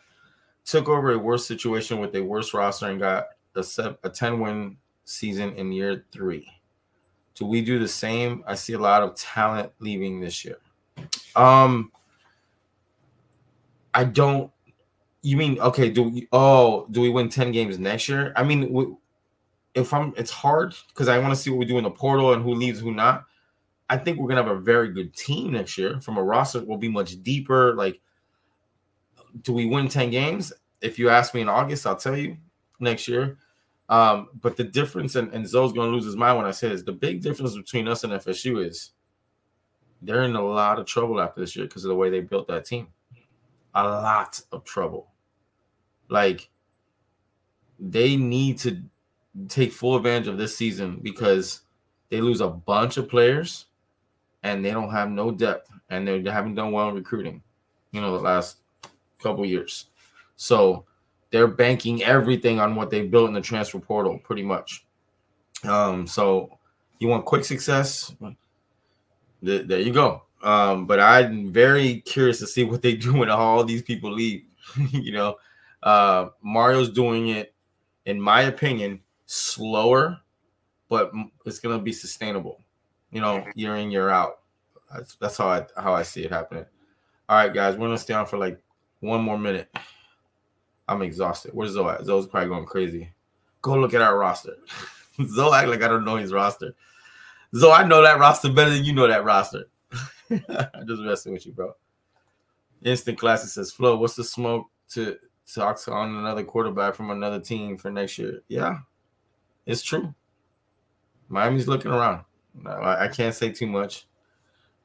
took 0.64 0.88
over 0.88 1.12
a 1.12 1.18
worse 1.18 1.46
situation 1.46 2.00
with 2.00 2.14
a 2.16 2.20
worse 2.22 2.52
roster 2.52 2.86
and 2.86 2.98
got 2.98 3.26
a, 3.54 3.96
a 4.02 4.10
10 4.10 4.40
win 4.40 4.76
season 5.04 5.52
in 5.54 5.72
year 5.72 6.04
three. 6.10 6.50
Do 7.34 7.46
we 7.46 7.60
do 7.60 7.78
the 7.78 7.88
same? 7.88 8.42
I 8.46 8.54
see 8.54 8.72
a 8.72 8.78
lot 8.78 9.02
of 9.02 9.14
talent 9.14 9.70
leaving 9.78 10.20
this 10.20 10.44
year. 10.44 10.58
Um, 11.36 11.92
I 13.94 14.04
don't. 14.04 14.50
You 15.26 15.36
mean 15.36 15.58
okay? 15.58 15.90
Do 15.90 16.04
we? 16.04 16.28
Oh, 16.30 16.86
do 16.92 17.00
we 17.00 17.08
win 17.08 17.28
ten 17.28 17.50
games 17.50 17.80
next 17.80 18.08
year? 18.08 18.32
I 18.36 18.44
mean, 18.44 18.72
we, 18.72 18.94
if 19.74 19.92
I'm, 19.92 20.14
it's 20.16 20.30
hard 20.30 20.76
because 20.86 21.08
I 21.08 21.18
want 21.18 21.34
to 21.34 21.36
see 21.36 21.50
what 21.50 21.58
we 21.58 21.64
do 21.64 21.78
in 21.78 21.82
the 21.82 21.90
portal 21.90 22.32
and 22.32 22.44
who 22.44 22.54
leaves, 22.54 22.78
who 22.78 22.94
not. 22.94 23.24
I 23.90 23.96
think 23.96 24.20
we're 24.20 24.28
gonna 24.28 24.44
have 24.44 24.56
a 24.56 24.60
very 24.60 24.92
good 24.92 25.16
team 25.16 25.54
next 25.54 25.76
year. 25.76 26.00
From 26.00 26.16
a 26.16 26.22
roster, 26.22 26.64
will 26.64 26.76
be 26.76 26.88
much 26.88 27.20
deeper. 27.24 27.74
Like, 27.74 28.00
do 29.42 29.52
we 29.52 29.66
win 29.66 29.88
ten 29.88 30.10
games? 30.10 30.52
If 30.80 30.96
you 30.96 31.08
ask 31.08 31.34
me 31.34 31.40
in 31.40 31.48
August, 31.48 31.88
I'll 31.88 31.96
tell 31.96 32.16
you 32.16 32.36
next 32.78 33.08
year. 33.08 33.36
Um, 33.88 34.28
but 34.40 34.56
the 34.56 34.62
difference, 34.62 35.16
and, 35.16 35.34
and 35.34 35.44
Zoe's 35.44 35.72
gonna 35.72 35.90
lose 35.90 36.04
his 36.04 36.14
mind 36.14 36.38
when 36.38 36.46
I 36.46 36.52
say 36.52 36.68
this. 36.68 36.84
The 36.84 36.92
big 36.92 37.20
difference 37.20 37.56
between 37.56 37.88
us 37.88 38.04
and 38.04 38.12
FSU 38.12 38.64
is 38.64 38.92
they're 40.02 40.22
in 40.22 40.36
a 40.36 40.46
lot 40.46 40.78
of 40.78 40.86
trouble 40.86 41.20
after 41.20 41.40
this 41.40 41.56
year 41.56 41.66
because 41.66 41.84
of 41.84 41.88
the 41.88 41.96
way 41.96 42.10
they 42.10 42.20
built 42.20 42.46
that 42.46 42.64
team. 42.64 42.86
A 43.74 43.82
lot 43.82 44.40
of 44.52 44.62
trouble. 44.62 45.08
Like 46.08 46.48
they 47.78 48.16
need 48.16 48.58
to 48.58 48.82
take 49.48 49.72
full 49.72 49.96
advantage 49.96 50.28
of 50.28 50.38
this 50.38 50.56
season 50.56 51.00
because 51.02 51.60
they 52.08 52.20
lose 52.20 52.40
a 52.40 52.48
bunch 52.48 52.96
of 52.96 53.08
players 53.08 53.66
and 54.42 54.64
they 54.64 54.70
don't 54.70 54.90
have 54.90 55.10
no 55.10 55.30
depth 55.30 55.70
and 55.90 56.06
they 56.06 56.22
haven't 56.30 56.54
done 56.54 56.72
well 56.72 56.88
in 56.88 56.94
recruiting, 56.94 57.42
you 57.92 58.00
know, 58.00 58.16
the 58.16 58.22
last 58.22 58.58
couple 59.22 59.44
years. 59.44 59.86
So 60.36 60.84
they're 61.30 61.48
banking 61.48 62.02
everything 62.02 62.60
on 62.60 62.76
what 62.76 62.90
they 62.90 63.06
built 63.06 63.28
in 63.28 63.34
the 63.34 63.40
transfer 63.40 63.78
portal, 63.78 64.18
pretty 64.22 64.42
much. 64.42 64.84
Um, 65.64 66.06
so 66.06 66.58
you 66.98 67.08
want 67.08 67.24
quick 67.24 67.44
success? 67.44 68.14
there 69.42 69.80
you 69.80 69.92
go. 69.92 70.22
Um, 70.42 70.86
but 70.86 71.00
I'm 71.00 71.52
very 71.52 72.00
curious 72.00 72.38
to 72.40 72.46
see 72.46 72.64
what 72.64 72.82
they 72.82 72.94
do 72.94 73.12
when 73.14 73.30
all 73.30 73.64
these 73.64 73.82
people 73.82 74.12
leave. 74.12 74.44
you 74.90 75.12
know, 75.12 75.36
uh, 75.86 76.30
Mario's 76.42 76.90
doing 76.90 77.28
it, 77.28 77.54
in 78.06 78.20
my 78.20 78.42
opinion, 78.42 79.00
slower, 79.26 80.18
but 80.88 81.12
it's 81.44 81.60
gonna 81.60 81.78
be 81.78 81.92
sustainable. 81.92 82.60
You 83.12 83.20
know, 83.20 83.46
year 83.54 83.76
in 83.76 83.92
year 83.92 84.10
out. 84.10 84.40
That's 84.92 85.14
that's 85.14 85.36
how 85.36 85.48
I 85.48 85.64
how 85.76 85.94
I 85.94 86.02
see 86.02 86.24
it 86.24 86.32
happening. 86.32 86.66
All 87.28 87.36
right, 87.38 87.54
guys, 87.54 87.76
we're 87.76 87.86
gonna 87.86 87.98
stay 87.98 88.14
on 88.14 88.26
for 88.26 88.36
like 88.36 88.60
one 88.98 89.22
more 89.22 89.38
minute. 89.38 89.72
I'm 90.88 91.02
exhausted. 91.02 91.52
Where's 91.54 91.72
Zoe 91.72 91.88
at? 91.88 92.04
Zoe's 92.04 92.26
probably 92.26 92.48
going 92.48 92.66
crazy. 92.66 93.12
Go 93.62 93.74
look 93.74 93.94
at 93.94 94.02
our 94.02 94.18
roster. 94.18 94.56
Zoe 95.24 95.54
act 95.54 95.68
like 95.68 95.82
I 95.82 95.88
don't 95.88 96.04
know 96.04 96.16
his 96.16 96.32
roster. 96.32 96.74
Zoe, 97.54 97.70
I 97.70 97.86
know 97.86 98.02
that 98.02 98.18
roster 98.18 98.52
better 98.52 98.70
than 98.70 98.84
you 98.84 98.92
know 98.92 99.06
that 99.06 99.24
roster. 99.24 99.66
I'm 100.30 100.86
just 100.86 101.02
messing 101.02 101.32
with 101.32 101.46
you, 101.46 101.52
bro. 101.52 101.74
Instant 102.82 103.18
Classic 103.18 103.48
says, 103.48 103.70
Flo, 103.70 103.96
what's 103.96 104.16
the 104.16 104.24
smoke 104.24 104.66
to 104.90 105.16
talk 105.54 105.80
on 105.88 106.16
another 106.16 106.44
quarterback 106.44 106.94
from 106.94 107.10
another 107.10 107.40
team 107.40 107.76
for 107.76 107.90
next 107.90 108.18
year? 108.18 108.42
Yeah, 108.48 108.78
it's 109.64 109.82
true. 109.82 110.14
Miami's 111.28 111.68
looking 111.68 111.90
around. 111.90 112.24
I, 112.64 113.04
I 113.04 113.08
can't 113.08 113.34
say 113.34 113.50
too 113.50 113.66
much, 113.66 114.06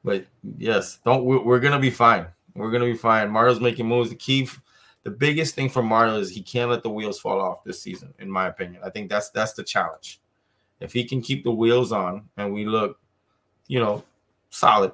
but 0.04 0.26
yes, 0.58 0.98
don't. 1.04 1.24
We're, 1.24 1.42
we're, 1.42 1.60
gonna 1.60 1.78
be 1.78 1.90
fine. 1.90 2.26
We're 2.54 2.70
gonna 2.70 2.84
be 2.84 2.96
fine. 2.96 3.30
Mario's 3.30 3.60
making 3.60 3.86
moves. 3.86 4.10
The 4.10 4.16
key, 4.16 4.48
the 5.04 5.10
biggest 5.10 5.54
thing 5.54 5.68
for 5.68 5.82
Mario 5.82 6.18
is 6.18 6.30
he 6.30 6.42
can't 6.42 6.70
let 6.70 6.82
the 6.82 6.90
wheels 6.90 7.20
fall 7.20 7.40
off 7.40 7.64
this 7.64 7.80
season. 7.80 8.12
In 8.18 8.30
my 8.30 8.48
opinion, 8.48 8.82
I 8.84 8.90
think 8.90 9.08
that's 9.08 9.30
that's 9.30 9.54
the 9.54 9.62
challenge. 9.62 10.20
If 10.80 10.92
he 10.92 11.04
can 11.04 11.22
keep 11.22 11.44
the 11.44 11.52
wheels 11.52 11.92
on 11.92 12.28
and 12.36 12.52
we 12.52 12.66
look, 12.66 12.98
you 13.68 13.78
know, 13.78 14.02
solid, 14.50 14.92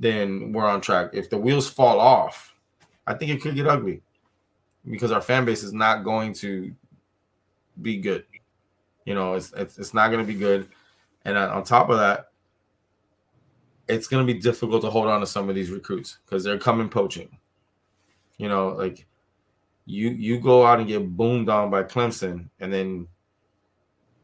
then 0.00 0.52
we're 0.52 0.66
on 0.66 0.80
track. 0.80 1.10
If 1.12 1.28
the 1.28 1.36
wheels 1.36 1.68
fall 1.68 2.00
off, 2.00 2.56
I 3.06 3.14
think 3.14 3.30
it 3.30 3.42
could 3.42 3.54
get 3.54 3.66
ugly 3.66 4.02
because 4.88 5.12
our 5.12 5.20
fan 5.20 5.44
base 5.44 5.62
is 5.62 5.72
not 5.72 6.04
going 6.04 6.32
to 6.34 6.72
be 7.82 7.96
good. 7.98 8.24
You 9.04 9.14
know, 9.14 9.34
it's 9.34 9.52
it's, 9.56 9.78
it's 9.78 9.94
not 9.94 10.08
going 10.08 10.24
to 10.24 10.32
be 10.32 10.38
good. 10.38 10.68
And 11.24 11.36
on 11.36 11.64
top 11.64 11.90
of 11.90 11.98
that, 11.98 12.30
it's 13.88 14.06
going 14.06 14.26
to 14.26 14.32
be 14.32 14.38
difficult 14.38 14.82
to 14.82 14.90
hold 14.90 15.06
on 15.06 15.20
to 15.20 15.26
some 15.26 15.48
of 15.48 15.54
these 15.54 15.70
recruits 15.70 16.18
because 16.24 16.44
they're 16.44 16.58
coming 16.58 16.88
poaching. 16.88 17.38
You 18.38 18.48
know, 18.48 18.68
like 18.68 19.06
you 19.84 20.10
you 20.10 20.40
go 20.40 20.64
out 20.64 20.78
and 20.78 20.88
get 20.88 21.16
boomed 21.16 21.48
on 21.48 21.70
by 21.70 21.82
Clemson 21.82 22.48
and 22.60 22.72
then 22.72 23.06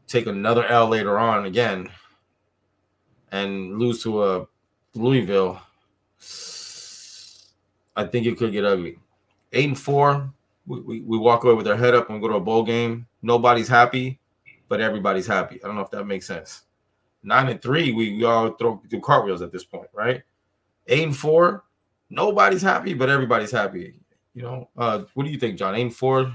take 0.07 0.25
another 0.25 0.65
L 0.65 0.87
later 0.87 1.19
on 1.19 1.45
again 1.45 1.89
and 3.31 3.77
lose 3.77 4.01
to 4.03 4.23
a 4.23 4.47
Louisville. 4.95 5.61
I 7.95 8.05
think 8.05 8.25
it 8.25 8.37
could 8.37 8.51
get 8.51 8.63
ugly. 8.65 8.99
Eight 9.51 9.67
and 9.67 9.79
four, 9.79 10.31
we, 10.67 10.81
we, 10.81 11.01
we 11.01 11.17
walk 11.17 11.43
away 11.43 11.53
with 11.53 11.67
our 11.67 11.77
head 11.77 11.95
up 11.95 12.09
and 12.09 12.21
go 12.21 12.27
to 12.27 12.35
a 12.35 12.39
bowl 12.39 12.63
game. 12.63 13.07
Nobody's 13.21 13.67
happy, 13.67 14.19
but 14.67 14.81
everybody's 14.81 15.25
happy. 15.25 15.63
I 15.63 15.67
don't 15.67 15.75
know 15.75 15.81
if 15.81 15.91
that 15.91 16.05
makes 16.05 16.27
sense. 16.27 16.63
Nine 17.23 17.49
and 17.49 17.61
three, 17.61 17.91
we, 17.91 18.17
we 18.17 18.23
all 18.25 18.51
throw 18.51 18.81
do 18.87 18.99
cartwheels 18.99 19.41
at 19.41 19.51
this 19.51 19.63
point, 19.63 19.89
right? 19.93 20.21
Eight 20.87 21.03
and 21.03 21.15
four, 21.15 21.63
nobody's 22.09 22.61
happy, 22.61 22.93
but 22.93 23.09
everybody's 23.09 23.51
happy. 23.51 23.99
You 24.33 24.43
know, 24.43 24.69
uh, 24.77 25.03
what 25.13 25.23
do 25.23 25.31
you 25.31 25.39
think, 25.39 25.57
John? 25.57 25.75
Eight 25.75 25.81
and 25.81 25.95
four. 25.95 26.31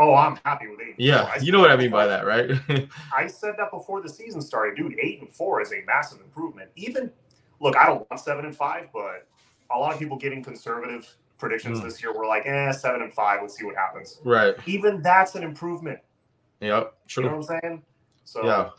Oh, 0.00 0.14
I'm 0.14 0.38
happy 0.44 0.68
with 0.68 0.80
eight. 0.80 0.94
Yeah, 0.96 1.30
you 1.40 1.52
know 1.52 1.60
what 1.60 1.70
I 1.70 1.76
mean 1.76 1.90
by 1.90 2.06
that, 2.06 2.24
right? 2.24 2.50
I 3.14 3.26
said 3.26 3.54
that 3.58 3.70
before 3.70 4.00
the 4.00 4.08
season 4.08 4.40
started, 4.40 4.76
dude. 4.76 4.98
Eight 5.00 5.20
and 5.20 5.30
four 5.30 5.60
is 5.60 5.72
a 5.72 5.82
massive 5.86 6.20
improvement. 6.20 6.70
Even 6.76 7.10
look, 7.60 7.76
I 7.76 7.86
don't 7.86 8.08
want 8.08 8.20
seven 8.20 8.44
and 8.44 8.56
five, 8.56 8.88
but 8.92 9.26
a 9.70 9.78
lot 9.78 9.92
of 9.92 9.98
people 9.98 10.16
getting 10.16 10.42
conservative 10.42 11.14
predictions 11.38 11.80
mm. 11.80 11.84
this 11.84 12.02
year 12.02 12.12
were 12.12 12.26
like, 12.26 12.44
eh, 12.46 12.72
seven 12.72 13.02
and 13.02 13.12
five. 13.12 13.40
Let's 13.40 13.56
see 13.56 13.64
what 13.64 13.76
happens. 13.76 14.20
Right. 14.24 14.54
Even 14.66 15.02
that's 15.02 15.34
an 15.34 15.42
improvement. 15.42 16.00
Yep. 16.60 16.94
True. 17.06 17.24
You 17.24 17.30
know 17.30 17.36
what 17.36 17.50
I'm 17.50 17.60
saying? 17.62 17.82
So 18.24 18.44
yeah 18.44 18.70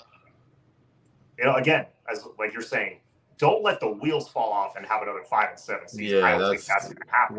you 1.39 1.45
know, 1.45 1.55
again, 1.55 1.85
as 2.11 2.27
like 2.37 2.53
you're 2.53 2.61
saying, 2.61 2.99
don't 3.37 3.63
let 3.63 3.79
the 3.79 3.89
wheels 3.89 4.27
fall 4.27 4.51
off 4.51 4.75
and 4.75 4.85
have 4.85 5.01
another 5.01 5.23
five 5.23 5.49
and 5.51 5.59
seven 5.59 5.87
season. 5.87 6.17
Yeah, 6.17 6.25
I 6.25 6.37
don't 6.37 6.51
think 6.51 6.65
that's 6.65 6.89
to 6.89 6.95
happen. 7.07 7.37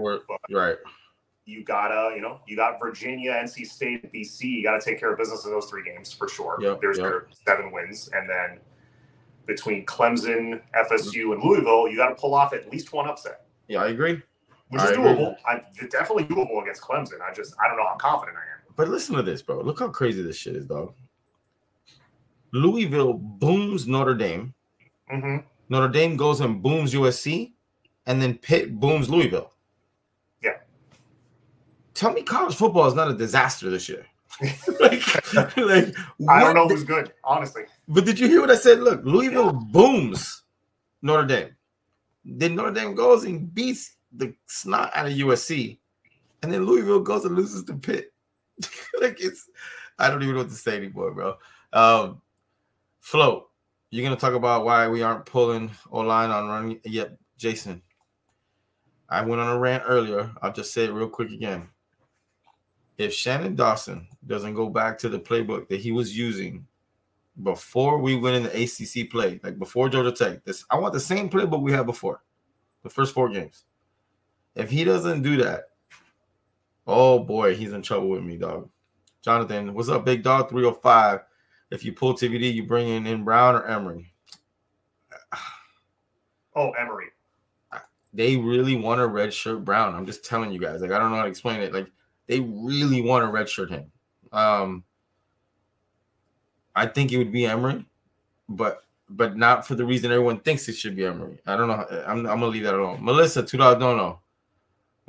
right. 0.51 0.77
You 1.45 1.65
gotta, 1.65 2.15
you 2.15 2.23
know, 2.23 2.41
you 2.47 2.57
got 2.57 2.79
Virginia, 2.81 3.33
NC 3.33 3.67
State, 3.67 4.13
BC. 4.13 4.45
You 4.45 4.63
got 4.63 4.79
to 4.79 4.85
take 4.85 4.99
care 4.99 5.13
of 5.13 5.19
business 5.19 5.45
in 5.45 5.51
those 5.51 5.67
three 5.67 5.83
games 5.83 6.13
for 6.13 6.29
sure. 6.29 6.59
Yep, 6.61 6.81
There's 6.81 6.99
yep. 6.99 7.05
your 7.05 7.29
seven 7.47 7.73
wins, 7.73 8.09
and 8.13 8.29
then 8.29 8.61
between 9.47 9.85
Clemson, 9.85 10.63
FSU, 10.77 11.33
and 11.33 11.43
Louisville, 11.43 11.89
you 11.89 11.97
got 11.97 12.11
to 12.11 12.15
pull 12.15 12.35
off 12.35 12.53
at 12.53 12.71
least 12.71 12.93
one 12.93 13.09
upset. 13.09 13.47
Yeah, 13.69 13.83
I 13.83 13.89
agree. 13.89 14.23
Which 14.71 14.83
I 14.83 14.91
is 14.93 14.97
doable. 14.97 15.37
I, 15.47 15.63
definitely 15.91 16.25
doable 16.25 16.63
against 16.63 16.81
Clemson. 16.81 17.21
I 17.21 17.35
just, 17.35 17.55
I 17.63 17.69
don't 17.69 17.77
know 17.77 17.87
how 17.87 17.97
confident 17.97 18.39
I 18.39 18.41
am. 18.41 18.75
But 18.77 18.89
listen 18.89 19.17
to 19.17 19.23
this, 19.23 19.43
bro. 19.43 19.61
Look 19.61 19.81
how 19.81 19.89
crazy 19.89 20.23
this 20.23 20.37
shit 20.37 20.57
is, 20.57 20.67
though. 20.67 20.95
Louisville 22.53 23.15
booms 23.15 23.87
Notre 23.87 24.15
Dame. 24.15 24.55
Mm-hmm. 25.13 25.39
Notre 25.69 25.89
Dame 25.89 26.17
goes 26.17 26.41
and 26.41 26.63
booms 26.63 26.95
USC, 26.95 27.53
and 28.07 28.23
then 28.23 28.39
Pitt 28.39 28.79
booms 28.79 29.11
Louisville. 29.11 29.53
Yeah. 30.43 30.57
Tell 31.95 32.13
me, 32.13 32.23
college 32.23 32.55
football 32.55 32.87
is 32.87 32.95
not 32.95 33.11
a 33.11 33.15
disaster 33.15 33.71
this 33.71 33.89
year. 33.89 34.07
like, 34.81 35.03
like 35.57 35.95
I 36.29 36.41
don't 36.41 36.55
know 36.55 36.69
who's 36.69 36.85
good, 36.85 37.13
honestly. 37.25 37.65
But 37.89 38.05
did 38.05 38.19
you 38.19 38.29
hear 38.29 38.41
what 38.41 38.51
I 38.51 38.57
said? 38.57 38.81
Look, 38.81 39.05
Louisville 39.05 39.53
yeah. 39.53 39.71
booms 39.71 40.45
Notre 41.03 41.27
Dame. 41.27 41.57
Then 42.25 42.55
Notre 42.55 42.73
Dame 42.73 42.95
goes 42.95 43.25
and 43.25 43.53
beats 43.53 43.97
the 44.13 44.35
snot 44.47 44.91
out 44.95 45.07
of 45.07 45.13
USC, 45.13 45.79
and 46.43 46.53
then 46.53 46.65
Louisville 46.65 47.01
goes 47.01 47.25
and 47.25 47.37
loses 47.37 47.65
to 47.65 47.75
Pitt. 47.75 48.13
like 49.01 49.21
it's, 49.21 49.49
I 49.99 50.11
don't 50.11 50.23
even 50.23 50.35
know 50.35 50.43
what 50.43 50.51
to 50.51 50.57
say 50.57 50.77
anymore, 50.77 51.13
bro. 51.13 51.37
Um, 51.73 52.21
you're 53.91 54.05
gonna 54.05 54.17
talk 54.17 54.35
about 54.35 54.65
why 54.65 54.89
we 54.89 55.03
aren't 55.03 55.27
pulling 55.27 55.71
O 55.91 56.01
line 56.01 56.31
on 56.31 56.49
running. 56.49 56.81
Yep, 56.85 57.19
Jason. 57.37 57.83
I 59.09 59.23
went 59.23 59.41
on 59.41 59.57
a 59.57 59.59
rant 59.59 59.83
earlier. 59.87 60.31
I'll 60.41 60.53
just 60.53 60.73
say 60.73 60.85
it 60.85 60.93
real 60.93 61.09
quick 61.09 61.31
again. 61.31 61.69
If 62.97 63.13
Shannon 63.13 63.57
Dawson 63.57 64.07
doesn't 64.27 64.55
go 64.55 64.69
back 64.69 64.99
to 64.99 65.09
the 65.09 65.19
playbook 65.19 65.69
that 65.69 65.81
he 65.81 65.91
was 65.91 66.17
using 66.17 66.67
before 67.43 67.99
we 67.99 68.15
went 68.15 68.37
in 68.37 68.43
the 68.45 68.63
ACC 68.63 69.11
play, 69.11 69.41
like 69.43 69.59
before 69.59 69.89
Georgia 69.89 70.13
Tech, 70.13 70.45
this 70.45 70.65
I 70.71 70.79
want 70.79 70.93
the 70.93 71.01
same 71.01 71.29
playbook 71.29 71.63
we 71.63 71.73
had 71.73 71.87
before, 71.87 72.23
the 72.85 72.91
first 72.91 73.13
four 73.15 73.29
games. 73.29 73.65
If 74.55 74.71
he 74.71 74.85
doesn't 74.85 75.23
do 75.23 75.37
that, 75.39 75.71
oh 76.87 77.21
boy, 77.21 77.55
he's 77.55 77.73
in 77.73 77.83
trouble 77.83 78.11
with 78.11 78.23
me, 78.23 78.37
dog. 78.37 78.69
Jonathan, 79.23 79.75
what's 79.75 79.89
up, 79.89 80.05
big 80.05 80.23
dog? 80.23 80.49
305. 80.49 81.21
If 81.71 81.85
you 81.85 81.93
pull 81.93 82.15
TVD, 82.15 82.53
you 82.53 82.67
bring 82.67 82.89
in, 82.89 83.07
in 83.07 83.25
Brown 83.25 83.55
or 83.55 83.67
Emory. 83.67 84.13
Oh, 86.57 86.73
Emory. 86.73 87.07
They 88.13 88.37
really 88.37 88.75
want 88.75 89.01
a 89.01 89.07
red 89.07 89.33
shirt 89.33 89.65
Brown. 89.65 89.95
I'm 89.95 90.05
just 90.05 90.25
telling 90.25 90.51
you 90.51 90.59
guys. 90.59 90.81
Like 90.81 90.91
I 90.91 90.99
don't 90.99 91.11
know 91.11 91.17
how 91.17 91.23
to 91.23 91.29
explain 91.29 91.61
it. 91.61 91.73
Like 91.73 91.87
they 92.27 92.41
really 92.41 93.03
want 93.03 93.25
to 93.25 93.31
red 93.31 93.49
shirt 93.49 93.71
him. 93.71 93.93
Um, 94.33 94.83
I 96.75 96.87
think 96.87 97.13
it 97.13 97.19
would 97.19 97.31
be 97.31 97.47
Emory, 97.47 97.87
but 98.49 98.83
but 99.09 99.37
not 99.37 99.67
for 99.67 99.77
the 99.77 99.85
reason 99.85 100.11
everyone 100.11 100.41
thinks 100.41 100.69
it 100.69 100.77
should 100.77 100.97
be 100.97 101.05
Emory. 101.05 101.39
I 101.47 101.57
don't 101.57 101.69
know. 101.69 101.87
I'm, 102.05 102.19
I'm 102.19 102.41
gonna 102.41 102.47
leave 102.47 102.65
that 102.65 102.75
alone. 102.75 103.05
Melissa, 103.05 103.45
two 103.45 103.57
dollars 103.57 103.79
don't 103.79 103.97
know. 103.97 104.19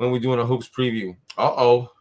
When 0.01 0.09
we 0.09 0.17
doing 0.17 0.39
a 0.39 0.45
hoops 0.45 0.67
preview. 0.67 1.15
Uh 1.37 1.53
oh. 1.55 1.91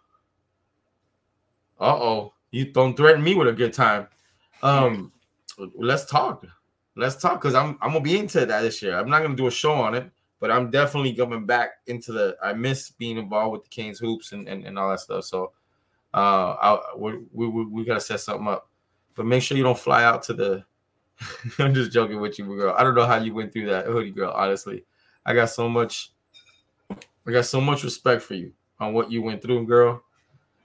Uh 1.78 1.96
oh. 1.96 2.32
You 2.50 2.72
don't 2.72 2.96
threaten 2.96 3.22
me 3.22 3.34
with 3.34 3.48
a 3.48 3.52
good 3.52 3.74
time. 3.74 4.08
Um, 4.62 5.12
let's 5.76 6.06
talk. 6.06 6.46
Let's 6.96 7.16
talk 7.16 7.42
because 7.42 7.54
I'm 7.54 7.76
I'm 7.82 7.90
gonna 7.90 8.00
be 8.00 8.18
into 8.18 8.46
that 8.46 8.62
this 8.62 8.80
year. 8.80 8.98
I'm 8.98 9.10
not 9.10 9.20
gonna 9.20 9.36
do 9.36 9.48
a 9.48 9.50
show 9.50 9.74
on 9.74 9.94
it, 9.94 10.10
but 10.40 10.50
I'm 10.50 10.70
definitely 10.70 11.12
coming 11.12 11.44
back 11.44 11.72
into 11.88 12.12
the. 12.12 12.38
I 12.42 12.54
miss 12.54 12.88
being 12.88 13.18
involved 13.18 13.52
with 13.52 13.64
the 13.64 13.68
Canes 13.68 13.98
hoops 13.98 14.32
and 14.32 14.48
and, 14.48 14.64
and 14.64 14.78
all 14.78 14.88
that 14.88 15.00
stuff. 15.00 15.24
So, 15.24 15.52
uh, 16.14 16.56
I, 16.58 16.94
we 16.96 17.18
we 17.34 17.48
we 17.66 17.84
gotta 17.84 18.00
set 18.00 18.20
something 18.20 18.48
up, 18.48 18.70
but 19.14 19.26
make 19.26 19.42
sure 19.42 19.58
you 19.58 19.62
don't 19.62 19.78
fly 19.78 20.04
out 20.04 20.22
to 20.22 20.32
the 20.32 20.64
I'm 21.58 21.74
just 21.74 21.92
joking 21.92 22.18
with 22.18 22.38
you, 22.38 22.46
girl. 22.46 22.74
I 22.78 22.82
don't 22.82 22.94
know 22.94 23.04
how 23.04 23.16
you 23.16 23.34
went 23.34 23.52
through 23.52 23.66
that 23.66 23.84
hoodie, 23.84 24.10
girl. 24.10 24.32
Honestly, 24.34 24.84
I 25.26 25.34
got 25.34 25.50
so 25.50 25.68
much, 25.68 26.12
I 27.26 27.32
got 27.32 27.44
so 27.44 27.60
much 27.60 27.84
respect 27.84 28.22
for 28.22 28.34
you 28.34 28.52
on 28.78 28.92
what 28.92 29.10
you 29.10 29.22
went 29.22 29.42
through, 29.42 29.66
girl. 29.66 30.02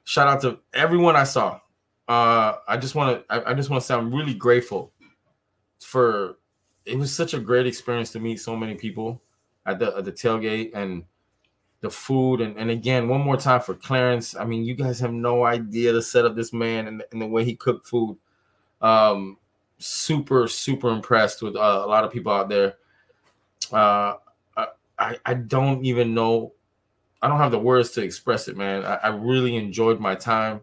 Shout 0.04 0.28
out 0.28 0.42
to 0.42 0.60
everyone 0.74 1.16
I 1.16 1.24
saw. 1.24 1.60
Uh, 2.08 2.58
I 2.68 2.78
just 2.78 2.96
want 2.96 3.28
to, 3.28 3.34
I, 3.34 3.52
I 3.52 3.54
just 3.54 3.70
want 3.70 3.82
to 3.82 3.88
say 3.88 3.96
I'm 3.96 4.14
really 4.14 4.34
grateful 4.34 4.92
for. 5.80 6.38
It 6.86 7.00
was 7.00 7.12
such 7.12 7.34
a 7.34 7.40
great 7.40 7.66
experience 7.66 8.12
to 8.12 8.20
meet 8.20 8.40
so 8.40 8.56
many 8.56 8.76
people 8.76 9.20
at 9.66 9.80
the 9.80 9.98
at 9.98 10.06
the 10.06 10.12
tailgate 10.12 10.72
and 10.76 11.04
the 11.82 11.90
food 11.90 12.42
and, 12.42 12.58
and 12.58 12.70
again 12.70 13.08
one 13.08 13.22
more 13.22 13.38
time 13.38 13.62
for 13.62 13.74
Clarence. 13.74 14.36
I 14.36 14.46
mean, 14.46 14.64
you 14.64 14.76
guys 14.76 15.00
have 15.00 15.12
no 15.12 15.46
idea 15.46 15.94
the 15.94 16.02
set 16.02 16.26
of 16.26 16.36
this 16.36 16.54
man 16.54 16.88
and, 16.88 17.04
and 17.12 17.22
the 17.22 17.28
way 17.28 17.44
he 17.44 17.56
cooked 17.56 17.88
food. 17.88 18.18
Um, 18.82 19.38
super 19.80 20.48
super 20.48 20.90
impressed 20.90 21.42
with 21.42 21.56
uh, 21.56 21.82
a 21.84 21.88
lot 21.88 22.04
of 22.04 22.12
people 22.12 22.32
out 22.32 22.50
there. 22.50 22.76
Uh, 23.72 24.16
I 25.00 25.18
I 25.26 25.34
don't 25.34 25.86
even 25.86 26.14
know. 26.14 26.54
I 27.22 27.28
don't 27.28 27.40
have 27.40 27.52
the 27.52 27.60
words 27.60 27.92
to 27.92 28.04
express 28.04 28.48
it, 28.48 28.58
man. 28.58 28.86
I, 28.86 28.96
I 28.96 29.08
really 29.10 29.56
enjoyed 29.56 30.00
my 30.00 30.16
time 30.16 30.62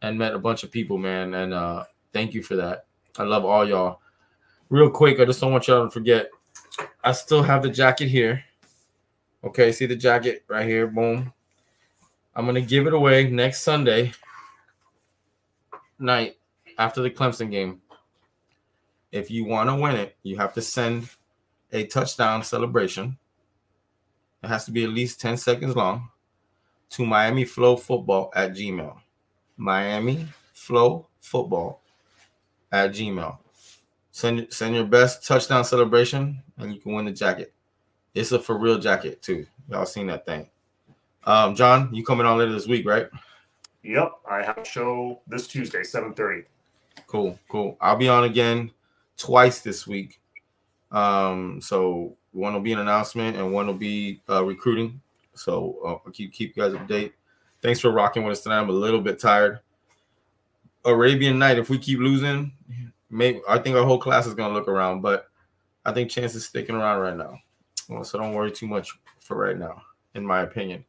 and 0.00 0.18
met 0.18 0.34
a 0.34 0.38
bunch 0.38 0.62
of 0.62 0.70
people, 0.70 0.98
man. 0.98 1.34
And 1.34 1.52
uh, 1.52 1.84
thank 2.12 2.34
you 2.34 2.42
for 2.42 2.56
that. 2.56 2.86
I 3.18 3.24
love 3.24 3.44
all 3.44 3.68
y'all. 3.68 4.00
Real 4.70 4.90
quick, 4.90 5.20
I 5.20 5.24
just 5.24 5.40
don't 5.40 5.52
want 5.52 5.68
y'all 5.68 5.84
to 5.84 5.90
forget. 5.90 6.30
I 7.04 7.12
still 7.12 7.42
have 7.42 7.62
the 7.62 7.68
jacket 7.68 8.08
here. 8.08 8.42
Okay, 9.44 9.72
see 9.72 9.86
the 9.86 9.96
jacket 9.96 10.44
right 10.48 10.66
here. 10.66 10.86
Boom. 10.86 11.32
I'm 12.34 12.46
gonna 12.46 12.60
give 12.62 12.86
it 12.86 12.94
away 12.94 13.28
next 13.28 13.62
Sunday 13.62 14.12
night 15.98 16.36
after 16.78 17.02
the 17.02 17.10
Clemson 17.10 17.50
game. 17.50 17.80
If 19.10 19.30
you 19.30 19.44
want 19.44 19.68
to 19.68 19.76
win 19.76 19.96
it, 19.96 20.16
you 20.22 20.36
have 20.38 20.54
to 20.54 20.62
send 20.62 21.08
a 21.72 21.86
touchdown 21.86 22.42
celebration. 22.42 23.18
It 24.42 24.48
has 24.48 24.64
to 24.64 24.72
be 24.72 24.84
at 24.84 24.90
least 24.90 25.20
10 25.20 25.36
seconds 25.36 25.76
long 25.76 26.08
to 26.90 27.06
Miami 27.06 27.44
Flo 27.44 27.76
Football 27.76 28.30
at 28.34 28.52
Gmail. 28.52 28.96
Miami 29.56 30.26
Flo 30.52 31.08
Football 31.20 31.80
at 32.72 32.90
Gmail. 32.90 33.38
Send 34.10 34.52
send 34.52 34.74
your 34.74 34.84
best 34.84 35.26
touchdown 35.26 35.64
celebration 35.64 36.42
and 36.58 36.74
you 36.74 36.80
can 36.80 36.92
win 36.92 37.06
the 37.06 37.12
jacket. 37.12 37.54
It's 38.14 38.32
a 38.32 38.38
for 38.38 38.58
real 38.58 38.78
jacket 38.78 39.22
too. 39.22 39.46
Y'all 39.70 39.86
seen 39.86 40.06
that 40.08 40.26
thing. 40.26 40.50
Um, 41.24 41.54
John, 41.54 41.94
you 41.94 42.04
coming 42.04 42.26
on 42.26 42.38
later 42.38 42.52
this 42.52 42.66
week, 42.66 42.86
right? 42.86 43.08
Yep, 43.84 44.12
I 44.30 44.42
have 44.42 44.58
a 44.58 44.64
show 44.64 45.20
this 45.26 45.46
Tuesday, 45.46 45.82
7:30. 45.82 46.44
Cool, 47.06 47.38
cool. 47.48 47.76
I'll 47.80 47.96
be 47.96 48.08
on 48.08 48.24
again 48.24 48.70
twice 49.16 49.60
this 49.60 49.86
week. 49.86 50.20
Um, 50.90 51.60
so 51.60 52.16
one 52.32 52.52
will 52.52 52.60
be 52.60 52.72
an 52.72 52.80
announcement 52.80 53.36
and 53.36 53.52
one 53.52 53.66
will 53.66 53.74
be 53.74 54.20
uh, 54.28 54.44
recruiting. 54.44 55.00
So 55.34 55.78
uh, 55.84 55.88
I'll 56.06 56.12
keep 56.12 56.32
keep 56.32 56.56
you 56.56 56.62
guys 56.62 56.72
update. 56.72 57.12
Thanks 57.62 57.80
for 57.80 57.90
rocking 57.90 58.24
with 58.24 58.32
us 58.32 58.42
tonight. 58.42 58.58
I'm 58.58 58.68
a 58.68 58.72
little 58.72 59.00
bit 59.00 59.18
tired. 59.18 59.60
Arabian 60.84 61.38
Night. 61.38 61.58
If 61.58 61.70
we 61.70 61.78
keep 61.78 62.00
losing, 62.00 62.52
maybe 63.08 63.40
I 63.48 63.58
think 63.58 63.76
our 63.76 63.84
whole 63.84 63.98
class 63.98 64.26
is 64.26 64.34
gonna 64.34 64.54
look 64.54 64.68
around, 64.68 65.00
but 65.00 65.28
I 65.84 65.92
think 65.92 66.10
Chance 66.10 66.34
is 66.34 66.46
sticking 66.46 66.74
around 66.74 67.00
right 67.00 67.16
now. 67.16 67.38
So 68.02 68.18
don't 68.18 68.34
worry 68.34 68.50
too 68.50 68.66
much 68.66 68.90
for 69.20 69.36
right 69.36 69.58
now, 69.58 69.82
in 70.14 70.26
my 70.26 70.42
opinion. 70.42 70.84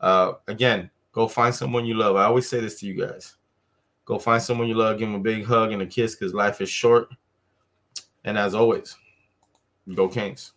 Uh, 0.00 0.34
again, 0.46 0.90
go 1.12 1.26
find 1.26 1.54
someone 1.54 1.84
you 1.84 1.94
love. 1.94 2.16
I 2.16 2.24
always 2.24 2.48
say 2.48 2.60
this 2.60 2.78
to 2.80 2.86
you 2.86 2.94
guys. 2.94 3.36
Go 4.04 4.18
find 4.18 4.42
someone 4.42 4.68
you 4.68 4.74
love, 4.74 4.98
give 4.98 5.08
them 5.08 5.16
a 5.16 5.22
big 5.22 5.44
hug 5.44 5.72
and 5.72 5.82
a 5.82 5.86
kiss 5.86 6.14
because 6.14 6.32
life 6.32 6.60
is 6.60 6.70
short. 6.70 7.08
And 8.24 8.38
as 8.38 8.54
always, 8.54 8.96
go 9.94 10.08
Canes. 10.08 10.52